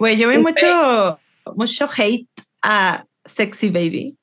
[0.00, 0.42] Güey, yo vi Ok.
[0.42, 1.20] mucho,
[1.54, 2.26] mucho hate
[2.64, 4.16] a Sexy Baby.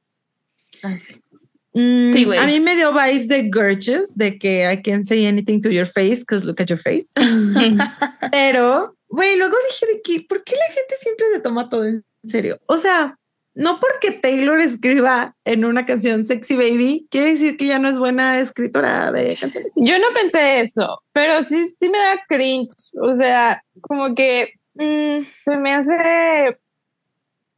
[1.73, 2.39] Mm, Sí, güey.
[2.39, 5.85] a mí me dio vibes de Gorgeous, de que I can't say anything to your
[5.85, 7.11] face, because look at your face.
[8.31, 12.03] Pero, güey, luego dije de que, ¿por qué la gente siempre se toma todo en
[12.26, 12.60] serio?
[12.65, 13.18] O sea,
[13.56, 17.97] no porque Taylor escriba en una canción Sexy Baby, quiere decir que ya no es
[17.97, 19.72] buena escritora de canciones.
[19.76, 22.73] Yo no pensé eso, pero sí, sí me da cringe.
[23.01, 26.57] O sea, como que Mm, se me hace,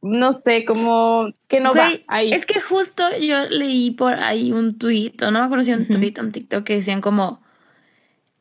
[0.02, 2.32] no sé, como que no va Güey, ahí.
[2.32, 5.82] Es que justo yo leí por ahí un tweet, o no me acuerdo si un
[5.82, 5.94] Ujú.
[5.94, 7.40] tweet o un TikTok que decían como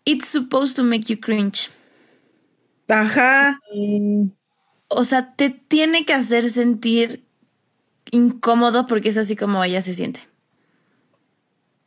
[0.03, 1.69] It's supposed to make you cringe.
[2.87, 3.59] ajá.
[4.87, 7.23] O sea, te tiene que hacer sentir
[8.11, 10.21] incómodo porque es así como ella se siente.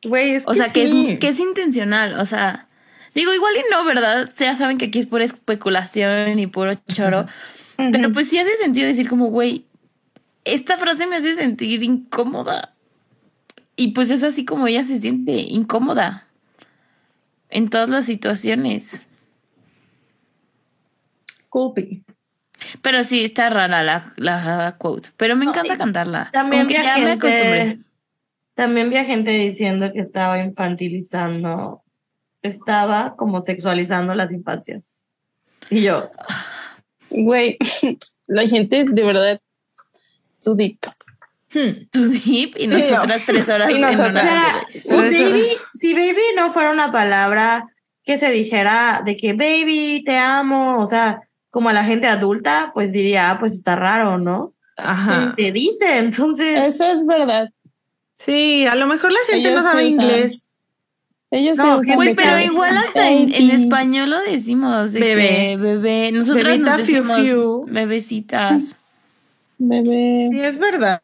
[0.04, 2.18] Güey, es O sea, que, es, que es intencional.
[2.20, 2.68] O sea,
[3.14, 4.30] digo, igual y no, ¿verdad?
[4.38, 7.26] Ya saben que aquí es pura especulación y puro choro.
[7.76, 9.64] Pero pues sí hace sentido decir como, güey,
[10.44, 12.74] esta frase me hace sentir incómoda.
[13.76, 16.26] Y pues es así como ella se siente incómoda.
[17.50, 19.02] En todas las situaciones.
[21.48, 22.02] Culpy.
[22.82, 25.10] Pero sí, está rara la, la quote.
[25.16, 26.30] Pero me encanta cantarla.
[26.32, 27.78] También Como que vi ya me gente- acostumbré.
[28.54, 31.82] También vi a gente diciendo que estaba infantilizando,
[32.42, 35.02] estaba como sexualizando las infancias.
[35.70, 36.08] Y yo,
[37.16, 37.58] Güey,
[38.26, 39.40] la gente de verdad,
[40.40, 40.78] su deep.
[41.52, 41.86] Hmm.
[41.92, 44.06] Tu deep y nosotras tres horas Y en una.
[44.08, 47.68] O sea, si Tres baby, si baby no fuera una palabra
[48.04, 51.20] que se dijera de que baby, te amo, o sea,
[51.50, 54.52] como a la gente adulta, pues diría, ah, pues está raro, ¿no?
[54.76, 55.32] Ajá.
[55.36, 57.50] Te dice, entonces, Eso es verdad.
[58.14, 60.02] Sí, a lo mejor la gente Ellos no sabe usan.
[60.02, 60.43] inglés.
[61.36, 65.26] Ellos No, se usan pero igual hasta en, español lo decimos, de Bebé.
[65.26, 66.12] que bebé.
[66.12, 67.64] Nosotras Bebita, nos decimos fiu.
[67.66, 68.78] bebecitas.
[69.58, 70.28] Bebé.
[70.30, 71.02] Sí, es verdad.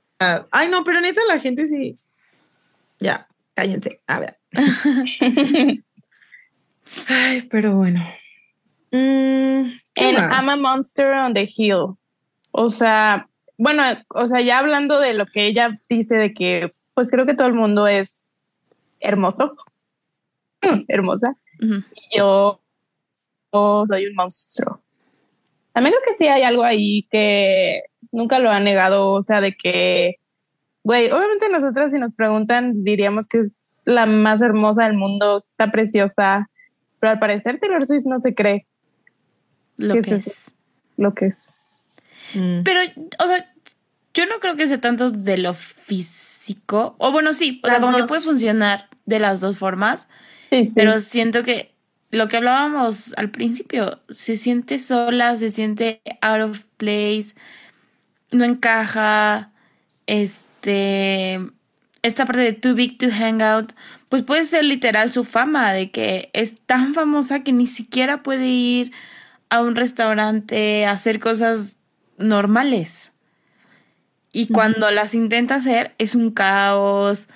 [0.52, 1.96] Ay, no, pero neta, la gente sí.
[3.00, 4.00] Ya, cállense.
[4.06, 4.38] A ver.
[7.08, 8.00] Ay, pero bueno.
[8.92, 10.32] Mm, ¿qué En más?
[10.32, 11.96] I'm a Monster on the Hill.
[12.52, 13.26] O sea,
[13.58, 17.34] bueno, o sea, ya hablando de lo que ella dice de que, pues creo que
[17.34, 18.22] todo el mundo es
[19.00, 19.56] hermoso,
[20.88, 21.36] hermosa.
[21.62, 21.82] Ujú.
[22.14, 22.60] Yo,
[23.52, 24.80] yo soy un monstruo.
[25.72, 27.82] También creo que sí hay algo ahí que
[28.12, 30.16] nunca lo ha negado, o sea, de que,
[30.82, 35.70] güey, obviamente nosotras si nos preguntan diríamos que es la más hermosa del mundo, está
[35.70, 36.50] preciosa,
[36.98, 38.66] pero al parecer Taylor Swift no se cree
[39.76, 40.50] Lo ¿Qué que es es.
[40.96, 41.38] lo que es.
[42.34, 42.62] Mm.
[42.62, 42.80] Pero,
[43.18, 43.52] o sea,
[44.14, 46.94] yo no creo que sea tanto de lo físico.
[46.98, 50.08] O bueno, sí, o sea, como que puede funcionar de las dos formas.
[50.50, 50.72] Sí, sí.
[50.74, 51.74] Pero siento que
[52.10, 57.34] lo que hablábamos al principio, se siente sola, se siente out of place,
[58.32, 59.52] no encaja,
[60.06, 61.40] este,
[62.02, 63.72] esta parte de too big to hang out,
[64.08, 68.48] pues puede ser literal su fama, de que es tan famosa que ni siquiera puede
[68.48, 68.92] ir
[69.50, 71.78] a un restaurante a hacer cosas
[72.18, 73.12] normales.
[74.32, 77.28] Y cuando las intenta hacer es un caos,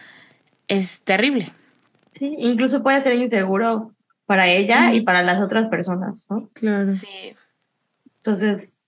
[0.68, 1.52] es terrible.
[2.18, 3.92] Sí, incluso puede ser inseguro
[4.26, 6.48] para ella y para las otras personas, ¿no?
[6.54, 6.90] Claro.
[6.90, 7.34] Sí.
[8.16, 8.82] Entonces,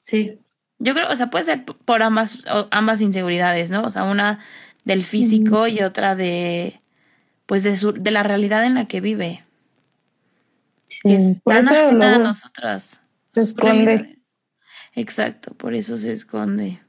[0.00, 0.38] sí.
[0.78, 3.82] Yo creo, o sea, puede ser por ambas, o- ambas inseguridades, ¿no?
[3.84, 4.38] O sea, una
[4.84, 6.80] del físico y otra de,
[7.46, 9.42] pues, de, su, de la realidad en la que vive.
[11.02, 13.00] Que es por tan eso ajena a nosotras.
[13.34, 13.84] se esconde.
[13.84, 14.16] realidades.
[14.94, 16.80] Exacto, por eso se esconde.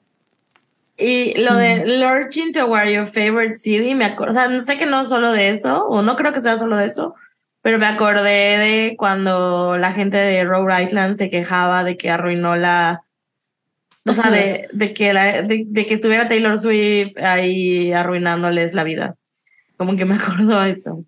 [0.97, 4.87] Y lo de lurching toward your favorite city, me acuerdo, o sea, no sé que
[4.87, 7.13] no solo de eso, o no creo que sea solo de eso,
[7.61, 12.55] pero me acordé de cuando la gente de Rhode Island se quejaba de que arruinó
[12.55, 13.03] la,
[14.07, 18.83] o sea, de, de que la, de, de que estuviera Taylor Swift ahí arruinándoles la
[18.83, 19.15] vida.
[19.77, 21.03] Como que me acuerdo eso.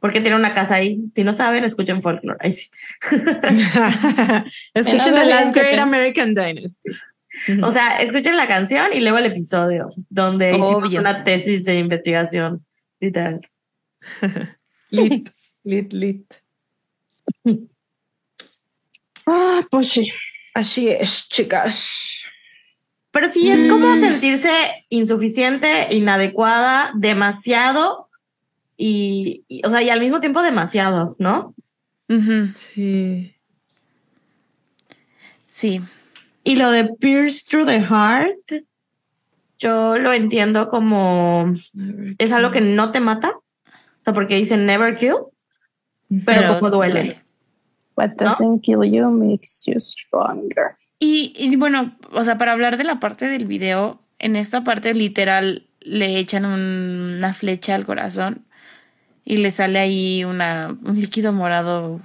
[0.00, 1.00] Porque tiene una casa ahí.
[1.14, 2.38] Si no saben, escuchen folklore.
[2.40, 2.70] Ahí sí.
[4.74, 6.90] Escuchen The Last Great American Dynasty.
[7.62, 11.00] O sea, escuchen la canción y luego el episodio donde hicimos Obvio.
[11.00, 12.64] una tesis de investigación.
[13.00, 13.40] Literal.
[14.90, 15.28] Lit,
[15.64, 16.34] lit, lit.
[19.26, 20.10] Ah, pues sí.
[20.54, 22.24] Así es, chicas.
[23.10, 24.00] Pero sí es como Mm.
[24.00, 24.50] sentirse
[24.88, 28.08] insuficiente, inadecuada, demasiado
[28.76, 31.54] y, y, o sea, y al mismo tiempo demasiado, ¿no?
[32.54, 33.34] Sí.
[35.50, 35.82] Sí.
[36.48, 38.64] Y lo de pierce through the heart,
[39.58, 41.52] yo lo entiendo como
[42.18, 45.16] es algo que no te mata, o sea, porque dice never kill,
[46.24, 47.22] pero, como duele.
[47.96, 50.74] What doesn't kill you makes you stronger.
[51.00, 54.94] Y, y bueno, o sea, para hablar de la parte del video, en esta parte
[54.94, 58.44] literal le echan un- una flecha al corazón
[59.24, 62.00] y le sale ahí una, un líquido morado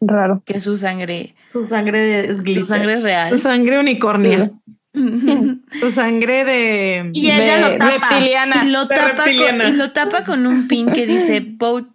[0.00, 0.42] Raro.
[0.44, 3.38] que su sangre, Su sangre de su sangre es real.
[3.38, 4.50] sangre unicornia.
[4.92, 7.10] Tu sangre de.
[7.12, 8.08] Y ella De lo tapa.
[8.08, 8.64] reptiliana.
[8.64, 9.34] Y lo, De tapa con,
[9.68, 11.88] y lo tapa con un pin que dice vote,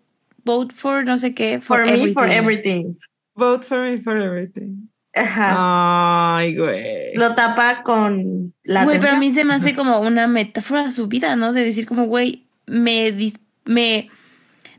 [0.45, 2.93] vote for no sé qué, for, For, me, for everything".
[3.35, 4.87] Vote for me for everything.
[5.15, 6.37] Ajá.
[6.37, 7.15] Ay, güey.
[7.15, 10.91] Lo tapa con la Güey, pero a mí se me hace como una metáfora a
[10.91, 11.51] su vida, ¿no?
[11.53, 14.09] De decir como, güey, me, dis- me,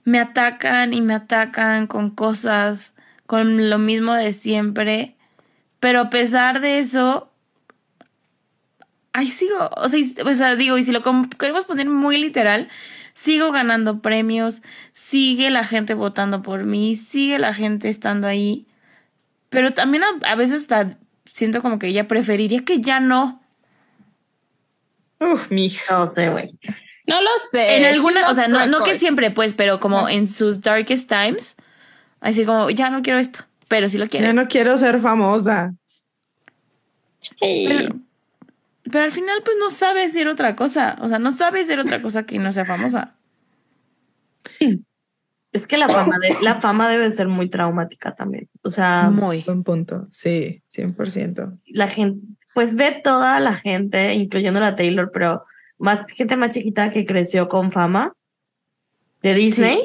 [0.05, 2.94] me atacan y me atacan con cosas,
[3.26, 5.14] con lo mismo de siempre,
[5.80, 7.30] pero a pesar de eso,
[9.12, 11.02] ahí sigo, o sea, y- o sea, digo, y si lo
[11.38, 12.68] queremos poner muy literal,
[13.14, 18.66] sigo ganando premios, sigue la gente votando por mí, sigue la gente estando ahí,
[19.51, 20.98] pero también a, a veces hasta
[21.32, 23.40] siento como que ella preferiría que ya no.
[25.20, 25.96] Uf, mija.
[25.98, 26.59] No sé, güey.
[27.06, 27.76] No lo sé.
[27.76, 31.09] En She alguna, o sea, no, no que siempre, pues, pero como en sus darkest
[31.09, 31.56] times,
[32.24, 34.26] así como, ya no quiero esto, pero sí lo quiero.
[34.26, 35.74] Ya no quiero ser famosa.
[37.20, 37.66] Sí.
[37.68, 37.96] Pero,
[38.90, 40.96] pero al final, pues, no sabe ser otra cosa.
[41.01, 43.14] O sea, no sabe ser otra cosa que no sea famosa.
[45.52, 48.48] Es que la fama, de, la fama debe ser muy traumática también.
[48.62, 49.42] O sea, Muy.
[49.42, 50.09] Buen punto.
[50.10, 51.60] Sí, 100%.
[51.66, 55.44] la gente, pues ve toda la gente, incluyendo la Taylor, pero
[55.78, 58.14] más gente más chiquita que creció con fama
[59.22, 59.84] de Disney.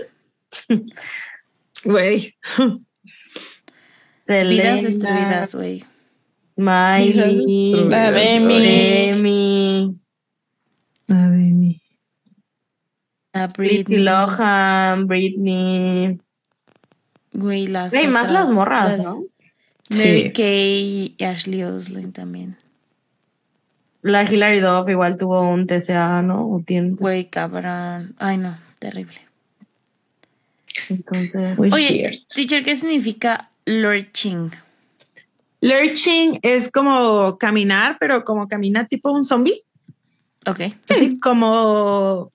[1.85, 2.35] Güey.
[4.27, 5.83] Vidas destruidas, güey.
[6.55, 8.11] Miley, La.
[8.11, 8.59] Demi.
[8.59, 9.99] Demi,
[11.07, 11.81] Nada de mí.
[13.33, 13.99] A Britney.
[14.03, 16.19] Lohan, Britney.
[17.31, 17.93] Güey, las.
[17.93, 19.23] Güey, más las morras, las- ¿no?
[19.91, 20.33] Mary Sí.
[20.33, 22.57] Kay y Ashley Oslin también.
[24.01, 26.47] La Hilary Duff igual tuvo un TCA, ¿no?
[26.47, 26.91] O tiene.
[26.91, 28.15] Güey, cabrón.
[28.19, 29.15] Ay, no, terrible.
[30.89, 31.59] Entonces.
[31.59, 32.35] Oye, cierto.
[32.35, 34.51] teacher, ¿qué significa lurching?
[35.61, 39.63] Lurching es como caminar, pero como camina tipo un zombie.
[40.45, 40.61] Ok.
[40.87, 42.31] Así como.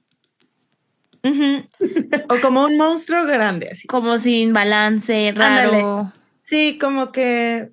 [2.29, 3.87] O como un monstruo grande, así.
[3.87, 6.13] Como sin balance, raro.
[6.43, 7.71] Sí, como que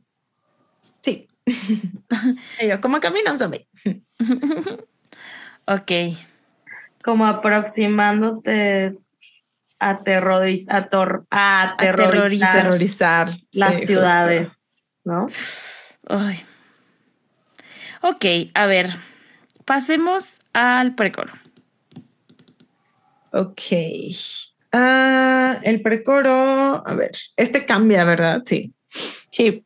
[1.03, 1.27] Sí.
[2.67, 3.67] yo, como camino un zombie.
[5.67, 5.91] Ok.
[7.03, 8.97] Como aproximándote
[9.81, 12.59] a, terroriz- a, tor- a Aterrorizar.
[12.59, 13.37] aterrorizar Terrorizar.
[13.51, 14.47] las Sí, ciudades,
[15.03, 15.27] ¿no?
[16.07, 16.39] Ay.
[18.01, 18.89] Ok, a ver.
[19.65, 21.33] Pasemos al precoro.
[23.31, 23.61] Ok.
[24.73, 28.43] Ah, el precoro, a ver, este cambia, ¿verdad?
[28.45, 28.73] Sí.
[29.29, 29.63] Sí.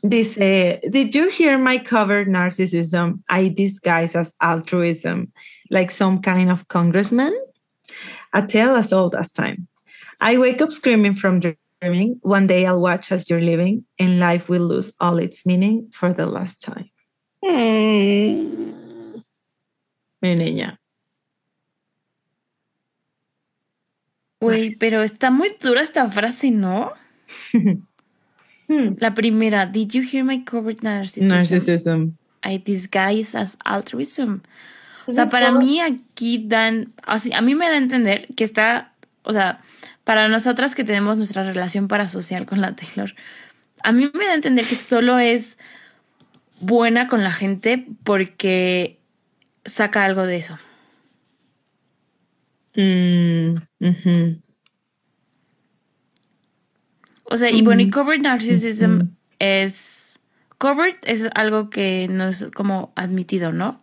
[0.00, 5.32] Dice, did you hear my covered narcissism I disguise as altruism,
[5.70, 7.32] like some kind of congressman?
[8.32, 9.68] A tale as old as time.
[10.20, 12.18] I wake up screaming from dreaming.
[12.22, 16.12] One day I'll watch as you're living, and life will lose all its meaning for
[16.12, 16.90] the last time.
[17.44, 19.24] Mm.
[20.20, 20.78] Mi niña.
[24.40, 26.92] Güey, pero está muy dura esta frase, ¿no?
[28.68, 31.28] La primera, did you hear my covered narcissism?
[31.28, 32.12] Narcissism.
[32.44, 34.42] I disguise as altruism.
[35.08, 38.44] O sea, para todo- mí aquí dan, así, a mí me da a entender que
[38.44, 39.58] está, o sea,
[40.04, 43.14] para nosotras que tenemos nuestra relación parasocial con la Taylor,
[43.82, 45.56] a mí me da a entender que solo es
[46.60, 48.98] buena con la gente porque
[49.64, 50.58] saca algo de eso.
[52.74, 53.56] Mm.
[57.24, 59.08] O sea, y bueno, y covered Mm, narcissism
[59.38, 60.18] es,
[60.58, 63.82] covered es algo que no es como admitido, ¿no?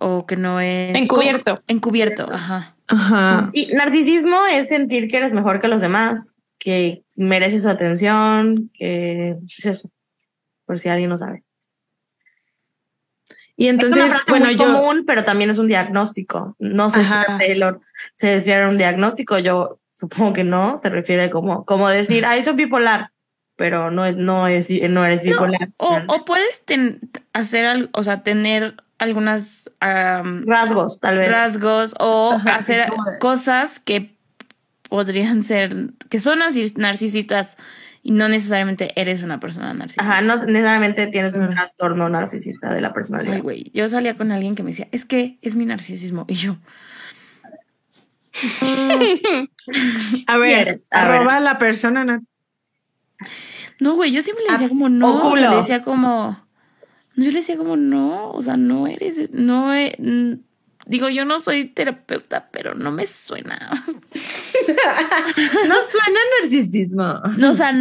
[0.00, 0.94] O que no es...
[0.94, 1.60] Encubierto.
[1.66, 2.76] Encubierto, ajá.
[2.86, 3.50] Ajá.
[3.52, 9.36] Y narcisismo es sentir que eres mejor que los demás, que mereces su atención, que
[9.58, 9.90] es eso,
[10.64, 11.42] por si alguien no sabe.
[13.56, 14.64] Y es entonces, una frase bueno, muy yo.
[14.64, 16.54] común, pero también es un diagnóstico.
[16.60, 17.24] No sé Ajá.
[17.26, 17.80] si Taylor
[18.14, 22.44] se refiere a un diagnóstico, yo supongo que no, se refiere como, como decir, ay,
[22.44, 23.10] soy bipolar,
[23.56, 25.70] pero no, es- no, es, no eres No, bipolar.
[25.76, 27.00] o, o puedes ten-
[27.32, 31.30] hacer algo, o sea, tener algunas Rasgos, tal vez.
[31.30, 32.88] rasgos o Ajá, hacer
[33.20, 34.16] cosas que
[34.88, 37.56] podrían ser, que son narcis- narcisistas
[38.02, 40.02] y no necesariamente eres una persona narcisista.
[40.02, 43.34] Ajá, no necesariamente tienes un trastorno narcisista de la personalidad.
[43.34, 46.24] Ay, güey, yo salía con alguien que me decía, es que es mi narcisismo.
[46.28, 46.56] Y yo,
[50.26, 50.76] A ver?
[50.90, 51.16] A ver.
[51.16, 52.04] arroba la persona.
[52.04, 52.22] na-
[53.80, 56.47] no, güey, yo siempre le Ah, decía como no, o sea, le decía como, no,
[57.24, 60.34] yo le decía como no, o sea, no eres, no, e- mm,
[60.86, 63.70] digo, yo no soy terapeuta, pero no me suena.
[65.68, 67.20] No suena narcisismo.
[67.36, 67.72] No, o sea,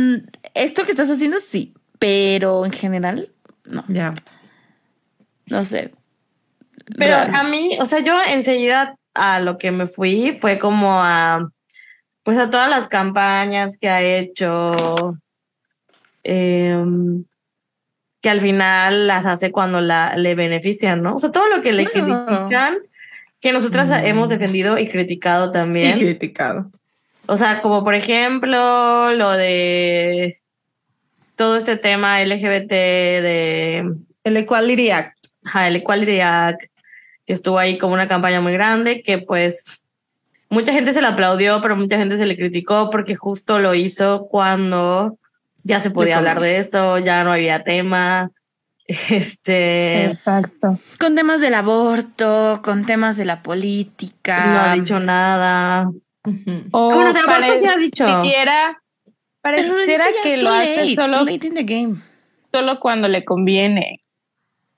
[0.53, 3.31] esto que estás haciendo sí, pero en general,
[3.65, 4.13] no, Ya.
[5.47, 5.91] no sé.
[6.97, 11.49] Pero a mí, o sea, yo enseguida a lo que me fui fue como a,
[12.23, 15.17] pues a todas las campañas que ha hecho,
[16.23, 17.25] em,
[18.27, 21.15] que al final las hace cuando la, le benefician, ¿no?
[21.15, 22.25] O sea, todo lo que le Claro.
[22.25, 22.77] critican,
[23.39, 24.05] que nosotras Mm.
[24.05, 25.97] hemos defendido y criticado Y también.
[25.97, 26.69] criticado.
[27.25, 30.35] O sea, como por ejemplo lo de
[31.37, 32.69] todo este tema LGBT
[33.21, 33.93] de
[34.25, 35.15] El Equality Act.
[35.45, 36.63] ajá, el Equality Act,
[37.25, 39.81] que estuvo ahí como una campaña muy grande, que pues
[40.49, 44.27] mucha gente se le aplaudió, pero mucha gente se le criticó porque justo lo hizo
[44.29, 45.17] cuando
[45.67, 48.31] ya se podía Ya hablar de eso, ya no había tema.
[49.09, 50.79] Este Exacto.
[50.99, 54.45] Con temas del aborto, con temas de la política.
[54.45, 55.89] no ha dicho nada.
[56.23, 56.63] Ujú.
[56.71, 58.05] O Ah, bueno, de aborto sí ha dicho.
[59.41, 61.95] Pareciera ya que lo hace late, solo, late in the game.
[62.51, 64.01] solo cuando le conviene.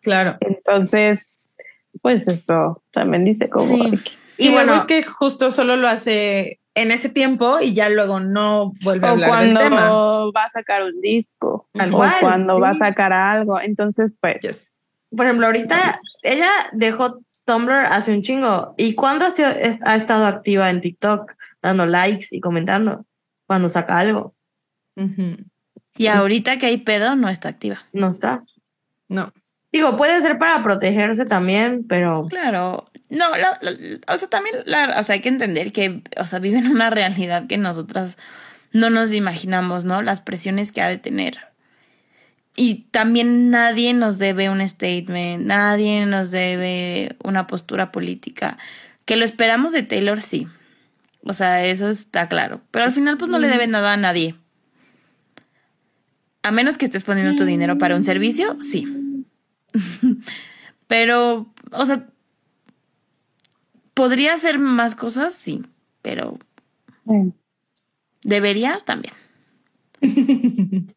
[0.01, 0.37] Claro.
[0.41, 1.37] Entonces,
[2.01, 3.91] pues eso también dice como Sí.
[4.37, 8.73] Y, bueno- es que justo solo lo hace en ese tiempo y ya luego no
[8.83, 9.89] vuelve a o hablar cuando del tema.
[10.35, 12.61] va a sacar un disco Tal o cual, cuando sí.
[12.61, 13.59] va a sacar algo.
[13.59, 14.65] Entonces, pues Yes.
[15.15, 18.75] Por ejemplo, ahorita ella dejó Tumblr hace un chingo.
[18.77, 21.31] ¿Y cuándo ha, sido- es- ha estado activa en TikTok?
[21.63, 23.05] Dando likes y comentando.
[23.47, 24.35] Cuando saca algo.
[25.97, 27.79] Y ahorita que hay pedo, no está activa.
[27.93, 28.43] No está.
[29.07, 29.33] No.
[29.71, 32.85] Digo, puede ser para protegerse también, pero Claro.
[33.09, 33.73] No, la- la-
[34.13, 37.47] o sea, también la- o sea, hay que entender que, o sea, viven una realidad
[37.47, 38.17] que nosotras
[38.71, 40.01] no nos imaginamos, ¿no?
[40.01, 41.37] Las presiones que ha de tener.
[42.55, 48.57] Y también nadie nos debe un statement, nadie nos debe una postura política.
[49.05, 50.47] Que lo esperamos de Taylor, sí.
[51.23, 52.61] O sea, eso está claro.
[52.71, 54.35] Pero al final, pues no le debe nada a nadie.
[56.43, 58.87] A menos que estés poniendo tu dinero para un servicio, sí.
[60.87, 62.07] Pero, o sea,
[63.93, 65.61] podría hacer más cosas, sí.
[66.01, 66.39] Pero
[67.05, 67.29] mm,
[68.23, 69.13] debería también.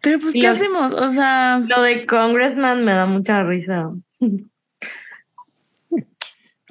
[0.00, 0.92] Pero pues, ¿qué hacemos?
[0.92, 3.90] O sea, Lo de Congressman me da mucha risa.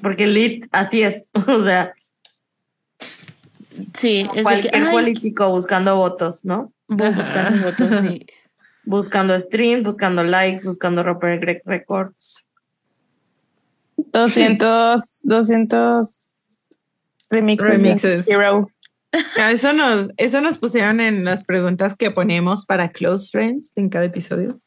[0.01, 1.29] Porque Lit, así es.
[1.47, 1.93] O sea,
[3.95, 6.71] sí, es que, cualquier político buscando votos, ¿no?
[6.87, 8.23] buscando votos, sí.
[8.85, 12.45] Buscando streams, buscando likes, buscando romper records.
[13.97, 16.33] 200, 200
[17.29, 17.67] remixes.
[17.69, 18.27] Remixes.
[18.27, 18.67] Hero.
[19.37, 23.89] Ah, Eso nos, eso nos pusieron en las preguntas que ponemos para Close Friends en
[23.89, 24.59] cada episodio.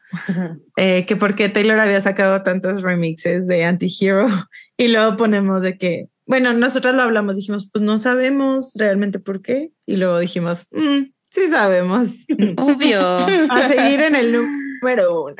[0.76, 4.26] Eh, que por qué Taylor había sacado tantos remixes de Anti-Hero.
[4.78, 9.40] Y luego ponemos de que, bueno, nosotros lo hablamos, dijimos, pues no sabemos realmente por
[9.40, 9.70] qué.
[9.86, 12.10] Y luego dijimos, "Mm, sí sabemos.
[12.56, 13.00] Obvio.
[13.50, 15.36] A seguir en el número uno.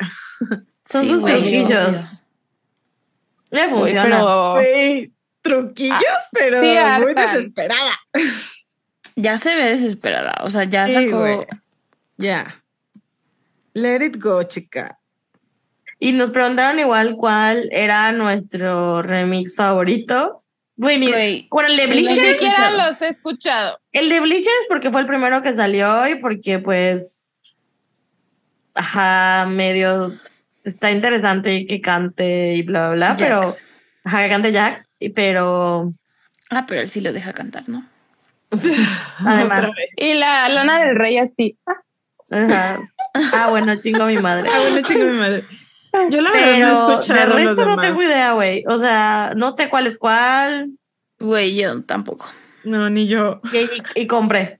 [0.89, 1.33] Son Sí, sus güey,
[1.63, 2.27] truquillos.
[3.49, 4.03] Le Güey, funciona.
[4.03, 5.99] pero Güey, truquillos,
[6.31, 7.93] pero sí, muy desesperada.
[9.15, 10.33] Ya se ve desesperada.
[10.43, 11.45] O sea, ya Sí, sacó.
[12.17, 12.63] Ya.
[13.73, 14.99] Let it go, chica.
[15.99, 20.43] Y nos preguntaron igual cuál era nuestro remix favorito.
[20.77, 22.31] Güey, bueno, el de ni Ni Bleachers.
[22.33, 23.79] siquiera los he escuchado.
[23.91, 27.31] El de Bleachers porque fue el primero que salió y porque pues
[28.75, 30.13] ajá, medio
[30.63, 33.27] está interesante que cante y bla bla bla, Jack.
[33.27, 33.57] pero
[34.03, 35.93] ajá, que cante Jack, y pero
[36.49, 37.85] Ah, pero él sí lo deja cantar, ¿no?
[39.19, 39.71] además.
[39.97, 41.57] Y la Lana del Rey así.
[41.65, 41.73] Ah,
[42.31, 42.79] ajá.
[43.33, 44.49] Ah, bueno, chingo mi madre.
[44.53, 45.43] Ah, bueno, chica, mi madre.
[46.09, 47.85] Yo la verdad no he Pero de resto no demás.
[47.85, 48.63] tengo idea, güey.
[48.67, 50.71] O sea, no sé cuál es cuál
[51.19, 52.27] Güey, yo tampoco.
[52.63, 53.41] No, ni yo.
[53.51, 54.59] y, y- y compré.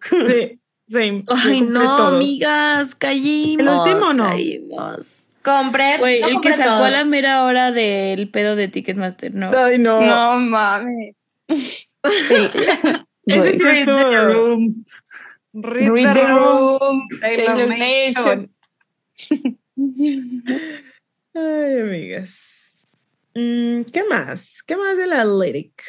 [0.00, 0.58] Sí,
[0.88, 1.24] sí.
[1.28, 2.14] Ay, no, todos.
[2.14, 3.60] amigas, callimos.
[3.88, 4.24] El último no.
[4.30, 5.22] Caímos.
[5.42, 5.98] Compré.
[5.98, 6.92] Güey, no el que sacó a todos.
[6.92, 9.50] la mera hora del pedo de Ticketmaster, ¿no?
[9.56, 10.00] Ay, no.
[10.00, 11.14] No mames.
[11.48, 11.88] Sí.
[13.26, 14.84] Ese sí Read the room.
[15.52, 16.78] Read, Read the the room.
[16.80, 17.08] room.
[17.20, 18.50] Taylor Taylor Nation.
[19.18, 19.59] Nation.
[21.34, 22.38] Ay, amigas.
[23.34, 24.62] Mm, ¿Qué más?
[24.66, 25.82] ¿Qué más de la lyric?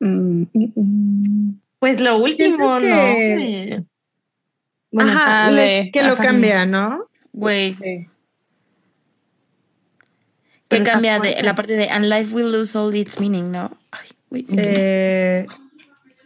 [0.00, 0.44] Mm.
[1.78, 3.86] Pues lo último, que- ¿no?
[4.90, 6.24] Bueno, Ajá, le- que lo ajá.
[6.24, 7.08] cambia, ¿no?
[7.32, 8.06] Güey, Sí.
[10.68, 13.76] que cambia de la parte de And life will lose all its meaning, ¿no?
[13.90, 14.46] Ay, güey.
[14.58, 15.46] Eh,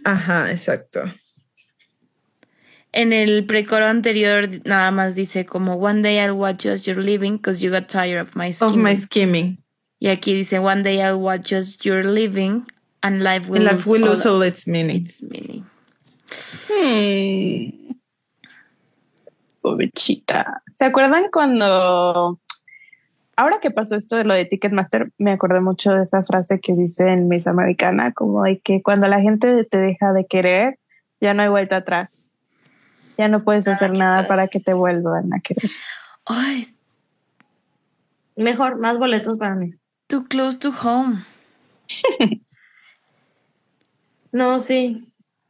[0.04, 1.02] ajá, exacto.
[2.96, 7.02] En el precoro anterior nada más dice como One day I'll watch you as you're
[7.02, 8.68] living because you got tired of my skin.
[8.68, 9.58] Of my skimming.
[10.00, 12.64] Y aquí dice One day I'll watch you as you're living
[13.02, 15.02] and life will And lose life will all lose all its meaning.
[15.02, 15.66] its meaning.
[16.70, 17.92] Hmm.
[19.60, 20.62] Pobrecita.
[20.74, 22.40] ¿Se acuerdan cuando...
[23.36, 26.74] Ahora que pasó esto de lo de Ticketmaster, me acordé mucho de esa frase que
[26.74, 30.78] dice en Miss Americana, como de que cuando la gente te deja de querer,
[31.20, 32.25] ya no hay vuelta atrás.
[33.18, 35.70] Ya no puedes hacer nada para que te vuelvan a querer.
[36.24, 36.66] Ay,
[38.36, 39.74] mejor, más boletos para mí.
[40.08, 41.18] too close to home.
[44.32, 45.02] No, sí.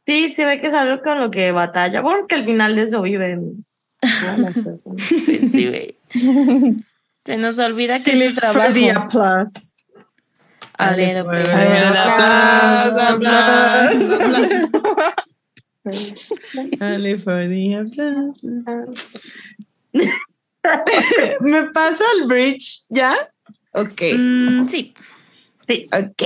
[0.05, 1.99] Sí, se ve que es algo con lo que batalla.
[1.99, 3.65] Bueno, es que al final de eso viven
[3.99, 5.01] todas las personas.
[5.05, 5.97] Sí, güey.
[7.25, 8.97] Se nos olvida que es su the trabajo.
[8.97, 9.83] applause.
[10.77, 11.47] A little bit.
[11.47, 15.13] the applause, Applause, applause.
[16.81, 18.41] Only for the applause.
[21.41, 23.15] ¿Me pasa el bridge ya?
[23.73, 24.01] Ok.
[24.17, 24.93] Mm, sí.
[25.67, 25.87] Sí.
[25.91, 26.23] Ok.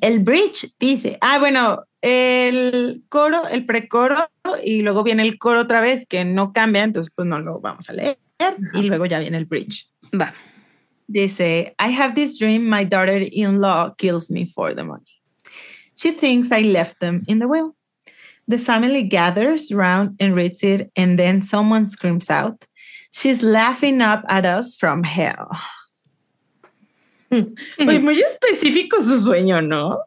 [0.00, 4.28] El bridge dice, ah, bueno, el coro, el precoro
[4.62, 7.88] y luego viene el coro otra vez que no cambia, entonces pues no lo vamos
[7.88, 8.18] a leer
[8.74, 9.88] y luego ya viene el bridge.
[10.12, 10.34] Va.
[11.06, 15.04] Dice, I have this dream my daughter-in-law kills me for the money.
[15.94, 17.74] She thinks I left them in the will.
[18.46, 22.66] The family gathers round and reads it, and then someone screams out,
[23.14, 25.48] She's laughing up at us from hell.
[27.30, 30.00] Oye, muy específico su sueño, ¿no?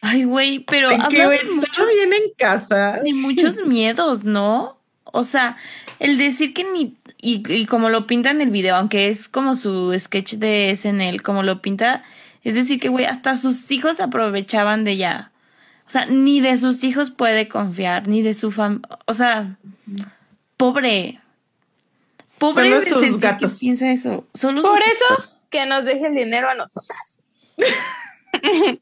[0.00, 3.00] Ay, güey, pero que, habla de muchos, bien en casa.
[3.02, 4.78] de muchos miedos, ¿no?
[5.02, 5.56] O sea,
[5.98, 6.94] el decir que ni.
[7.20, 11.20] Y, y como lo pinta en el video, aunque es como su sketch de SNL,
[11.22, 12.04] como lo pinta,
[12.44, 15.32] es decir, que, güey, hasta sus hijos aprovechaban de ella.
[15.88, 18.86] O sea, ni de sus hijos puede confiar, ni de su familia.
[19.06, 19.56] O sea,
[20.56, 21.18] pobre.
[22.38, 23.58] Pobre Solo de sus que gatos.
[23.58, 24.24] piensa eso.
[24.34, 25.36] Solo Por sus eso, gatos.
[25.50, 27.24] que nos deje el dinero a nosotras.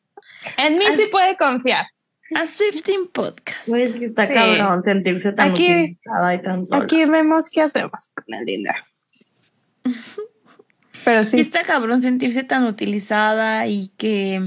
[0.58, 1.86] en mí sí puede confiar.
[2.34, 3.68] A Swifting Podcast.
[3.68, 4.34] Güey, es que está Sí.
[4.34, 6.84] cabrón sentirse tan Aquí- utilizada y tan sola.
[6.84, 8.82] Aquí vemos qué hacemos con el dinero.
[11.04, 14.42] Pero Sí sí, está cabrón sentirse tan utilizada y que.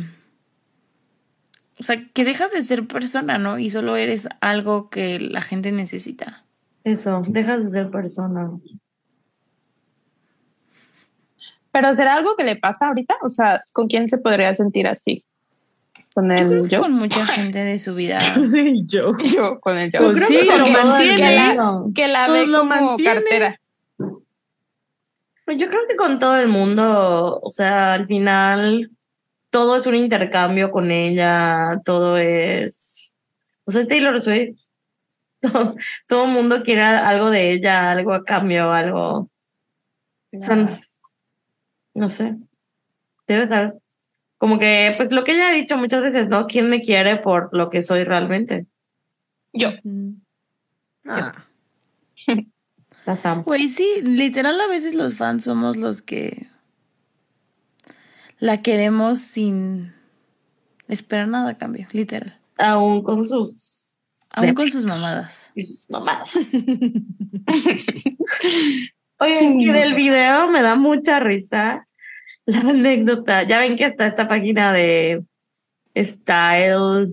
[1.79, 3.57] O sea, que dejas de ser persona, ¿no?
[3.59, 6.43] Y solo eres algo que la gente necesita.
[6.83, 8.49] Eso, dejas de ser persona.
[11.71, 13.15] Pero ¿será algo que le pasa ahorita?
[13.21, 15.23] O sea, ¿con quién se podría sentir así?
[16.15, 16.81] ¿Con Yo creo el que yo?
[16.81, 18.19] con mucha gente de su vida.
[18.51, 19.15] Sí, yo.
[19.23, 19.99] Yo, con el yo.
[19.99, 21.15] Pues Creo sí, que lo con todo el mantiene.
[21.15, 23.13] que la, que la Pues ve lo como mantiene.
[23.13, 23.59] cartera.
[25.45, 28.91] Pues yo creo que con todo el mundo, o sea, al final
[29.49, 33.15] todo es un intercambio con ella, todo es,
[33.65, 34.57] o sea, es Taylor Swift.
[35.41, 35.73] Todo,
[36.05, 39.29] todo el mundo quiere algo de ella, algo a cambio, algo.
[40.41, 40.81] Son,
[41.93, 42.35] no sé.
[43.25, 43.75] Debe saber.
[44.37, 46.45] Como que, pues lo que ella ha dicho muchas veces, ¿no?
[46.45, 48.65] ¿Quién me quiere por lo que soy realmente?
[49.53, 49.69] Yo.
[51.05, 51.45] Ah.
[53.05, 53.43] La Sam.
[53.43, 56.48] Güey, sí, literal a veces los fans somos los que
[58.39, 59.93] la queremos sin
[60.87, 62.37] esperar nada a cambio, literal.
[62.57, 63.91] Aún con sus,
[64.31, 65.51] Aún con sus mamadas.
[65.55, 66.29] y sus mamadas.
[69.21, 71.87] Oye, que del video me da mucha risa
[72.45, 73.43] la anécdota.
[73.43, 75.23] Ya ven que está esta página de
[75.97, 77.09] Style,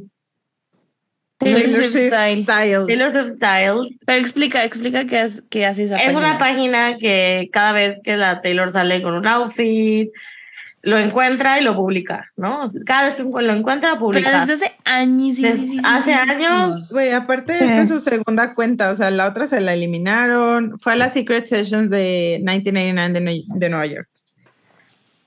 [1.39, 2.45] Taylor Swift Style.
[2.87, 3.99] Taylor Swift Style.
[4.07, 6.19] Pero explica, explica qué, hace- qué hace esa Es página.
[6.31, 10.11] una página que cada vez que la Taylor sale con un outfit,
[10.87, 12.61] lo encuentra y lo publica, ¿no?
[12.87, 14.41] Cada vez que lo encuentra, Pero publica.
[14.41, 16.93] desde hace años, sí, sí, Desde sí, sí, hace sí, sí, años.
[16.93, 20.93] Güey, aparte esta es su segunda cuenta, o sea, la otra se la eliminaron, fue
[20.93, 24.09] a las Secret Sessions de 1999 de, de Nueva York.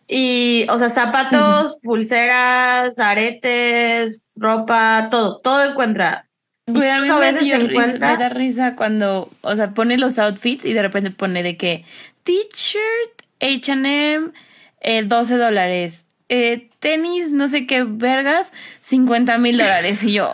[0.08, 6.26] Y, o sea, zapatos, pulseras, aretes, ropa, todo, todo encuentra.
[6.68, 10.18] Güey, a mí A me, dio risa- me da risa cuando, o sea, pone los
[10.20, 11.84] outfits y de repente pone de que
[12.24, 14.30] t-shirt, H&M,
[14.82, 20.04] eh, 12 dólares, eh, tenis, no sé qué vergas, 50 mil dólares.
[20.04, 20.34] Y yo,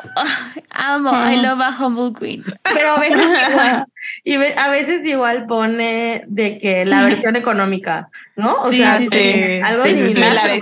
[0.69, 2.43] amo, I love a humble queen.
[2.73, 3.85] Pero a veces igual,
[4.23, 8.55] y a veces igual pone de que la versión económica, ¿no?
[8.63, 9.59] O Sí, sea, sí, sí.
[9.63, 10.61] algo similar.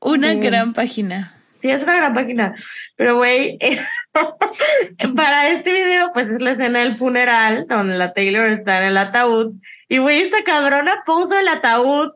[0.00, 1.34] Una gran página.
[1.60, 2.54] Sí, es una gran página.
[2.96, 3.56] Pero, güey,
[5.16, 8.96] para este video, pues es la escena del funeral, donde la Taylor está en el
[8.96, 9.54] ataúd.
[9.88, 12.10] Y, güey, esta cabrona puso el ataúd.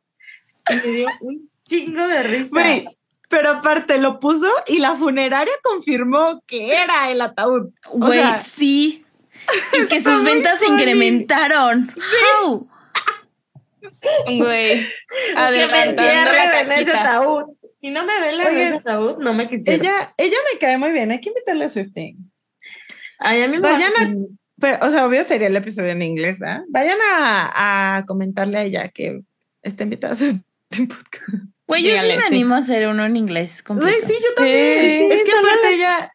[0.70, 2.48] Y me dio un chingo de risa.
[2.50, 2.88] Güey,
[3.28, 7.70] pero aparte lo puso y la funeraria confirmó que era el ataúd.
[7.90, 9.04] O Güey, sea, sí.
[9.80, 11.88] Y que sus ventas se incrementaron.
[12.44, 12.68] How?
[14.26, 14.86] Güey.
[15.36, 17.00] Adelantando la cajita.
[17.00, 17.44] ataúd.
[17.80, 19.80] Si no me ven en Oigan, ese ataúd, no me quisieron.
[19.84, 22.32] ella, ella me cae muy bien, hay que invitarle a Swifting.
[23.18, 24.14] Ay, a mí me Vayan va- a-
[24.58, 26.62] Pero, o sea, obvio sería el episodio en inglés, ¿verdad?
[26.68, 29.20] Vayan a, a comentarle a ella que
[29.62, 31.44] está invitada a Swifting Podcast.
[31.68, 32.22] Güey, yo sí me sí.
[32.26, 34.06] animo a hacer uno en inglés Güey, completo.
[34.06, 35.10] sí, yo también.
[35.10, 36.10] Sí, es que aparte ella,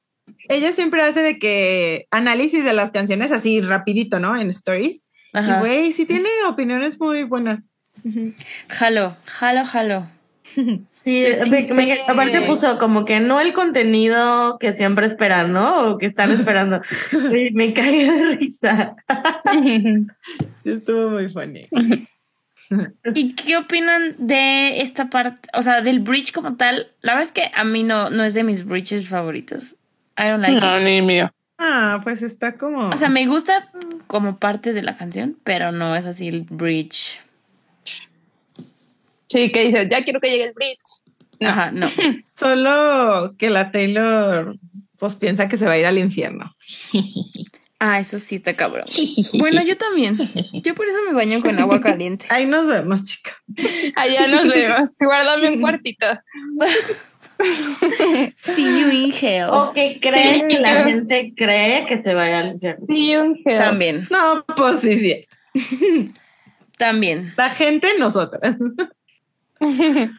[0.49, 4.38] ella siempre hace de que análisis de las canciones así rapidito, ¿no?
[4.40, 5.03] En stories.
[5.34, 7.64] Y güey, sí tiene opiniones muy buenas.
[8.69, 10.07] Jalo, jalo, jalo.
[11.03, 11.73] Sí, Sí, me- sí.
[11.73, 15.90] me- aparte puso como que no el contenido que siempre esperan, ¿no?
[15.94, 16.80] O que están esperando.
[17.11, 18.95] Güey, me caí de risa.
[20.64, 21.68] Sí, estuvo muy funny.
[23.14, 25.49] ¿Y qué opinan de esta parte?
[25.53, 26.88] O sea, del bridge como tal.
[27.02, 29.76] La verdad es que a mí no, no es de mis bridges favoritos.
[30.18, 30.84] I don't like No, it.
[30.85, 31.31] ni mío.
[31.57, 32.89] Ah, pues está como.
[32.89, 33.69] O sea, me gusta
[34.07, 37.19] como parte de la canción, pero no es así el bridge.
[39.30, 41.48] Sí, que dices, ya quiero que llegue el bridge.
[41.48, 41.88] Ajá, no.
[42.35, 44.57] Solo que la Taylor
[44.98, 46.56] pues piensa que se va a ir al infierno.
[47.84, 48.86] Ah, eso sí está cabrón.
[49.40, 50.16] Bueno, yo también.
[50.62, 52.28] Yo por eso me baño con agua caliente.
[52.30, 53.32] Ahí nos vemos, chica.
[53.95, 54.91] Allá nos vemos.
[54.99, 56.06] Guárdame un cuartito.
[58.36, 59.49] See you in hell.
[59.49, 62.86] O que creen que la gente cree que se vaya al infierno.
[62.88, 63.58] Sí, un gel.
[63.58, 65.26] También, No, pues sí, sí.
[66.78, 67.34] también.
[67.36, 68.58] La gente, nosotras.
[69.60, 70.12] Ay.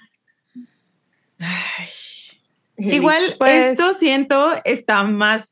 [2.77, 5.49] Igual Pues- esto siento está más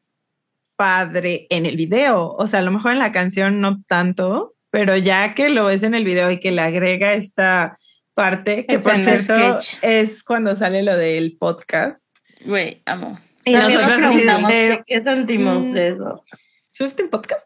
[0.81, 2.31] padre en el video.
[2.31, 5.83] O sea, a lo mejor en la canción no tanto, pero ya que lo ves
[5.83, 7.77] en el video y que le agrega esta
[8.15, 9.79] parte, que por Escena, cierto sketch.
[9.85, 12.09] es cuando sale lo del podcast.
[12.47, 13.19] Güey, amo.
[13.45, 15.73] Y También nosotros nos preguntamos preguntamos qué, sentimos Mm.
[15.73, 16.25] de eso.
[16.71, 17.45] ¿Swifting Podcast?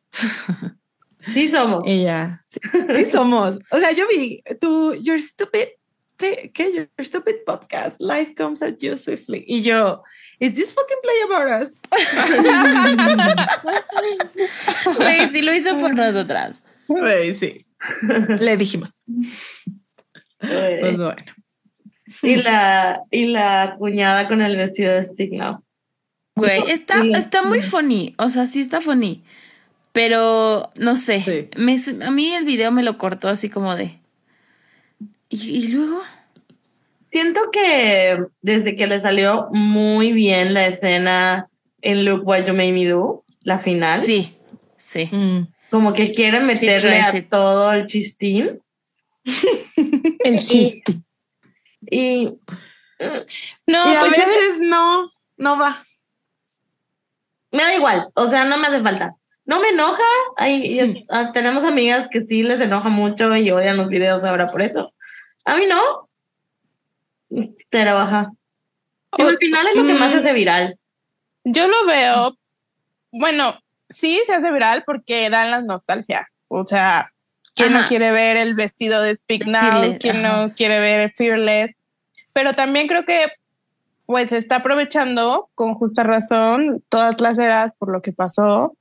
[1.34, 1.82] Sí somos.
[1.86, 2.44] Ella.
[2.46, 2.60] Sí,
[2.96, 3.58] sí somos.
[3.72, 5.68] O sea, yo vi tu Your Stupid,
[6.16, 6.52] ¿qué?
[6.54, 6.72] ¿Qué?
[6.72, 7.96] Your Stupid Podcast.
[7.98, 9.42] Life comes at you swiftly.
[9.48, 10.04] Y yo,
[10.40, 11.72] ¿Is this fucking play about us?
[14.96, 16.64] Güey, sí lo hizo por nosotras.
[16.88, 17.64] Güey, sí.
[18.38, 19.02] Le dijimos.
[20.38, 21.22] Pues bueno.
[22.22, 25.62] Y la, y la cuñada con el vestido de Speak Now.
[26.36, 28.14] Güey, está, está muy funny.
[28.18, 29.24] O sea, sí está funny.
[29.92, 31.20] Pero no sé.
[31.20, 31.48] Sí.
[31.56, 34.00] Me, a mí el video me lo cortó así como de.
[35.28, 36.02] ¿Y, y luego?
[37.14, 41.44] Siento que desde que le salió muy bien la escena
[41.80, 44.36] en Look What You Made Me Do, la final, Sí,
[44.78, 45.08] sí.
[45.12, 45.46] Mm.
[45.70, 48.60] como que quieren meterle a todo el chistín.
[50.24, 50.94] El chiste.
[51.88, 52.24] Y
[53.68, 55.84] No, y a pues veces no, no va.
[57.52, 59.14] me da igual, o sea, no me hace falta.
[59.44, 60.02] No me enoja.
[60.36, 64.24] Hay, y es- ah, tenemos amigas que sí les enoja mucho y odian los videos
[64.24, 64.92] ahora por eso.
[65.44, 66.03] A mí no.
[67.72, 68.30] Baja.
[69.16, 70.18] Digo, al final es lo que más Mm.
[70.18, 70.78] hace viral.
[71.44, 72.34] yo lo veo,
[73.12, 73.54] bueno,
[73.90, 76.28] sí se hace viral porque dan la nostalgia.
[76.48, 77.12] O sea,
[77.54, 77.88] ¿quién no Ajá.
[77.88, 79.60] quiere ver el vestido de Speak Now?
[79.60, 80.46] Fearless, ¿Quién ajá.
[80.46, 81.76] no quiere ver Fearless?
[82.32, 83.26] Pero también creo que
[84.06, 88.76] pues se está aprovechando con justa razón todas las eras por lo que pasó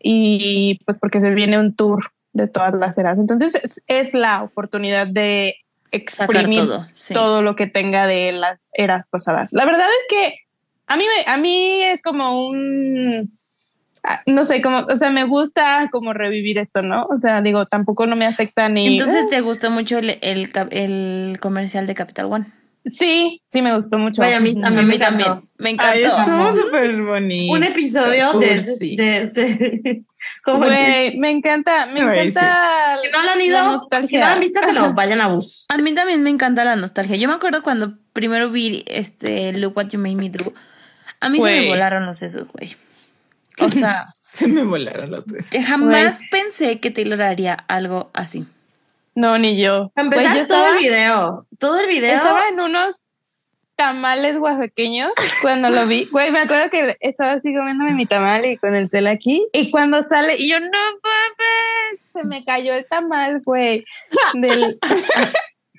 [0.00, 3.18] y pues porque se viene un tour de todas las eras.
[3.18, 5.54] Entonces es, es la oportunidad de
[5.96, 6.86] exprimir todo.
[6.94, 7.14] Sí.
[7.14, 9.52] todo lo que tenga de las eras pasadas.
[9.52, 10.38] La verdad es que
[10.86, 13.30] a mí me, a mí es como un
[14.04, 17.02] ah, no sé, como, o sea, me gusta como revivir esto, ¿no?
[17.04, 18.86] O sea, digo, tampoco no me afecta ni.
[18.86, 22.46] Entonces, ¿te gustó mucho el, el comercial de Capital One?
[22.86, 24.22] Sí, sí me gustó mucho.
[24.22, 25.24] Vaya, a mí, a mí A me mí encantó.
[25.24, 25.48] también.
[25.58, 26.18] Me Ay, encantó.
[26.52, 27.52] estuvo súper bonito.
[27.52, 28.96] Un episodio de, Cursi.
[28.96, 30.04] de este.
[30.44, 32.98] Güey, me encanta, me encanta.
[33.02, 34.20] que no lo han la ido, si nostalgia.
[34.20, 35.66] no han visto, que lo vayan a bus.
[35.68, 37.16] A mí también me encanta la nostalgia.
[37.16, 40.52] Yo me acuerdo cuando primero vi este Look What You Made Me Do.
[41.20, 42.74] A mí se me volaron los sesos, güey.
[43.60, 45.46] O sea, Se me volaron los tres.
[45.46, 48.46] que jamás pensé que Taylor haría algo así.
[49.16, 49.90] No, ni yo.
[49.94, 51.46] Para empezar, yo todo estaba, el video.
[51.58, 52.14] Todo el video.
[52.14, 52.96] estaba en unos
[53.74, 55.10] tamales oaxaqueños
[55.40, 56.04] cuando lo vi.
[56.12, 59.46] Güey, me acuerdo que estaba así comiéndome mi tamal y con el cel aquí.
[59.54, 63.86] Y cuando sale, y yo, no mames, se me cayó el tamal, güey.
[64.34, 64.78] Del,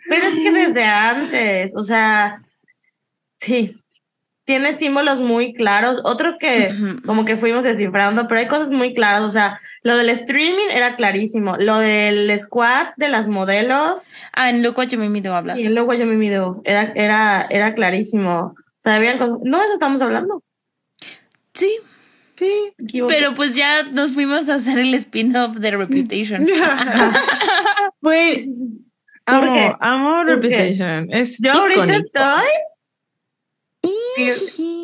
[0.09, 2.37] Pero es que desde antes, o sea,
[3.39, 3.79] sí,
[4.47, 6.69] tiene símbolos muy claros, otros que
[7.05, 10.95] como que fuimos descifrando, pero hay cosas muy claras, o sea, lo del streaming era
[10.95, 15.35] clarísimo, lo del squad de las modelos Ah, en Look What You Made Me Do
[15.35, 15.59] hablas.
[15.59, 18.55] y el logo yo me mido, era, era, era clarísimo.
[18.55, 20.41] O sea, habían cosas, no, eso estamos hablando.
[21.53, 21.69] Sí,
[22.37, 22.71] Sí.
[23.07, 26.47] Pero pues ya nos fuimos a hacer el spin-off de Reputation.
[27.99, 28.45] Pues,
[29.25, 30.23] ¿Por amo, amo.
[30.23, 31.07] Reputation.
[31.11, 32.45] Es yo ahorita estoy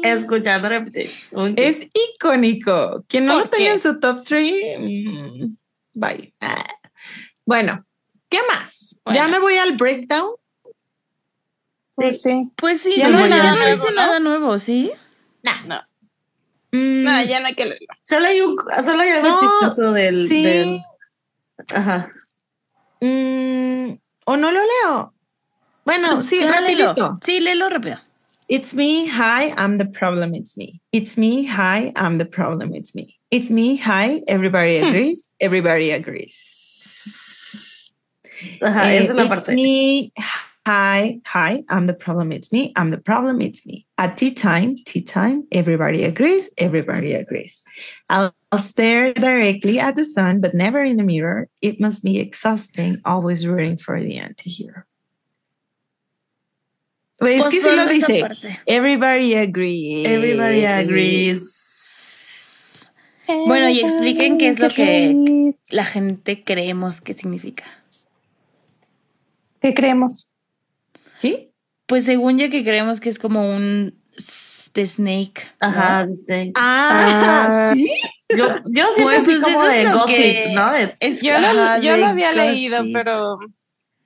[0.04, 1.40] escuchando Reputation.
[1.46, 3.04] Un Es icónico.
[3.08, 4.78] Quien no ¿Por lo tenga en su top 3,
[5.94, 6.34] bye.
[6.42, 6.66] Ah.
[7.46, 7.86] Bueno,
[8.30, 8.96] ¿qué más?
[9.06, 9.20] Bueno.
[9.20, 10.32] Ya me voy al breakdown.
[11.96, 12.50] Pues sí.
[12.56, 13.96] Pues sí, Ya no, no ya dice ¿no?
[13.96, 14.92] nada nuevo, ¿sí?
[15.44, 15.82] No,
[16.76, 17.86] Mm, no, ya no hay que leerlo.
[18.04, 20.44] Solo hay un, solo hay algo No, chistoso del, sí.
[20.44, 20.80] del-
[21.76, 22.10] ajá.
[23.00, 23.92] mm,
[24.26, 25.14] ¿O no lo leo?
[25.86, 26.86] Bueno, Pues sí, ya léelo.
[26.88, 27.20] rapidito.
[27.22, 28.00] Sí, léelo rápido.
[28.54, 30.80] It's me, hi, I'm the problem, it's me.
[30.92, 33.18] It's me, hi, I'm the problem, it's me.
[33.32, 36.38] It's me, hi, everybody agrees, everybody agrees.
[38.62, 39.56] Ajá, Eh, esa es la it's parte.
[39.56, 40.14] me,
[40.68, 42.72] hi, hi, I'm the problem, it's me.
[42.76, 43.88] I'm the problem, it's me.
[43.98, 47.60] At tea time, tea time, everybody agrees, everybody agrees.
[48.08, 51.50] I'll, I'll stare directly at the sun, but never in the mirror.
[51.64, 54.84] It must be exhausting, always rooting for the anti-hero.
[57.24, 58.20] Pues, es que sí solo lo dice.
[58.20, 58.60] parte.
[58.66, 60.06] Everybody agrees.
[60.06, 61.50] Everybody agrees.
[63.48, 67.64] Bueno, y expliquen qué es lo que la gente creemos que significa.
[69.62, 70.30] ¿Qué creemos?
[71.22, 71.52] ¿Qué?
[71.86, 73.96] Pues según ya que creemos que es como un
[74.74, 75.42] de Snake.
[75.62, 75.68] ¿no?
[75.68, 76.52] Ajá, viste.
[76.56, 77.74] Ah, Ah.
[77.76, 77.90] ¿sí?
[78.30, 80.72] Yo, yo siento así pues como eso es de lo gossip, que ¿no?
[80.74, 83.38] De- es- Yo, lo, yo había leído, pero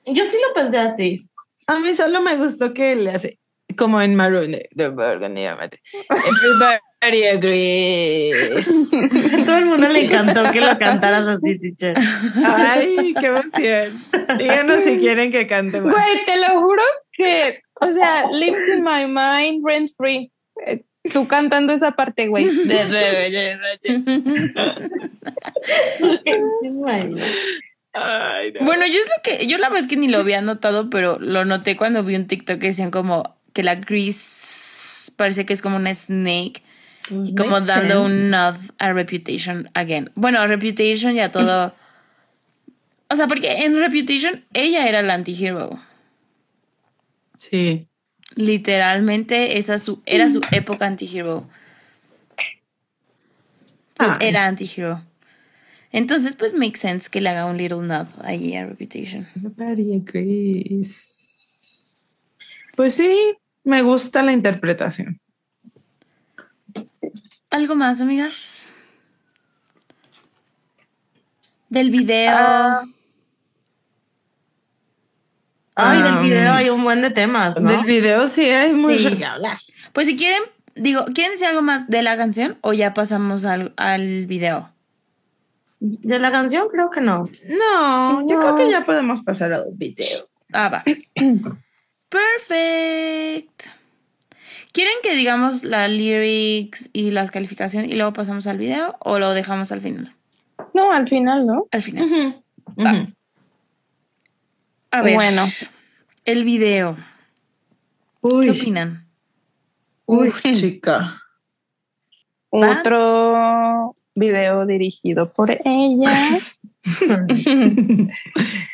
[0.05, 1.27] yo sí lo pensé así.
[1.67, 3.39] A mí solo me gustó que le hace
[3.77, 5.43] como en Maroon de, Burgundy.
[5.43, 8.67] Everybody agrees.
[8.67, 11.93] A todo el mundo le encantó que lo cantaras así, teacher.
[12.45, 14.01] Ay, qué emoción.
[14.37, 15.93] Díganos si quieren que cante más.
[15.93, 16.81] Güey, te lo juro
[17.11, 20.31] que, o sea, lives in my mind rent free.
[20.65, 20.83] Eh,
[21.13, 22.47] Tú cantando esa parte, güey.
[27.93, 28.65] Ay, no.
[28.65, 31.17] Bueno, yo es lo que, yo la verdad es que ni lo había notado, pero
[31.19, 35.61] lo noté cuando vi un TikTok que decían como que la Grease parece que es
[35.61, 36.61] como una snake
[37.09, 37.97] y como dando sense.
[37.97, 40.11] un nod a Reputation again.
[40.15, 41.73] Bueno, a Reputation y a todo.
[43.09, 45.79] O sea, porque en Reputation ella era la antihero.
[47.37, 47.87] Sí.
[48.35, 51.47] Literalmente esa su, era su época antihero.
[53.99, 55.01] Ah, Era antihero.
[55.91, 59.27] Entonces, pues makes sense que le haga un little nod ahí a Reputation.
[59.35, 61.13] Everybody agrees.
[62.75, 65.19] Pues sí, me gusta la interpretación.
[67.49, 68.73] ¿Algo más, amigas?
[71.69, 72.35] Del video.
[72.37, 72.83] Ah.
[75.75, 77.69] Ay, del Um, video hay un buen de temas, ¿no?
[77.71, 79.17] Del video sí hay mucho Sí.
[79.17, 79.57] que hablar.
[79.93, 80.41] Pues si quieren,
[80.75, 84.71] digo, ¿quieren decir algo más de la canción o ya pasamos al, al video?
[85.79, 87.25] De la canción creo que no.
[87.49, 90.27] No, yo creo que ya podemos pasar al video.
[90.53, 90.83] Ah, va.
[92.09, 93.67] Perfect.
[94.71, 99.31] ¿Quieren que digamos la lyrics y las calificación y luego pasamos al video o lo
[99.31, 100.15] dejamos al final?
[100.73, 101.67] No, al final, ¿no?
[101.71, 102.43] Al final.
[102.79, 103.07] Va.
[104.91, 105.45] A ver, Bueno.
[106.25, 106.97] el video.
[108.21, 109.07] Uy, ¿Qué opinan?
[110.05, 111.21] uy, chica.
[112.53, 112.79] ¿Va?
[112.79, 116.39] Otro video dirigido por ella.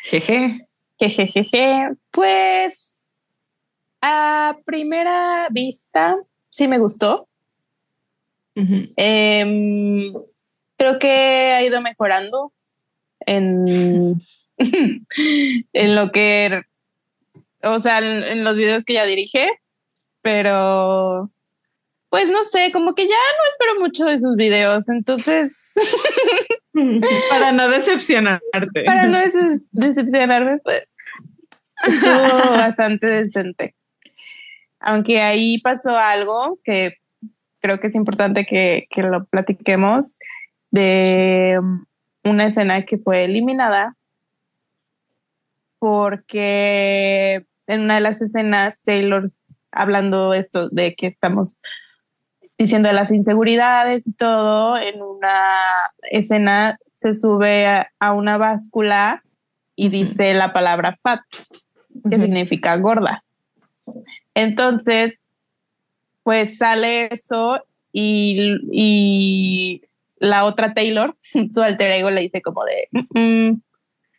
[0.03, 0.67] Jeje.
[0.99, 1.89] Jejejeje.
[2.11, 3.19] Pues
[4.01, 6.17] a primera vista
[6.49, 7.27] sí me gustó.
[8.55, 10.13] Em,
[10.77, 12.53] creo que ha ido mejorando
[13.25, 14.21] en,
[14.57, 16.61] en lo que,
[17.63, 19.49] o sea, en, en los videos que ya dirige,
[20.21, 21.32] pero
[22.13, 25.51] pues no sé, como que ya no espero mucho de sus videos, entonces
[27.31, 28.83] Para no decepcionarte.
[28.85, 30.87] para no decepcionarme, pues
[31.87, 32.11] estuvo
[32.51, 33.73] bastante decente.
[34.79, 36.97] Aunque ahí pasó algo que
[37.59, 40.19] creo que es importante que, que lo platiquemos
[40.69, 41.59] de
[42.23, 43.97] una escena que fue eliminada
[45.79, 49.25] porque en una de las escenas Taylor
[49.71, 51.59] hablando esto de que estamos
[52.57, 59.23] diciendo las inseguridades y todo, en una escena se sube a, a una báscula
[59.75, 61.21] y dice la palabra fat,
[62.09, 63.23] que significa gorda.
[64.35, 65.19] Entonces,
[66.23, 69.81] pues sale eso y, y
[70.17, 71.15] la otra Taylor,
[71.53, 72.87] su alter ego, le dice como de...
[73.11, 73.61] "Mm,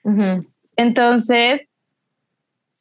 [0.05, 0.47] mm".
[0.77, 1.62] Entonces,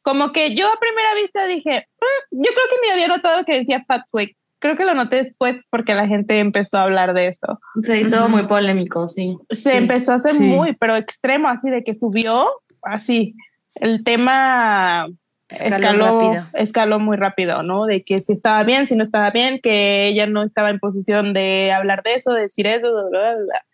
[0.01, 3.59] como que yo a primera vista dije, "Mm, yo creo que ni había notado que
[3.59, 4.35] decía fat quick.
[4.63, 7.59] Creo que lo noté después porque la gente empezó a hablar de eso.
[7.81, 9.37] Se hizo muy polémico, sí.
[9.49, 10.39] Se Sí, empezó a hacer sí.
[10.41, 12.47] muy, pero extremo, así de que subió,
[12.81, 13.35] así.
[13.75, 15.09] El tema
[15.49, 17.83] Escaló escaló, muy rápido, ¿no?
[17.83, 21.33] De que si estaba bien, si no estaba bien, que ella no estaba en posición
[21.33, 23.65] de hablar de eso, de decir eso, bla, bla, bla.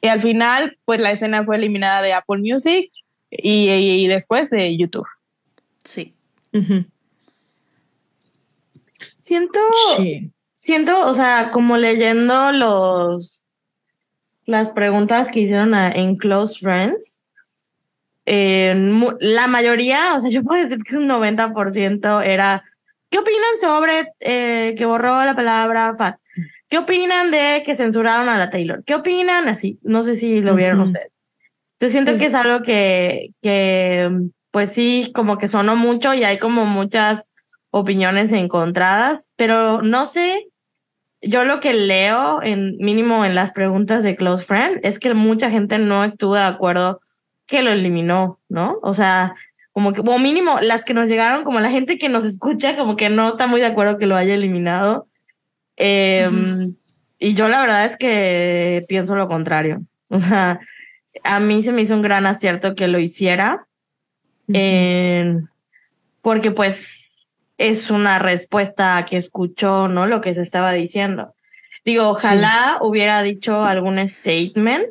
[0.00, 2.90] Y al final, pues la escena fue eliminada de Apple Music
[3.30, 5.06] y, y después de YouTube.
[5.84, 6.16] Sí.
[6.52, 6.84] Ujú.
[9.26, 9.58] Siento,
[9.96, 10.30] Sí.
[10.54, 13.42] siento, o sea, como leyendo los
[14.44, 17.18] las preguntas que hicieron a- en Close Friends,
[18.24, 18.72] eh,
[19.18, 22.62] la mayoría, o sea, yo puedo decir que un 90% era,
[23.10, 26.18] ¿qué opinan sobre eh, que borró la palabra fat?
[26.68, 28.84] ¿Qué opinan de que censuraron a la Taylor?
[28.84, 29.48] ¿Qué opinan?
[29.48, 31.10] Así, no sé si lo vieron ustedes.
[31.80, 32.18] Yo siento Sí.
[32.18, 34.08] que es algo que, que,
[34.52, 37.26] pues sí, como que sonó mucho y hay como muchas
[37.78, 40.48] opiniones encontradas, pero no sé,
[41.22, 45.50] yo lo que leo en mínimo en las preguntas de Close Friend es que mucha
[45.50, 47.00] gente no estuvo de acuerdo
[47.46, 48.78] que lo eliminó, ¿no?
[48.82, 49.34] O sea,
[49.72, 52.96] como que, o mínimo las que nos llegaron, como la gente que nos escucha, como
[52.96, 55.06] que no está muy de acuerdo que lo haya eliminado.
[55.76, 56.28] Eh,
[57.18, 59.82] Y yo la verdad es que pienso lo contrario.
[60.08, 60.60] O sea,
[61.24, 63.66] a mí se me hizo un gran acierto que lo hiciera.
[64.52, 65.38] Eh,
[66.20, 67.05] porque pues
[67.58, 70.06] es una respuesta que escuchó, ¿no?
[70.06, 71.34] Lo que se estaba diciendo.
[71.84, 74.86] Digo, ojalá hubiera dicho algún statement.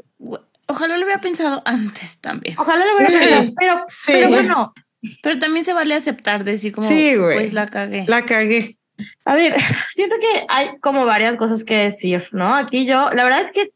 [0.67, 2.55] Ojalá lo hubiera pensado antes también.
[2.57, 3.17] Ojalá lo hubiera Sí.
[3.19, 4.11] pedido, pero, Sí.
[4.13, 4.73] pero bueno,
[5.21, 7.35] Pero también se vale aceptar, decir como, Sí, güey.
[7.37, 8.05] pues la cagué.
[8.07, 8.77] La cagué.
[9.25, 9.53] a ver,
[9.93, 12.55] siento que hay como varias cosas que decir, ¿no?
[12.55, 13.69] Aquí yo, la verdad es que,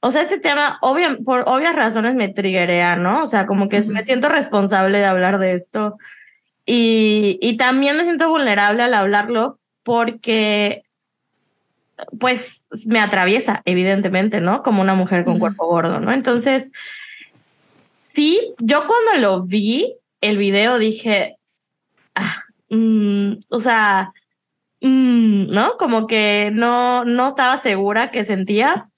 [0.00, 3.22] o sea, este tema, obvia, por obvias razones me triguea, ¿no?
[3.22, 5.96] O sea, como que me siento responsable de hablar de esto.
[6.66, 10.82] Y, y también me siento vulnerable al hablarlo porque,
[12.18, 14.62] pues, me atraviesa, evidentemente, ¿no?
[14.62, 16.12] Como una mujer con cuerpo gordo, ¿no?
[16.12, 16.72] Entonces,
[18.14, 21.36] sí, yo cuando lo vi, el video, dije,
[22.14, 24.12] ah, mm, o sea,
[24.80, 25.76] mm, ¿no?
[25.76, 28.88] Como que no, no estaba segura que sentía.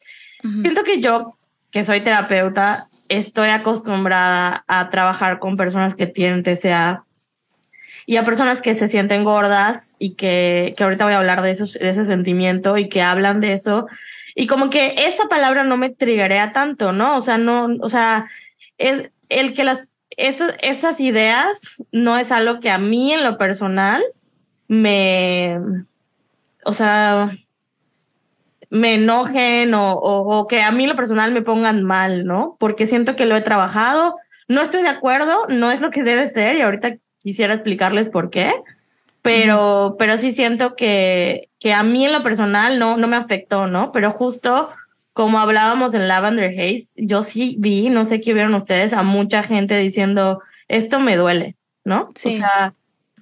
[0.62, 1.36] Siento que yo,
[1.72, 7.05] que soy terapeuta, estoy acostumbrada a trabajar con personas que tienen TCA
[8.06, 11.50] y a personas que se sienten gordas y que, que ahorita voy a hablar de,
[11.50, 13.88] esos, de ese sentimiento y que hablan de eso.
[14.36, 17.16] y como que esa palabra no me triggerea tanto, ¿no?
[17.16, 18.28] O sea, no, o sea,
[18.78, 23.38] es el que las, esas, esas ideas no es algo que a mí en lo
[23.38, 24.04] personal
[24.68, 25.58] me,
[26.64, 27.30] o sea,
[28.70, 32.56] me enojen o, o, o, que a mí en lo personal me pongan mal, ¿no?
[32.60, 34.16] Porque siento que lo he trabajado,
[34.48, 38.30] no estoy de acuerdo, no es lo que debe ser y ahorita quisiera explicarles por
[38.30, 38.52] qué,
[39.20, 43.66] pero, pero sí siento que, que a mí en lo personal no, no me afectó,
[43.66, 43.90] ¿no?
[43.90, 44.68] Pero justo
[45.12, 49.42] como hablábamos en Lavender Haze, yo sí vi, no sé qué vieron ustedes, a mucha
[49.42, 52.12] gente diciendo, esto me duele, ¿no?
[52.14, 52.34] Sí.
[52.34, 52.74] O sea,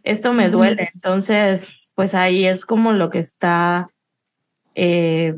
[0.02, 0.90] esto me duele.
[0.92, 3.88] Entonces, pues ahí es como lo que está,
[4.74, 5.34] eh,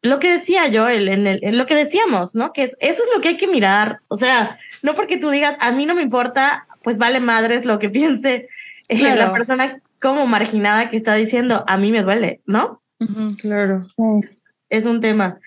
[0.00, 2.52] lo que decía yo, el, en, el, en lo que decíamos, ¿no?
[2.52, 4.00] Que es, eso es lo que hay que mirar.
[4.08, 7.78] O sea, no porque tú digas, a mí no me importa, pues vale madres lo
[7.78, 8.48] que piense
[8.88, 9.16] eh, claro.
[9.16, 12.82] la persona como marginada que está diciendo, a mí me duele, ¿no?
[12.98, 13.86] Uh -huh, claro.
[14.22, 15.38] Es, es un tema.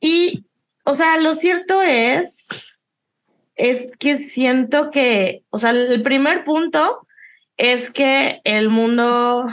[0.00, 0.44] Y,
[0.84, 2.48] o sea, lo cierto es,
[3.56, 7.06] es que siento que, o sea, el primer punto
[7.56, 9.46] es que el mundo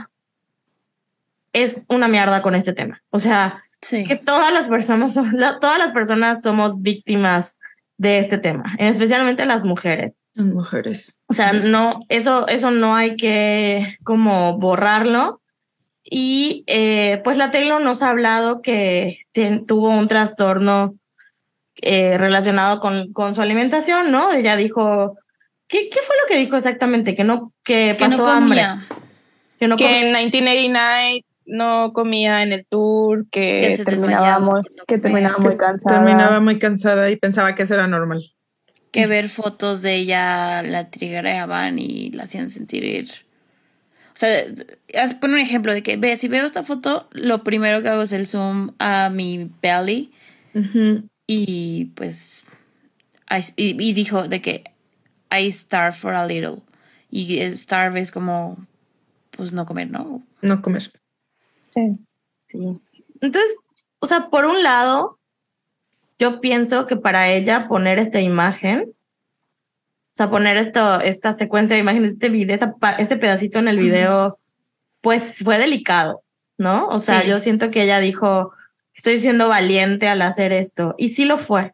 [1.53, 3.02] es una mierda con este tema.
[3.10, 4.06] O sea, sí.
[4.06, 5.32] que todas las personas, son,
[5.62, 7.58] todas las personas somos víctimas
[7.98, 10.14] de este tema, especialmente las mujeres.
[10.34, 11.22] Las mujeres.
[11.28, 15.41] O sea, no, eso, eso no hay que como borrarlo.
[16.03, 20.95] Y eh, pues la Taylor nos ha hablado que ten, tuvo un trastorno
[21.76, 24.34] eh, relacionado con, con su alimentación, ¿no?
[24.34, 25.18] Ella dijo,
[25.68, 27.16] ¿qué, ¿qué fue lo que dijo exactamente?
[27.16, 28.62] Que no, que pasó que no hambre.
[29.60, 34.98] Que, no que en 1989 no comía en el tour, que, que terminaba, muy, que
[34.98, 35.98] terminaba muy cansada.
[35.98, 38.34] Terminaba muy cansada y pensaba que eso era normal.
[38.91, 43.09] Que ver fotos de ella la triggereaban y la hacían sentir.
[44.13, 44.43] O sea,
[45.19, 48.11] pon un ejemplo de que, ve, si veo esta foto, lo primero que hago es
[48.11, 50.11] el zoom a mi belly.
[50.53, 51.09] Uh -huh.
[51.27, 52.43] Y pues.
[53.30, 54.63] I, y, y dijo de que
[55.31, 56.61] I starve for a little.
[57.09, 58.57] Y starve es como,
[59.31, 60.22] pues no comer, ¿no?
[60.41, 60.91] No comer.
[61.73, 61.97] Sí.
[62.47, 62.59] sí.
[63.22, 63.59] Entonces,
[63.99, 65.18] o sea, por un lado,
[66.22, 71.81] yo pienso que para ella poner esta imagen, o sea, poner esto, esta secuencia de
[71.81, 72.60] imágenes, este video,
[72.99, 74.38] este pedacito en el video, uh -huh.
[75.02, 76.22] pues fue delicado,
[76.60, 76.88] ¿no?
[76.89, 77.27] O sea, sí.
[77.27, 78.52] yo siento que ella dijo,
[78.93, 80.93] estoy siendo valiente al hacer esto.
[80.99, 81.73] Y sí lo fue.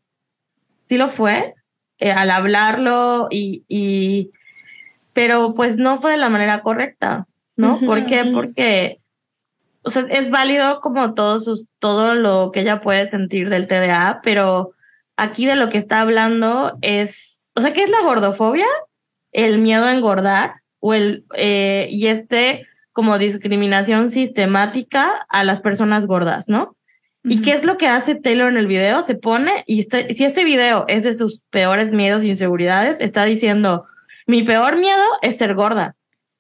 [0.83, 1.53] Sí lo fue
[1.97, 4.31] eh, al hablarlo y, y,
[5.11, 7.75] pero pues no fue de la manera correcta, ¿no?
[7.75, 7.85] Uh -huh.
[7.85, 8.23] ¿Por qué?
[8.33, 9.01] Porque
[9.87, 14.19] o sea, es válido como todo, sus, todo lo que ella puede sentir del TDA,
[14.21, 14.73] pero
[15.15, 18.65] aquí de lo que está hablando es, o sea, ¿qué es la gordofobia?
[19.31, 26.05] El miedo a engordar o el, eh, y este como discriminación sistemática a las personas
[26.05, 26.63] gordas, ¿no?
[27.23, 27.33] Uh -huh.
[27.33, 29.01] ¿Y qué es lo que hace Taylor en el video?
[29.03, 33.23] Se pone, y este, si este video es de sus peores miedos e inseguridades, está
[33.23, 33.85] diciendo,
[34.25, 35.96] mi peor miedo es ser gorda.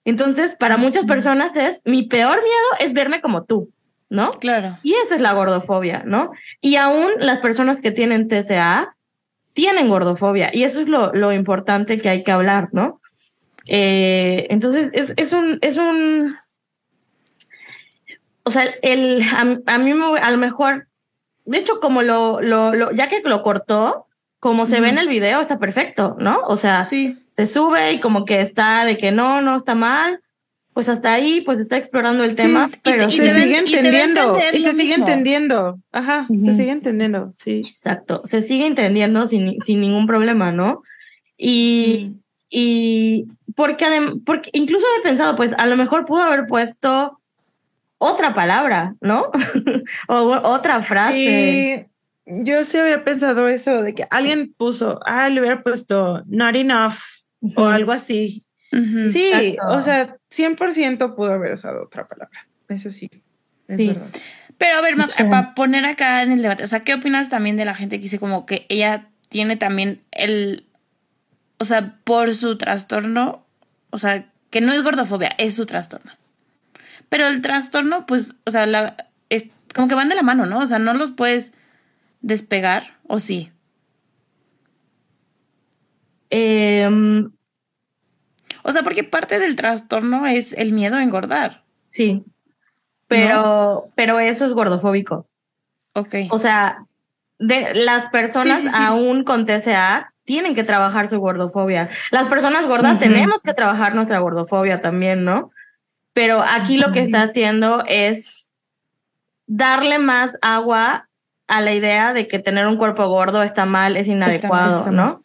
[0.07, 3.73] Entonces, para muchas personas es mi peor miedo es verme como tú,
[4.09, 4.31] ¿no?
[4.31, 4.77] Claro.
[4.81, 6.31] Y esa es la gordofobia, ¿no?
[6.61, 8.95] Y aún las personas que tienen TCA
[9.51, 13.01] tienen gordofobia y eso es lo, lo importante que hay que hablar, ¿no?
[13.65, 16.33] Eh, entonces, es, es un, es un,
[18.43, 20.87] o sea, el, a, a mí me, a lo mejor,
[21.43, 24.07] de hecho, como lo, lo, lo ya que lo cortó,
[24.39, 26.39] como se ve en el video, está perfecto, ¿no?
[26.47, 30.21] O sea, sí se sube y como que está de que no, no está mal,
[30.73, 34.37] pues hasta ahí pues está explorando el tema, sí, pero y, y se sigue entendiendo
[34.53, 36.45] y, se sigue entendiendo, ajá, uh -huh.
[36.45, 37.61] se sigue entendiendo, sí.
[37.63, 40.81] Exacto, se sigue entendiendo sin, sin ningún problema, ¿no?
[41.37, 42.19] Y, mm.
[42.49, 43.85] y porque,
[44.25, 47.19] porque incluso he pensado, pues a lo mejor pudo haber puesto
[47.99, 49.29] otra palabra, ¿no?
[50.07, 51.87] o otra frase.
[52.25, 52.43] Sí.
[52.43, 56.95] Yo sí había pensado eso, de que alguien puso, ah, le hubiera puesto not enough
[57.41, 57.53] uh -huh.
[57.57, 58.43] o algo así.
[58.71, 59.11] Uh -huh.
[59.11, 59.73] Sí, Exacto.
[59.73, 62.47] o sea, 100% pudo haber usado otra palabra.
[62.69, 63.09] Eso sí.
[63.67, 63.87] Es sí.
[63.87, 64.07] Verdad.
[64.57, 65.23] Pero a ver, sí.
[65.25, 68.03] para poner acá en el debate, o sea, ¿qué opinas también de la gente que
[68.03, 70.65] dice como que ella tiene también el,
[71.59, 73.45] o sea, por su trastorno,
[73.89, 76.11] o sea, que no es gordofobia, es su trastorno.
[77.09, 78.95] Pero el trastorno, pues, o sea, la,
[79.29, 79.45] es
[79.75, 80.59] como que van de la mano, ¿no?
[80.59, 81.53] O sea, no los puedes
[82.21, 83.51] despegar, ¿o sí?
[86.29, 86.89] Eh,
[88.63, 91.63] o sea, porque parte del trastorno es el miedo a engordar.
[91.87, 92.25] Sí.
[93.07, 93.83] Pero, ¿No?
[93.95, 95.25] pero eso es gordofóbico.
[95.93, 96.15] Ok.
[96.29, 96.85] O sea,
[97.39, 98.83] de las personas sí, sí, sí.
[98.83, 101.89] aún con TCA tienen que trabajar su gordofobia.
[102.11, 102.99] Las personas gordas uh -huh.
[102.99, 105.51] tenemos que trabajar nuestra gordofobia también, ¿no?
[106.11, 108.51] Pero aquí lo que está haciendo es
[109.45, 111.07] darle más agua
[111.47, 115.05] a la idea de que tener un cuerpo gordo está mal, es inadecuado, está ¿no?
[115.05, 115.17] mal.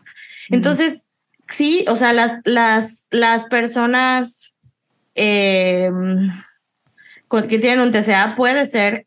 [0.51, 1.07] Entonces,
[1.49, 4.55] sí, o sea, las, las, las personas
[5.15, 5.91] eh,
[7.29, 9.07] con- que tienen un TCA puede ser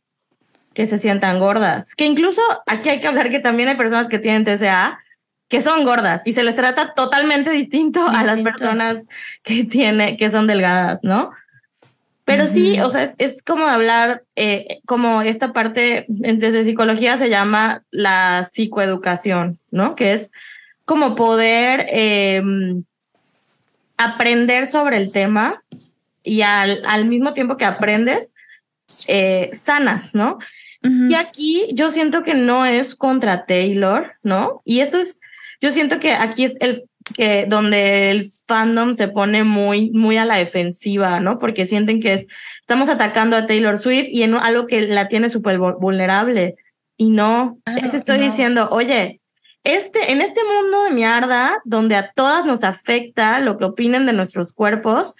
[0.73, 1.95] que se sientan gordas.
[1.95, 4.99] Que incluso aquí hay que hablar que también hay personas que tienen TCA
[5.47, 9.03] que son gordas y se les trata totalmente distinto, a las personas
[9.43, 11.31] que tiene, que son delgadas, ¿no?
[12.25, 17.29] Pero sí, o sea, es, es como hablar, eh, como esta parte desde psicología se
[17.29, 19.93] llama la psicoeducación, ¿no?
[19.93, 20.31] Que es
[20.85, 22.41] como poder eh,
[23.97, 25.63] aprender sobre el tema
[26.23, 28.31] y al, al mismo tiempo que aprendes,
[29.07, 30.37] eh, sanas, ¿no?
[31.09, 34.61] Y aquí yo siento que no es contra Taylor, ¿no?
[34.65, 35.19] Y eso es,
[35.59, 36.83] yo siento que aquí es el
[37.15, 41.39] que donde el fandom se pone muy, muy a la defensiva, ¿no?
[41.39, 42.27] Porque sienten que es,
[42.59, 46.55] estamos atacando a Taylor Swift y en algo que la tiene súper vul- vulnerable.
[46.97, 48.23] Y no, Claro, es que estoy no.
[48.25, 49.21] diciendo, oye,
[49.65, 54.13] este, en este mundo de mierda, donde a todas nos afecta lo que opinen de
[54.13, 55.15] nuestros cuerpos,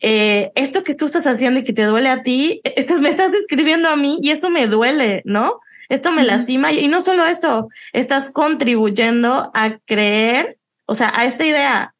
[0.00, 3.32] eh, esto que tú estás haciendo y que te duele a ti, estás, me estás
[3.32, 5.60] describiendo a mí y eso me duele, ¿no?
[5.88, 11.24] Esto me lastima y, y no solo eso, estás contribuyendo a creer, o sea, a
[11.24, 11.94] esta idea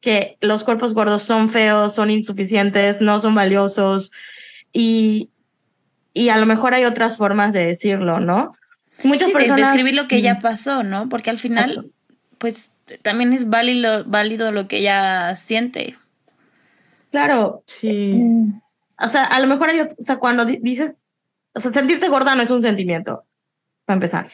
[0.00, 4.10] que los cuerpos gordos son feos, son insuficientes, no son valiosos
[4.72, 5.30] y,
[6.12, 8.54] y a lo mejor hay otras formas de decirlo, ¿no?
[9.04, 9.60] Muchas Sí, de- personas...
[9.72, 11.08] describir lo que ya pasó, ¿no?
[11.08, 11.90] Porque al final, Exacto.
[12.38, 12.72] pues
[13.02, 15.96] también es válido, válido lo que ella siente.
[17.10, 18.22] Claro, Sí.
[18.98, 20.92] o sea, a lo mejor hay, o sea, cuando di- dices,
[21.54, 23.24] o sea, sentirte gorda no es un sentimiento,
[23.84, 24.30] para empezar.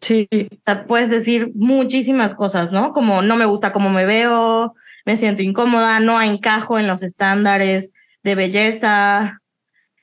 [0.00, 0.26] Sí.
[0.32, 2.92] O sea, puedes decir muchísimas cosas, ¿no?
[2.92, 7.90] Como no me gusta cómo me veo, me siento incómoda, no encajo en los estándares
[8.22, 9.40] de belleza.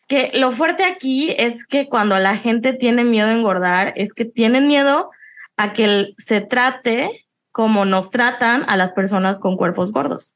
[0.08, 4.26] Que lo fuerte aquí es que cuando la gente tiene miedo a engordar, es que
[4.26, 5.10] tienen miedo
[5.58, 7.10] a que se trate
[7.52, 10.36] como nos tratan a las personas con cuerpos gordos.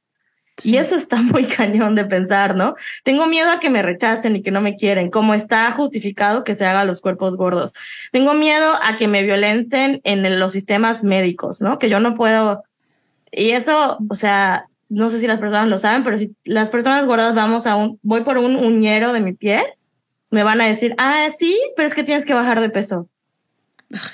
[0.63, 2.75] Y eso está muy cañón de pensar, ¿no?
[3.03, 6.55] Tengo miedo a que me rechacen y que no me quieren, como está justificado que
[6.55, 7.73] se haga los cuerpos gordos.
[8.11, 11.79] Tengo miedo a que me violenten en los sistemas médicos, ¿no?
[11.79, 12.63] Que yo no puedo.
[13.31, 17.05] Y eso, o sea, no sé si las personas lo saben, pero si las personas
[17.05, 19.61] gordas vamos a un, voy por un uñero de mi pie,
[20.31, 23.07] me van a decir, ah, sí, pero es que tienes que bajar de peso.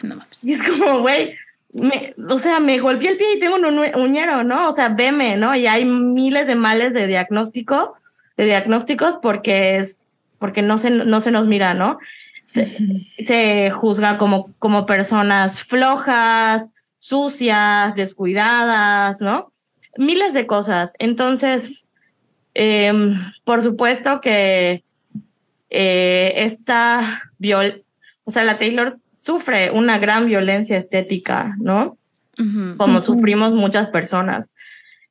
[0.04, 0.44] No mames.
[0.44, 1.36] Y es como, güey,
[1.74, 4.70] me, o sea, me golpeé el pie y tengo un uñero, ¿no?
[4.70, 5.56] O sea, veme, ¿no?
[5.56, 7.96] Y hay miles de males de diagnóstico,
[8.38, 10.00] de diagnósticos porque es,
[10.40, 11.98] porque no se, no se nos mira, ¿no?
[12.44, 12.78] Se,
[13.18, 19.52] se juzga como, como personas flojas, sucias, descuidadas, ¿no?
[19.98, 20.94] Miles de cosas.
[21.00, 21.86] Entonces,
[22.54, 24.84] em, por supuesto que
[25.70, 27.84] eh, esta viol,
[28.24, 31.98] o sea, la Taylor sufre una gran violencia estética, ¿no?
[32.78, 34.54] Como sufrimos muchas personas.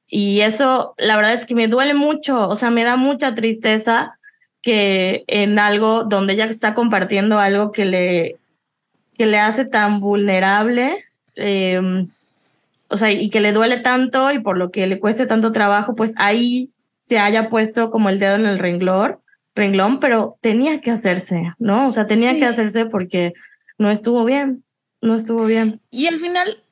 [0.06, 4.19] Y eso, la verdad es que me duele mucho, o sea, me da mucha tristeza
[4.61, 8.36] que en algo donde ella está compartiendo algo que le,
[9.16, 11.05] que le hace tan vulnerable,
[11.36, 12.06] eh,
[12.89, 15.94] o sea, y que le duele tanto y por lo que le cueste tanto trabajo,
[15.94, 16.70] pues ahí
[17.01, 19.19] se haya puesto como el dedo en el renglón,
[19.55, 21.86] renglón, pero tenía que hacerse, ¿no?
[21.89, 22.40] O sea, tenía Sí.
[22.40, 23.35] que hacerse porque
[23.78, 24.65] no estuvo bien,
[25.01, 25.81] no estuvo bien.
[25.90, 26.62] Y al final,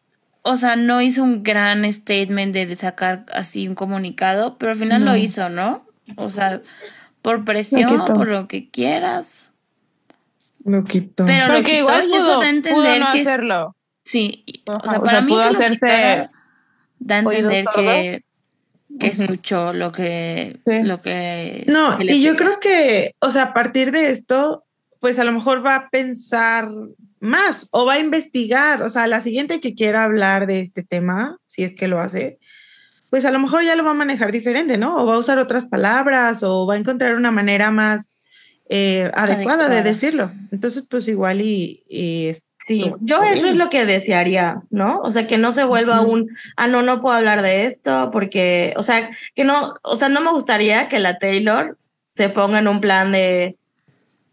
[0.43, 4.79] o sea, no hizo un gran statement de, de sacar así un comunicado, pero al
[4.79, 5.13] final No.
[5.13, 5.85] lo hizo, ¿no?
[6.17, 6.61] O sea,
[7.21, 8.15] por presión, quitó.
[8.15, 9.51] por lo que quieras.
[10.65, 11.25] Lo quito.
[11.27, 13.77] Pero lo quitó igual y pudo, eso da a pudo entender no que hacerlo.
[14.05, 16.31] Sí, o sea, o para sea, mí pudo que lo hacerse quitara
[16.99, 18.21] da a entender que,
[19.01, 19.23] que Ujú.
[19.23, 20.83] escuchó lo que Sí.
[20.83, 24.65] lo que No, que y yo creo que, o sea, a partir de esto,
[25.01, 26.69] pues a lo mejor va a pensar
[27.21, 31.39] más o va a investigar, o sea, la siguiente que quiera hablar de este tema,
[31.47, 32.39] si es que lo hace,
[33.11, 34.97] pues a lo mejor ya lo va a manejar diferente, ¿no?
[35.03, 38.17] O va a usar otras palabras o va a encontrar una manera más
[38.69, 40.33] eh, adecuada, de decirlo.
[40.51, 41.85] Entonces, pues igual y,
[42.67, 45.01] Sí, yo eso es lo que desearía, ¿no?
[45.01, 48.73] O sea, que no se vuelva un, ah, no, no puedo hablar de esto, porque,
[48.77, 51.77] o sea, que no, o sea, no me gustaría que la Taylor
[52.11, 53.57] se ponga en un plan de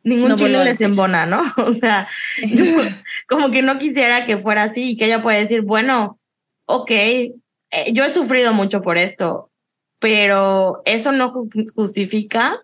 [0.04, 1.42] ningún No chile les embona, ¿no?
[1.58, 2.08] O sea,
[3.28, 6.20] como que no quisiera que fuera así y que ella pueda decir, bueno,
[6.66, 7.34] ok, eh,
[7.94, 9.50] yo he sufrido mucho por esto,
[10.00, 12.62] pero eso no ju- justifica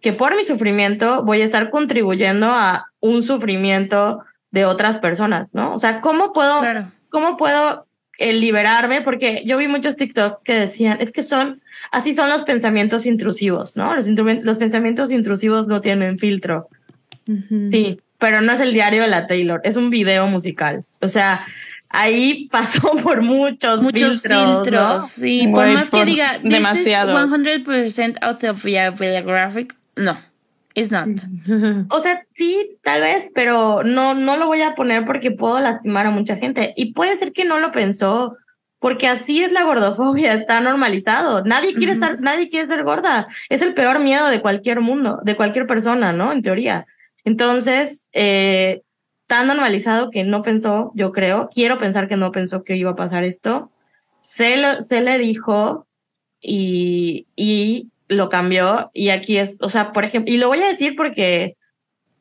[0.00, 4.20] que por mi sufrimiento voy a estar contribuyendo a un sufrimiento
[4.54, 5.74] de otras personas, ¿no?
[5.74, 6.86] O sea, ¿cómo puedo, Claro.
[7.10, 7.86] cómo puedo
[8.18, 9.02] eh, liberarme?
[9.02, 11.60] Porque yo vi muchos TikTok que decían, es que son,
[11.90, 13.94] así son los pensamientos intrusivos, ¿no?
[13.96, 16.68] Los, los pensamientos intrusivos no tienen filtro.
[17.70, 20.84] Sí, pero no es el diario de la Taylor, es un video musical.
[21.00, 21.44] O sea,
[21.88, 24.62] ahí pasó por muchos, Muchos filtros.
[24.62, 24.92] filtros.
[24.94, 25.00] ¿no?
[25.00, 26.38] Sí, por más que diga.
[26.42, 29.74] This is 100% autobiographic.
[29.96, 30.16] No,
[30.74, 31.08] it's not.
[31.90, 36.06] O sea, sí, tal vez, pero no, no lo voy a poner porque puedo lastimar
[36.06, 36.74] a mucha gente.
[36.76, 38.36] Y puede ser que no lo pensó,
[38.80, 41.42] porque así es la gordofobia, está normalizado.
[41.44, 43.28] Nadie quiere estar, nadie quiere ser gorda.
[43.48, 46.32] Es el peor miedo de cualquier mundo, de cualquier persona, ¿no?
[46.32, 46.86] En teoría.
[47.24, 48.82] Entonces, eh,
[49.26, 52.96] tan normalizado que no pensó, yo creo, quiero pensar que no pensó que iba a
[52.96, 53.70] pasar esto.
[54.20, 55.86] Se, lo, se le dijo
[56.40, 58.90] y, y lo cambió.
[58.94, 61.56] Y aquí es, o sea, por ejemplo, y lo voy a decir porque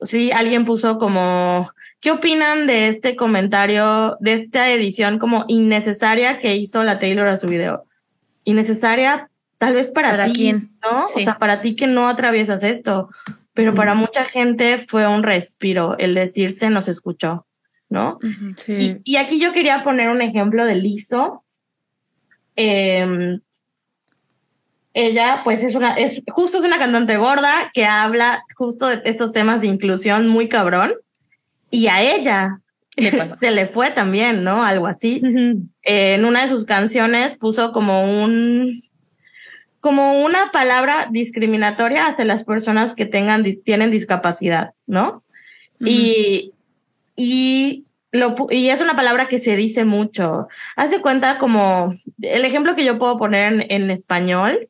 [0.02, 1.68] sí, alguien puso como,
[2.00, 7.38] ¿qué opinan de este comentario, de esta edición como innecesaria que hizo la Taylor a
[7.38, 7.86] su video?
[8.44, 10.72] Innecesaria, tal vez para, ¿Para ti, quién?
[10.82, 11.06] ¿no?
[11.08, 11.22] Sí.
[11.22, 13.10] O sea, para ti que no atraviesas esto,
[13.54, 17.46] pero para mucha gente fue un respiro el decirse nos escuchó,
[17.90, 18.20] ¿no?
[18.58, 19.02] Sí.
[19.06, 21.44] Y, y aquí yo quería poner un ejemplo de Lizo.
[22.56, 23.40] Eh,
[24.94, 29.32] ella, pues, es una, es, justo es una cantante gorda que habla justo de estos
[29.32, 30.94] temas de inclusión muy cabrón.
[31.72, 32.60] Y a ella
[32.96, 33.36] Le pasó.
[33.40, 34.64] se le fue también, ¿no?
[34.64, 35.22] Algo así.
[35.84, 38.80] Eh, en una de sus canciones puso como un,
[39.80, 45.24] como una palabra discriminatoria hacia las personas que tengan, tienen discapacidad, ¿no?
[45.80, 46.54] Y,
[47.16, 50.48] y, lo, y es una palabra que se dice mucho.
[50.76, 51.92] Haz de cuenta como
[52.22, 54.70] el ejemplo que yo puedo poner en, en español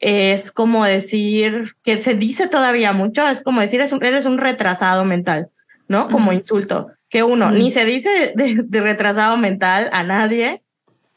[0.00, 4.38] es como decir que se dice todavía mucho, es como decir es un- eres un
[4.38, 5.48] retrasado mental,
[5.88, 6.08] ¿no?
[6.08, 6.90] Como insulto.
[7.10, 10.62] Que uno ni se dice de, de retrasado mental a nadie,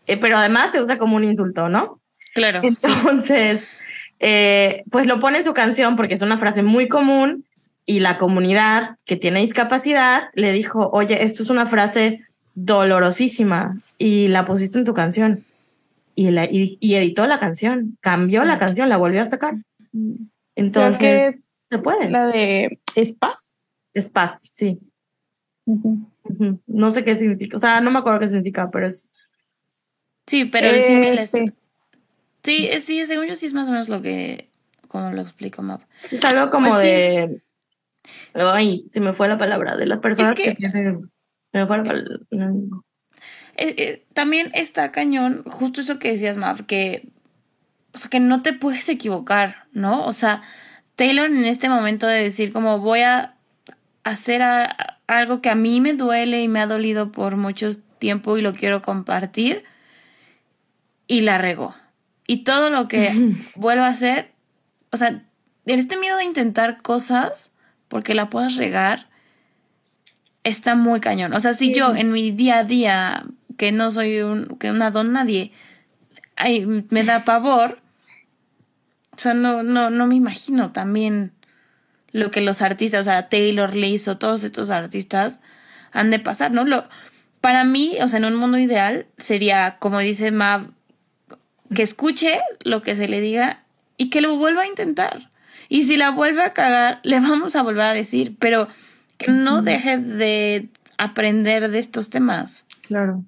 [0.08, 2.00] eh, pero además se usa como un insulto, ¿no?
[2.34, 2.62] Claro.
[2.62, 2.68] sí.
[2.70, 3.78] Entonces,
[4.20, 7.44] eh, pues lo pone en su canción porque es una frase muy común
[7.86, 12.22] y la comunidad que tiene discapacidad le dijo, oye, esto es una frase
[12.86, 15.44] dolorosísima y la pusiste en tu canción.
[16.16, 19.56] Y, la, y, y editó la canción, cambió la canción, la volvió a sacar.
[19.92, 20.18] Creo
[20.56, 22.10] Entonces, que es se puede.
[22.10, 23.64] la de Spaz.
[23.94, 24.80] Es paz, sí.
[26.68, 29.10] No sé qué significa, o sea, no me acuerdo qué significa, pero es...
[30.28, 31.54] Sí, pero Este,
[32.44, 34.50] Sí, es- sí, según yo sí es más o menos lo que,
[34.88, 35.82] como lo explico, Map.
[36.10, 36.88] Es algo como Pues sí.
[36.88, 37.42] de.
[38.34, 39.76] Ay, se me fue la palabra.
[39.78, 41.04] De las personas que- que, tienen.
[41.04, 42.20] Se me fue la palabra.
[43.64, 47.08] Eh, eh, también está cañón, justo eso que decías, Mav, que,
[47.94, 50.04] o sea, que no te puedes equivocar, ¿no?
[50.08, 50.42] O sea,
[50.96, 53.36] Taylor en este momento de decir como voy a
[54.04, 58.36] hacer a- algo que a mí me duele y me ha dolido por mucho tiempo
[58.36, 59.64] y lo quiero compartir
[61.06, 61.76] y la regó.
[62.26, 63.12] Y todo lo que
[63.56, 64.32] vuelva a hacer,
[64.92, 67.52] o sea, en este miedo de intentar cosas
[67.90, 69.08] porque la puedas regar,
[70.44, 71.34] está muy cañón.
[71.34, 73.24] O sea, si yo en mi día a día,
[73.58, 75.52] que no soy un, que una don nadie,
[76.36, 77.80] ay, me da pavor,
[79.16, 81.34] o sea, no, no, no me imagino también
[82.12, 85.42] lo que los artistas, o sea, Taylor, Liz o todos estos artistas
[85.92, 86.64] han de pasar, ¿no?
[86.66, 86.86] Lo,
[87.42, 90.68] para mí, o sea, en un mundo ideal sería, como dice Mav,
[91.74, 93.64] que escuche lo que se le diga
[93.98, 95.30] y que lo vuelva a intentar.
[95.70, 98.68] Y si la vuelve a cagar, le vamos a volver a decir, pero
[99.18, 102.66] que no deje de aprender de estos temas.
[102.82, 103.24] Claro.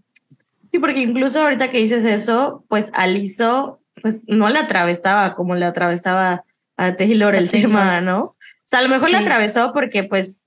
[0.73, 5.53] Sí, porque incluso ahorita que dices eso, pues a Lizzo, pues no le atravesaba como
[5.53, 6.45] le atravesaba
[6.77, 8.21] a Taylor el tema, ¿no?
[8.23, 8.35] O
[8.65, 9.23] sea, a lo mejor le Sí.
[9.23, 10.45] atravesó porque, pues,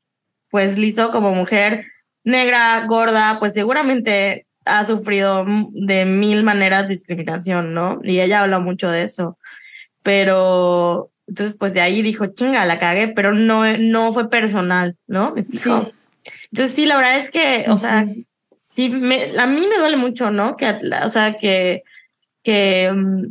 [0.51, 1.87] pues Lizzo como mujer
[2.25, 8.01] negra, gorda, pues seguramente ha sufrido de mil maneras discriminación, ¿no?
[8.03, 9.39] Y ella habla mucho de eso.
[10.03, 15.35] Pero, entonces, pues de ahí dijo, chinga, la cagué, pero no, no fue personal, ¿no?
[15.37, 18.05] Entonces, sí, la verdad es que, o sea,
[18.77, 20.57] sí, me, a mí me duele mucho, ¿no?
[20.57, 21.83] Que, o sea, que,
[22.45, 23.23] que, mm,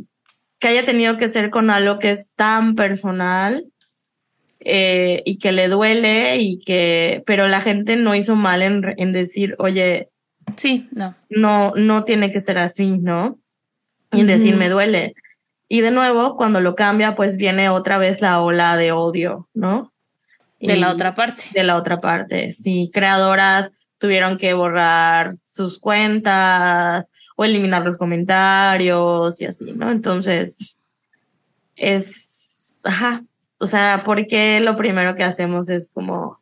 [0.58, 3.64] que haya tenido que ser con algo que es tan personal
[4.60, 9.12] eh, y que le duele y que, pero la gente no hizo mal en, en
[9.12, 10.08] decir, oye,
[10.56, 11.14] Sí, no.
[11.30, 13.38] no, no tiene que ser así, ¿no?
[14.12, 15.14] Y en decir, me duele.
[15.68, 19.92] Y de nuevo, cuando lo cambia, pues viene otra vez la ola de odio, ¿no?
[20.60, 21.42] De Y- la otra parte.
[21.52, 22.52] de la otra parte.
[22.52, 27.06] Sí, creadoras tuvieron que borrar sus cuentas
[27.36, 29.90] o eliminar los comentarios y así, ¿no?
[29.90, 30.80] Entonces,
[31.76, 33.22] es, ajá,
[33.58, 36.38] o sea, porque lo primero que hacemos es como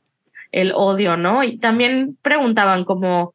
[0.53, 1.43] el odio, ¿no?
[1.43, 3.35] Y también preguntaban como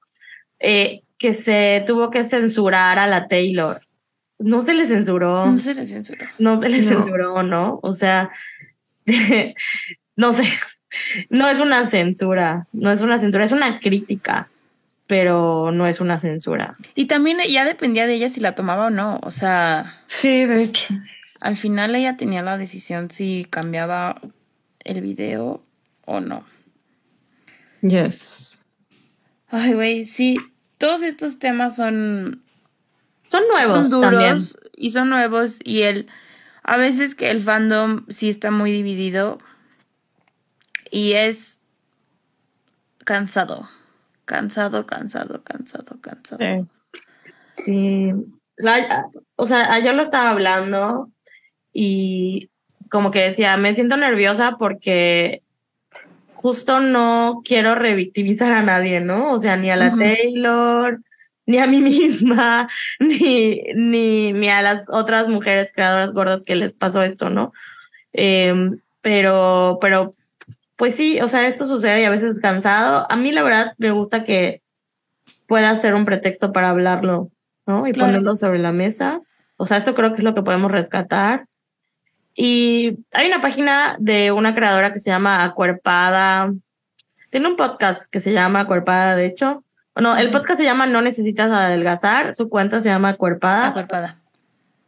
[0.60, 3.82] eh, que se tuvo que censurar a la Taylor.
[4.38, 6.26] No se le censuró No se le censuró.
[6.40, 6.88] no se le No.
[6.90, 7.80] censuró, ¿no?
[7.84, 8.30] O sea,
[10.16, 10.44] no sé,
[11.30, 14.50] no es una censura, no es una censura, es una crítica,
[15.08, 16.76] pero no es una censura.
[16.96, 19.20] Y también ya dependía de ella si la tomaba o no.
[19.24, 20.94] O sea, Sí, de hecho.
[21.40, 24.20] al final ella tenía la decisión si cambiaba
[24.84, 25.64] el video
[26.06, 26.44] o no.
[27.82, 28.60] Yes.
[29.50, 30.38] Ay, güey, sí.
[30.78, 32.44] Todos estos temas son,
[33.26, 34.32] Son nuevos son también.
[34.34, 36.08] duros y son nuevos y el
[36.64, 39.40] a veces que el fandom sí está muy dividido
[40.92, 41.60] y es
[43.06, 43.70] cansado.
[44.26, 46.68] Cansado, cansado, cansado, cansado.
[47.48, 48.12] Sí,
[48.58, 51.10] La- o sea, ayer lo estaba hablando
[51.74, 52.50] y
[52.92, 55.44] como que decía, me siento nerviosa porque
[56.34, 59.32] justo no quiero revictimizar a nadie, ¿no?
[59.32, 59.96] O sea, ni a la.
[59.96, 61.02] Taylor,
[61.46, 62.68] ni a mí misma,
[63.00, 67.52] ni, ni, ni a las otras mujeres creadoras gordas que les pasó esto, ¿no?
[68.14, 70.12] Em, pero, pero,
[70.80, 73.06] pues sí, o sea, esto sucede y a veces es cansado.
[73.12, 74.62] A mí la verdad me gusta que
[75.46, 77.32] pueda ser un pretexto para hablarlo,
[77.68, 77.86] ¿no?
[77.86, 78.14] Y Claro.
[78.14, 79.20] ponerlo sobre la mesa.
[79.58, 81.48] O sea, eso creo que es lo que podemos rescatar.
[82.34, 86.54] Y hay una página de una creadora que se llama Acuerpada.
[87.30, 89.66] Tiene un podcast que se llama Acuerpada, de hecho.
[89.98, 92.34] No, el podcast se llama No Necesitas Adelgazar.
[92.36, 93.68] Su cuenta se llama Acuerpada.
[93.68, 94.22] Acuerpada.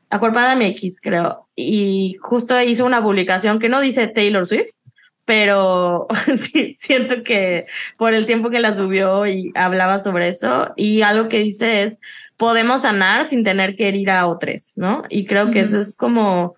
[0.09, 1.49] Acuerpada MX, creo.
[1.53, 4.75] Y justo hizo una publicación que no dice Taylor Swift,
[5.25, 7.67] pero sí, siento que
[7.97, 11.99] por el tiempo que la subió y hablaba sobre eso, y algo que dice es,
[12.37, 15.03] podemos sanar sin tener que herir a otros, ¿no?
[15.09, 16.55] Y creo que eso es como,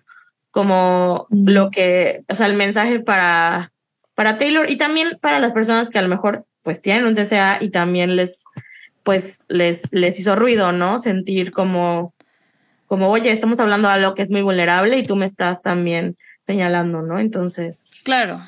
[0.50, 1.44] como Ujú.
[1.46, 3.70] lo que, o sea, el mensaje para,
[4.14, 7.58] para Taylor y también para las personas que a lo mejor pues tienen un TCA
[7.60, 8.42] y también les,
[9.02, 10.98] pues les, les hizo ruido, ¿no?
[10.98, 12.14] Sentir como,
[12.86, 16.16] como, oye, estamos hablando de algo que es muy vulnerable y tú me estás también
[16.46, 17.18] señalando, ¿no?
[17.18, 18.40] Entonces, Claro,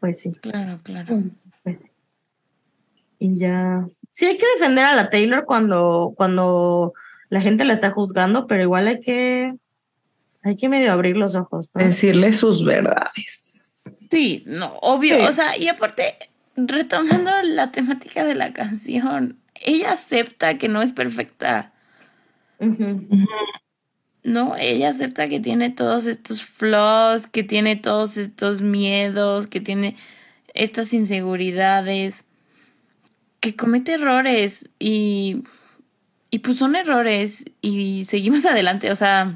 [0.00, 1.22] pues sí, claro, claro.
[1.62, 1.90] pues sí.
[3.18, 3.86] Y ya.
[4.10, 6.92] Sí, hay que defender a la Taylor cuando, cuando
[7.30, 9.54] la gente la está juzgando, pero igual hay que,
[10.42, 11.82] hay que medio abrir los ojos, ¿no?
[11.82, 13.90] Decirle sus verdades.
[14.10, 15.16] Sí, no, obvio.
[15.16, 15.24] Sí.
[15.24, 16.14] O sea, y aparte,
[16.56, 21.72] retomando la temática de la canción, ella acepta que no es perfecta.
[24.24, 29.96] No, ella acepta que tiene todos estos flaws, que tiene todos estos miedos, que tiene
[30.54, 32.24] estas inseguridades,
[33.40, 35.42] que comete errores y,
[36.30, 38.90] y pues son errores y seguimos adelante.
[38.90, 39.34] O sea,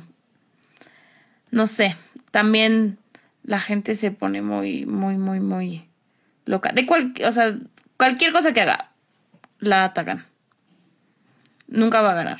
[1.51, 1.95] no sé,
[2.31, 2.97] también
[3.43, 5.87] la gente se pone muy, muy, muy, muy
[6.47, 6.73] loca.
[6.73, 7.55] De cual, o sea,
[7.99, 8.91] cualquier cosa que haga,
[9.59, 10.25] la atacan.
[11.67, 12.39] Nunca va a ganar.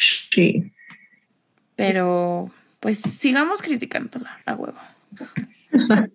[0.00, 0.72] Sí.
[1.76, 2.50] Pero,
[2.80, 4.78] pues sigamos criticándola, a huevo.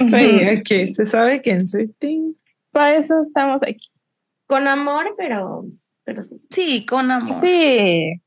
[0.00, 2.36] Oye, aquí se sabe que en Swifting
[2.72, 3.88] Para eso estamos aquí.
[4.46, 5.64] Con amor, pero,
[6.04, 6.40] pero sí.
[6.50, 7.40] Sí, con amor.
[7.40, 8.20] Sí.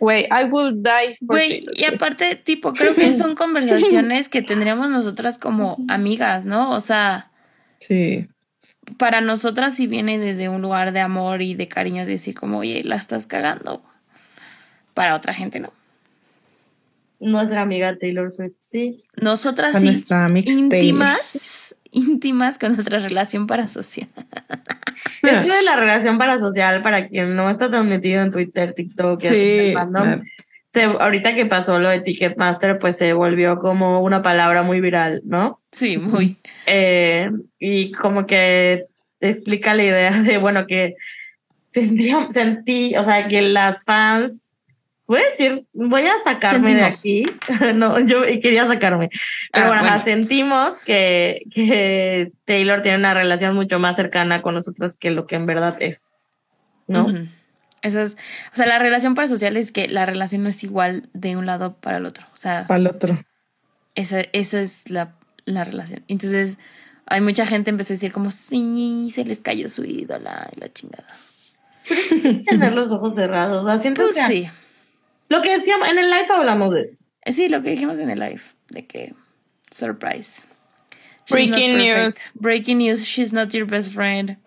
[0.00, 1.16] Güey, I will die.
[1.20, 6.70] Güey, y aparte, tipo, creo que son conversaciones que tendríamos nosotras como amigas, ¿no?
[6.72, 7.30] O sea,
[7.78, 8.28] Sí.
[8.98, 12.82] Para nosotras sí viene desde un lugar de amor y de cariño decir como, oye,
[12.84, 13.82] la estás cagando.
[14.94, 15.72] Para otra gente, ¿no?
[17.20, 19.04] Nuestra amiga Taylor Swift, sí.
[19.20, 20.04] Nosotras Con sí,
[20.44, 24.08] íntimas, íntimas con nuestra relación parasocial.
[25.22, 29.26] Esto de la relación parasocial, para quien no está tan metido en Twitter, TikTok, y
[29.26, 29.72] así Sí.
[29.72, 30.22] fandom,
[30.74, 35.22] se- ahorita que pasó lo de Ticketmaster, pues se volvió como una palabra muy viral,
[35.24, 35.58] ¿no?
[35.72, 36.36] Sí, muy.
[36.66, 38.86] Eh, y como que
[39.20, 40.96] explica la idea de, bueno, que
[41.72, 44.52] sentí, sentí, o sea, que las fans,
[45.06, 47.22] voy a decir, voy a sacarme de aquí,
[47.74, 49.08] no, yo quería sacarme,
[49.52, 50.04] pero Ah, bueno, bueno.
[50.04, 55.36] sentimos que, que Taylor tiene una relación mucho más cercana con nosotros que lo que
[55.36, 56.04] en verdad es,
[56.86, 57.06] ¿no?
[57.84, 58.16] Eso es,
[58.52, 61.76] o sea, la relación parasocial es que la relación no es igual de un lado
[61.76, 62.26] para el otro.
[62.34, 63.24] O sea, Para el otro.
[63.94, 66.02] esa, esa es la, la relación.
[66.08, 66.58] Entonces,
[67.06, 70.72] hay mucha gente empezó a decir como, sí, se les cayó su ídola y la
[70.72, 71.06] chingada.
[72.48, 74.48] Tener los ojos cerrados, o sea, siento Pues que sí.
[75.28, 77.04] lo que decíamos, en el live hablamos de esto.
[77.26, 78.40] Sí, lo que dijimos en el live,
[78.70, 79.14] de que,
[79.70, 80.46] surprise.
[81.26, 82.16] She's Breaking news.
[82.34, 84.36] Breaking news, she's not your best friend.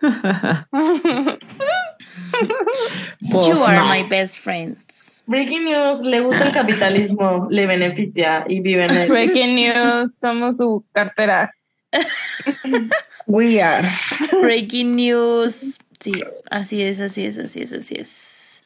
[3.30, 3.88] Pues you are no.
[3.88, 5.22] my best friends.
[5.26, 9.08] Breaking news, le gusta el capitalismo, le beneficia y vive en él.
[9.08, 11.54] Breaking news, somos su cartera.
[13.26, 13.88] We are.
[14.40, 15.78] Breaking news.
[16.00, 16.12] Sí,
[16.50, 18.62] así es, así es, así es, así es.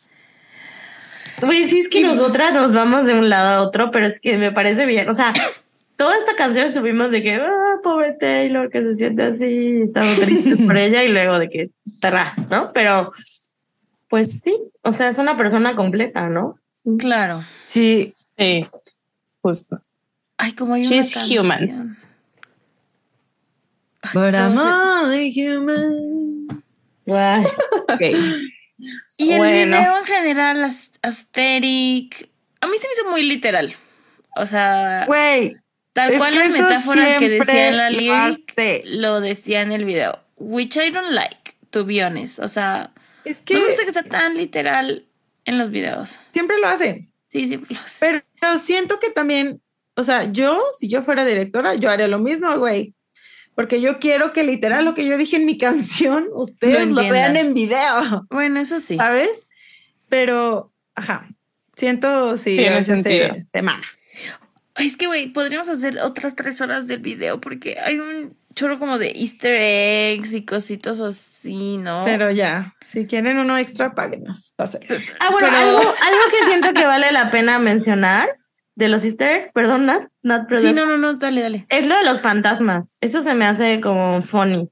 [1.41, 4.39] Güey, sí es que nosotras nos vamos de un lado a otro, pero es que
[4.39, 5.09] me parece bien.
[5.09, 5.33] O sea,
[5.97, 10.59] toda esta canción estuvimos de que, ah, pobre Taylor, que se siente así, estamos tristes
[10.59, 11.71] por ella, y luego de que
[12.01, 12.71] tras, ¿no?
[12.73, 13.13] Pero,
[14.13, 16.59] pues sí, o sea, es una persona completa, ¿no?
[16.99, 17.43] Claro.
[17.71, 18.67] Sí, Sí,
[19.41, 19.79] justo.
[20.37, 21.97] Ay, como hay She's una human.
[24.13, 26.47] but I'm only human.
[27.07, 27.45] Guay.
[27.89, 28.01] Ok.
[29.17, 29.77] Y el Bueno.
[29.79, 32.29] video en general, as- aesthetic,
[32.61, 33.73] a mí se me hizo muy literal.
[34.37, 35.07] O sea,
[35.95, 40.19] tal cual las metáforas que decía en la lo lyric lo decía en el video.
[40.37, 42.41] Which I don't like, to be honest.
[42.41, 42.91] O sea,
[43.25, 45.07] es que no me gusta que sea tan literal
[45.45, 46.21] en los videos.
[46.33, 47.11] siempre lo hacen.
[47.29, 48.25] Sí, sí, lo sé.
[48.41, 49.63] Pero siento que también,
[49.97, 52.95] o sea, yo, si yo fuera directora, yo haría lo mismo, güey.
[53.55, 57.37] Porque yo quiero que literal lo que yo dije en mi canción, ustedes lo, vean
[57.37, 58.97] en video, Bueno, eso sí.
[58.97, 59.47] ¿sabes?
[60.09, 61.29] Pero, ajá,
[61.77, 63.35] siento, sí, Tiene a veces se- sentido.
[63.51, 63.85] se mama.
[64.75, 68.79] Ay, Es que, güey, podríamos hacer otras tres horas del video porque hay un chorro
[68.79, 72.03] como de easter eggs y cositas así, ¿no?
[72.05, 74.55] Pero ya, si quieren uno extra, páguenos.
[74.59, 78.29] Ah, bueno, Pero- algo, algo que siento que vale la pena mencionar
[78.75, 81.67] de los easter eggs, perdón, Nat, Nat, pero sí, no, no, no, dale, dale.
[81.69, 82.97] es lo de los fantasmas.
[83.01, 84.69] Eso se me hace como funny.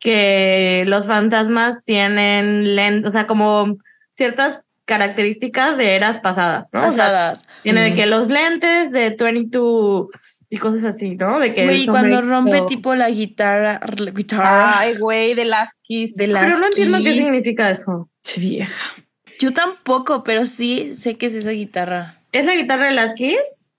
[0.00, 3.76] Que los fantasmas tienen lentes, o sea, como
[4.12, 6.80] ciertas características de eras pasadas, ¿no?
[6.88, 7.46] O sea, Pasadas.
[7.62, 7.94] tiene de Mm.
[7.94, 10.08] que los lentes de 22
[10.50, 11.38] y cosas así, ¿no?
[11.38, 16.14] De que Güey, cuando rompe tipo la guitarra, la guitarra Ay, güey, de las Kiss.
[16.16, 17.16] de las Pero no entiendo qué keys.
[17.24, 18.08] significa eso.
[18.22, 18.94] Che, vieja.
[19.40, 22.20] Yo tampoco, pero sí sé que es esa guitarra.
[22.32, 23.14] ¿Es la guitarra de las?
[23.18, 23.70] Es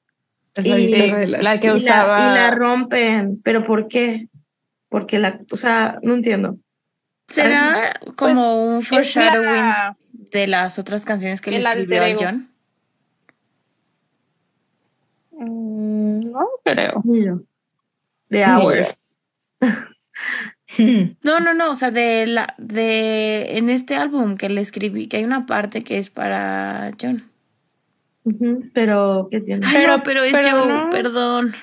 [0.68, 3.42] la Y guitarra de las la que y, la, usaba- y la rompen.
[3.44, 4.28] ¿Pero por qué?
[4.90, 6.58] Porque la, o sea, no entiendo.
[7.28, 9.98] ¿Será como un Es foreshadowing la-
[10.32, 12.16] de las otras canciones que le el escribió a.
[12.20, 12.50] John?
[15.32, 15.69] Mm,
[16.32, 17.02] No creo.
[18.30, 19.18] De Hours.
[21.24, 25.18] No, no, no, o sea, de la de en este álbum que le escribí, que
[25.18, 27.24] hay una parte que es para John.
[28.74, 29.66] Pero, ¿qué tiene?
[29.66, 30.90] Ay, Pero- no, pero es pero no.
[30.92, 31.54] perdón.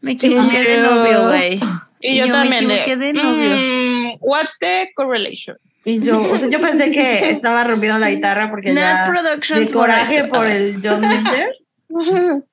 [0.00, 1.60] Me equivoqué de novio, güey.
[2.00, 2.70] Y yo, Yo me también.
[2.70, 3.50] equivoqué de novio.
[3.56, 5.58] mm, what's the correlation?
[5.84, 9.70] Y yo, o sea, yo pensé que estaba rompiendo la guitarra porque Nat ya Productions
[9.70, 11.48] de coraje por el John Winter.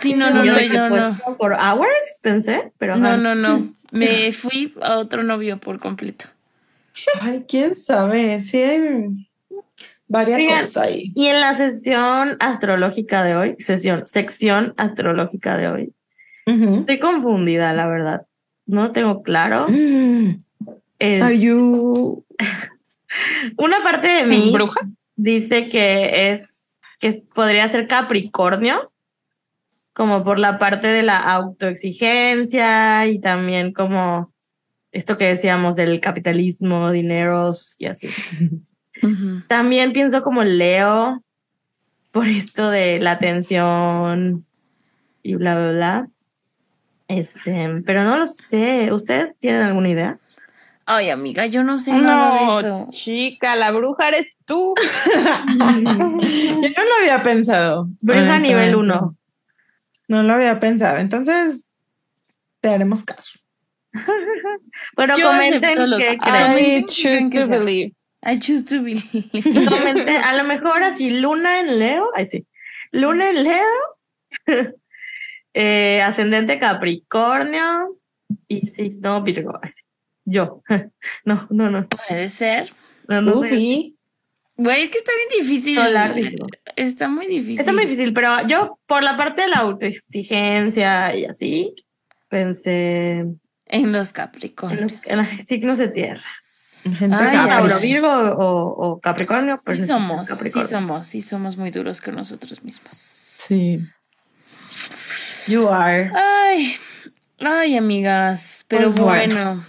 [0.00, 1.36] Sí, no, no, no, que, yo pues, no.
[1.36, 3.66] Por Hours, pensé, pero No, no, no.
[3.92, 6.26] Me fui a otro novio por completo.
[7.20, 9.26] Ay, quién sabe, sí hay
[10.08, 11.12] varias Oigan, cosas ahí.
[11.14, 15.92] Y en la sesión astrológica de hoy, sesión, sección astrológica de hoy,
[16.44, 18.26] estoy confundida, la verdad.
[18.66, 19.66] No tengo claro.
[19.68, 20.38] Mm.
[20.98, 22.24] Es- Are you
[23.56, 24.80] una parte de mí ¿Bruja?
[25.16, 28.90] dice que es que podría ser Capricornio,
[29.98, 34.32] como por la parte de la autoexigencia y también como
[34.92, 38.08] esto que decíamos del capitalismo, dineros y así.
[39.48, 41.20] También pienso como Leo
[42.12, 44.46] por esto de la atención
[45.24, 46.08] y bla, bla, bla.
[47.08, 48.92] Este, pero no lo sé.
[48.92, 50.18] ¿Ustedes tienen alguna idea?
[50.86, 52.86] Ay, amiga, yo no sé nada de No, eso.
[52.90, 54.74] chica, la bruja eres tú.
[55.58, 55.60] Yo
[56.20, 57.88] no lo había pensado.
[58.00, 58.76] Bruja nivel honestamente.
[58.76, 59.17] 1.
[60.08, 60.98] No lo había pensado.
[60.98, 61.66] Entonces,
[62.60, 63.38] te haremos caso.
[64.96, 66.58] Bueno, Yo comenten lo qué que- creen.
[66.80, 67.94] I choose to believe.
[68.22, 69.30] I choose to believe.
[69.68, 72.10] Comenten, a lo mejor así, Luna en Leo.
[72.14, 72.46] Ay, sí.
[72.90, 73.64] Luna en Leo.
[75.54, 77.96] eh, ascendente Capricornio.
[78.46, 79.58] Y sí, no, Virgo.
[79.62, 79.82] Ay, sí.
[80.24, 80.62] Yo.
[81.24, 81.88] no, no, no.
[81.88, 82.72] Puede ser.
[83.08, 83.94] No, no sé.
[84.58, 85.76] Güey, es que está bien difícil.
[85.76, 86.14] Solar.
[86.76, 87.60] Está muy difícil.
[87.60, 91.74] Está muy difícil, pero yo, por la parte de la autoexigencia y así,
[92.28, 93.24] pensé
[93.66, 94.94] En los en Capricornios.
[94.94, 96.24] los, en los signos de tierra.
[96.82, 97.08] Gente.
[97.16, 99.56] Tauro, Virgo o, o Capricornio.
[99.64, 100.68] pues Sí somos, sí Capricornio.
[100.68, 102.96] somos, sí somos muy duros con nosotros mismos.
[102.96, 103.78] Sí.
[105.46, 106.10] You are.
[106.14, 106.76] Ay,
[107.40, 109.34] ay, amigas, pero Pues bueno.
[109.34, 109.66] bueno.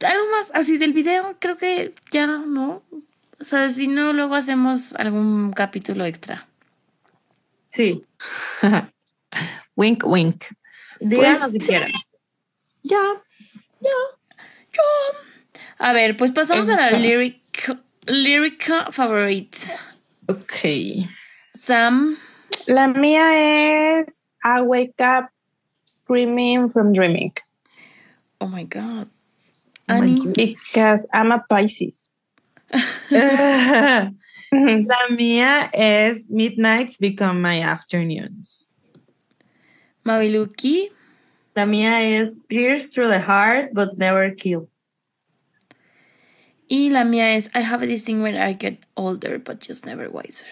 [0.00, 2.82] Algo más así del video, creo que ya no.
[3.40, 6.46] O sea, si no, luego hacemos algún capítulo extra.
[7.68, 8.04] Sí,
[9.76, 10.44] wink, wink.
[11.00, 11.92] díganos Pues, si quieren.
[12.82, 13.02] Ya.
[15.78, 17.76] A ver, pues pasamos a la lyric,
[18.06, 19.58] lyric favorite.
[20.28, 21.08] Ok.
[21.54, 22.16] Sam,
[22.66, 25.30] La mía es I wake up
[25.86, 27.32] screaming from dreaming
[28.40, 29.08] oh my god.
[29.88, 32.10] Oh Annie, because I'm a Pisces.
[34.50, 38.74] La mía es Midnights Become My Afternoons.
[40.04, 40.90] Maviluki.
[41.54, 44.68] La mía es Pierce through the heart, but never kill.
[46.68, 50.08] Y la mía es I have this thing when I get older, but just never
[50.10, 50.46] wiser.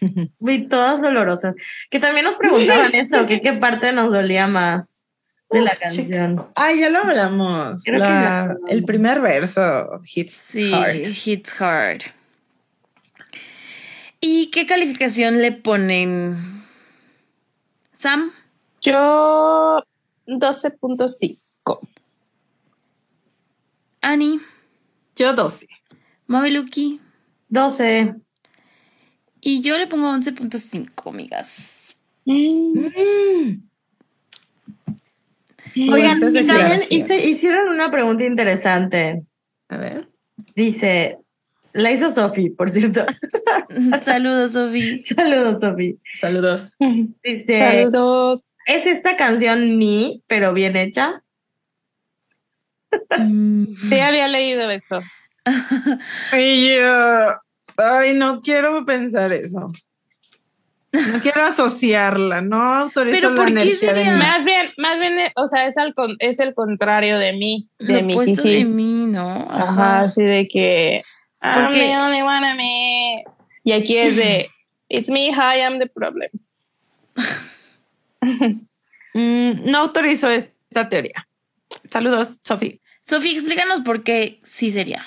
[0.40, 1.54] Vi todas dolorosas.
[1.90, 5.05] Que también nos preguntaban eso, que qué parte nos dolía más
[5.50, 6.46] de la canción.
[6.54, 7.82] Ay, ya lo hablamos.
[7.84, 8.70] Creo que La- ya hablamos.
[8.70, 10.96] el primer verso, hits Sí, hard.
[11.24, 12.02] hits hard.
[14.20, 16.36] ¿Y qué calificación le ponen?
[17.98, 18.30] Sam,
[18.80, 19.82] Yo
[20.26, 21.80] 12.5.
[24.00, 24.38] Annie,
[25.16, 25.66] Yo 12.
[26.26, 27.00] Maviluki.
[27.48, 28.14] 12.
[29.40, 31.96] Y yo le pongo 11.5, amigas.
[32.24, 33.56] Mm.
[35.76, 39.22] Oigan, y también hicieron una pregunta interesante.
[39.68, 40.08] A ver.
[40.54, 41.18] Dice,
[41.72, 43.04] la hizo Sofi, por cierto.
[44.02, 45.02] Saludos, Sofi.
[45.14, 45.98] Saludos, Sofi.
[46.18, 46.76] Saludos.
[47.22, 48.44] Dice, Saludos.
[48.66, 51.22] ¿es esta canción mi, pero bien hecha?
[53.18, 55.00] Mm, Sí, había leído eso.
[56.38, 57.34] Y yo,
[57.76, 59.70] ay, no quiero pensar eso.
[61.12, 64.12] No quiero asociarla, no autorizo Pero la ¿por qué energía de sería?
[64.12, 64.18] mí.
[64.18, 67.94] Más bien, más bien, o sea, es, al con- es el contrario de mí, de
[68.00, 68.54] lo mi opuesto jiji.
[68.58, 69.48] de mí, ¿no?
[69.50, 71.02] Ajá, así de que
[71.42, 73.24] I'm Porque- the only one of me.
[73.64, 74.48] Y aquí es de
[74.88, 76.30] It's me, hi, I'm the problem.
[79.14, 81.26] Mm, no autorizo esta teoría.
[81.90, 82.80] Saludos, Sofi.
[83.02, 85.04] Sofi, explícanos por qué sí sería.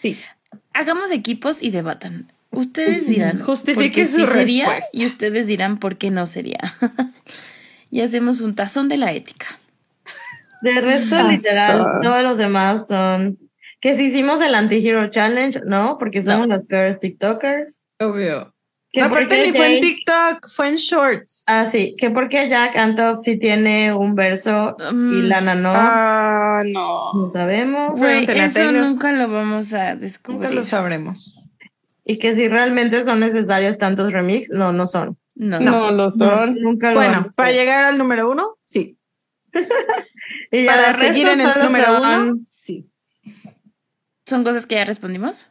[0.00, 0.18] Sí.
[0.72, 2.32] Hagamos equipos y debatan.
[2.56, 4.90] Ustedes dirán Justifique su sí sería respuesta.
[4.92, 6.58] y ustedes dirán por qué no sería.
[7.90, 9.46] y hacemos un tazón de la ética.
[10.62, 13.38] De resto, literal, todos los demás son...
[13.80, 15.98] Que si hicimos el Anti-Hero Challenge, ¿no?
[15.98, 17.82] Porque somos los peores TikTokers.
[18.00, 18.54] Obvio.
[18.90, 21.42] Que Aparte ni fue en TikTok, fue en Shorts.
[21.46, 21.94] Ah, sí.
[21.98, 25.22] Que porque Jack Antoff sí tiene un verso y Mm.
[25.28, 25.72] Lana no.
[25.74, 27.12] Ah, no.
[27.12, 28.00] No sabemos.
[28.00, 30.54] Eso nunca lo vamos a Nunca descubrir.
[30.54, 31.43] lo sabremos.
[32.04, 35.16] Y que si realmente son necesarios tantos remix, no, no son.
[35.34, 36.52] No, No, lo son.
[36.60, 38.98] Nunca lo Bueno, para llegar al número uno, sí.
[40.50, 42.88] Y ya Para seguir en el número son- uno, sí.
[44.24, 45.50] son cosas que ya respondimos.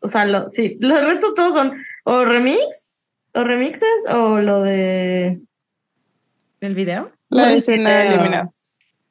[0.00, 1.72] O sea, lo, sí, los restos todos son
[2.04, 5.40] o remix, o remixes, o lo de...
[6.60, 7.10] ¿El video?
[7.30, 8.50] La escena eliminada.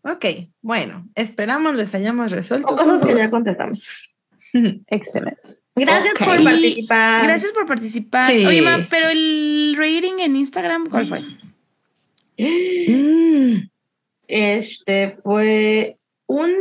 [0.04, 0.26] Ok,
[0.62, 2.68] bueno, esperamos les hayamos resuelto.
[2.68, 4.14] O cosas que ya contestamos.
[4.88, 5.42] Excelente.
[5.76, 6.24] Gracias Ok.
[6.26, 7.24] por Y participar.
[7.24, 8.32] Gracias por participar.
[8.32, 8.46] Sí.
[8.46, 11.22] Oye, ma, pero el rating en Instagram, ¿cuál fue?
[12.38, 13.68] Mm,
[14.28, 16.52] Este fue un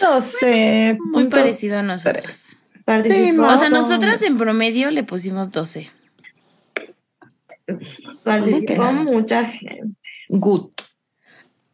[0.00, 0.96] 12.
[1.12, 2.56] Muy parecido a nosotras.
[2.86, 5.90] Participó, Sí, O sea, nosotras en promedio le pusimos 12.
[8.24, 10.03] participó mucha gente.
[10.36, 10.70] Good.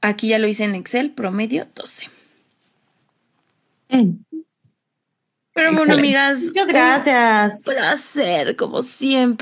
[0.03, 2.09] Aquí ya lo hice en Excel, promedio 12.
[3.89, 4.11] Mm.
[5.55, 7.67] Pero bueno, amigas, Muchas gracias.
[7.67, 9.39] un placer, como siempre.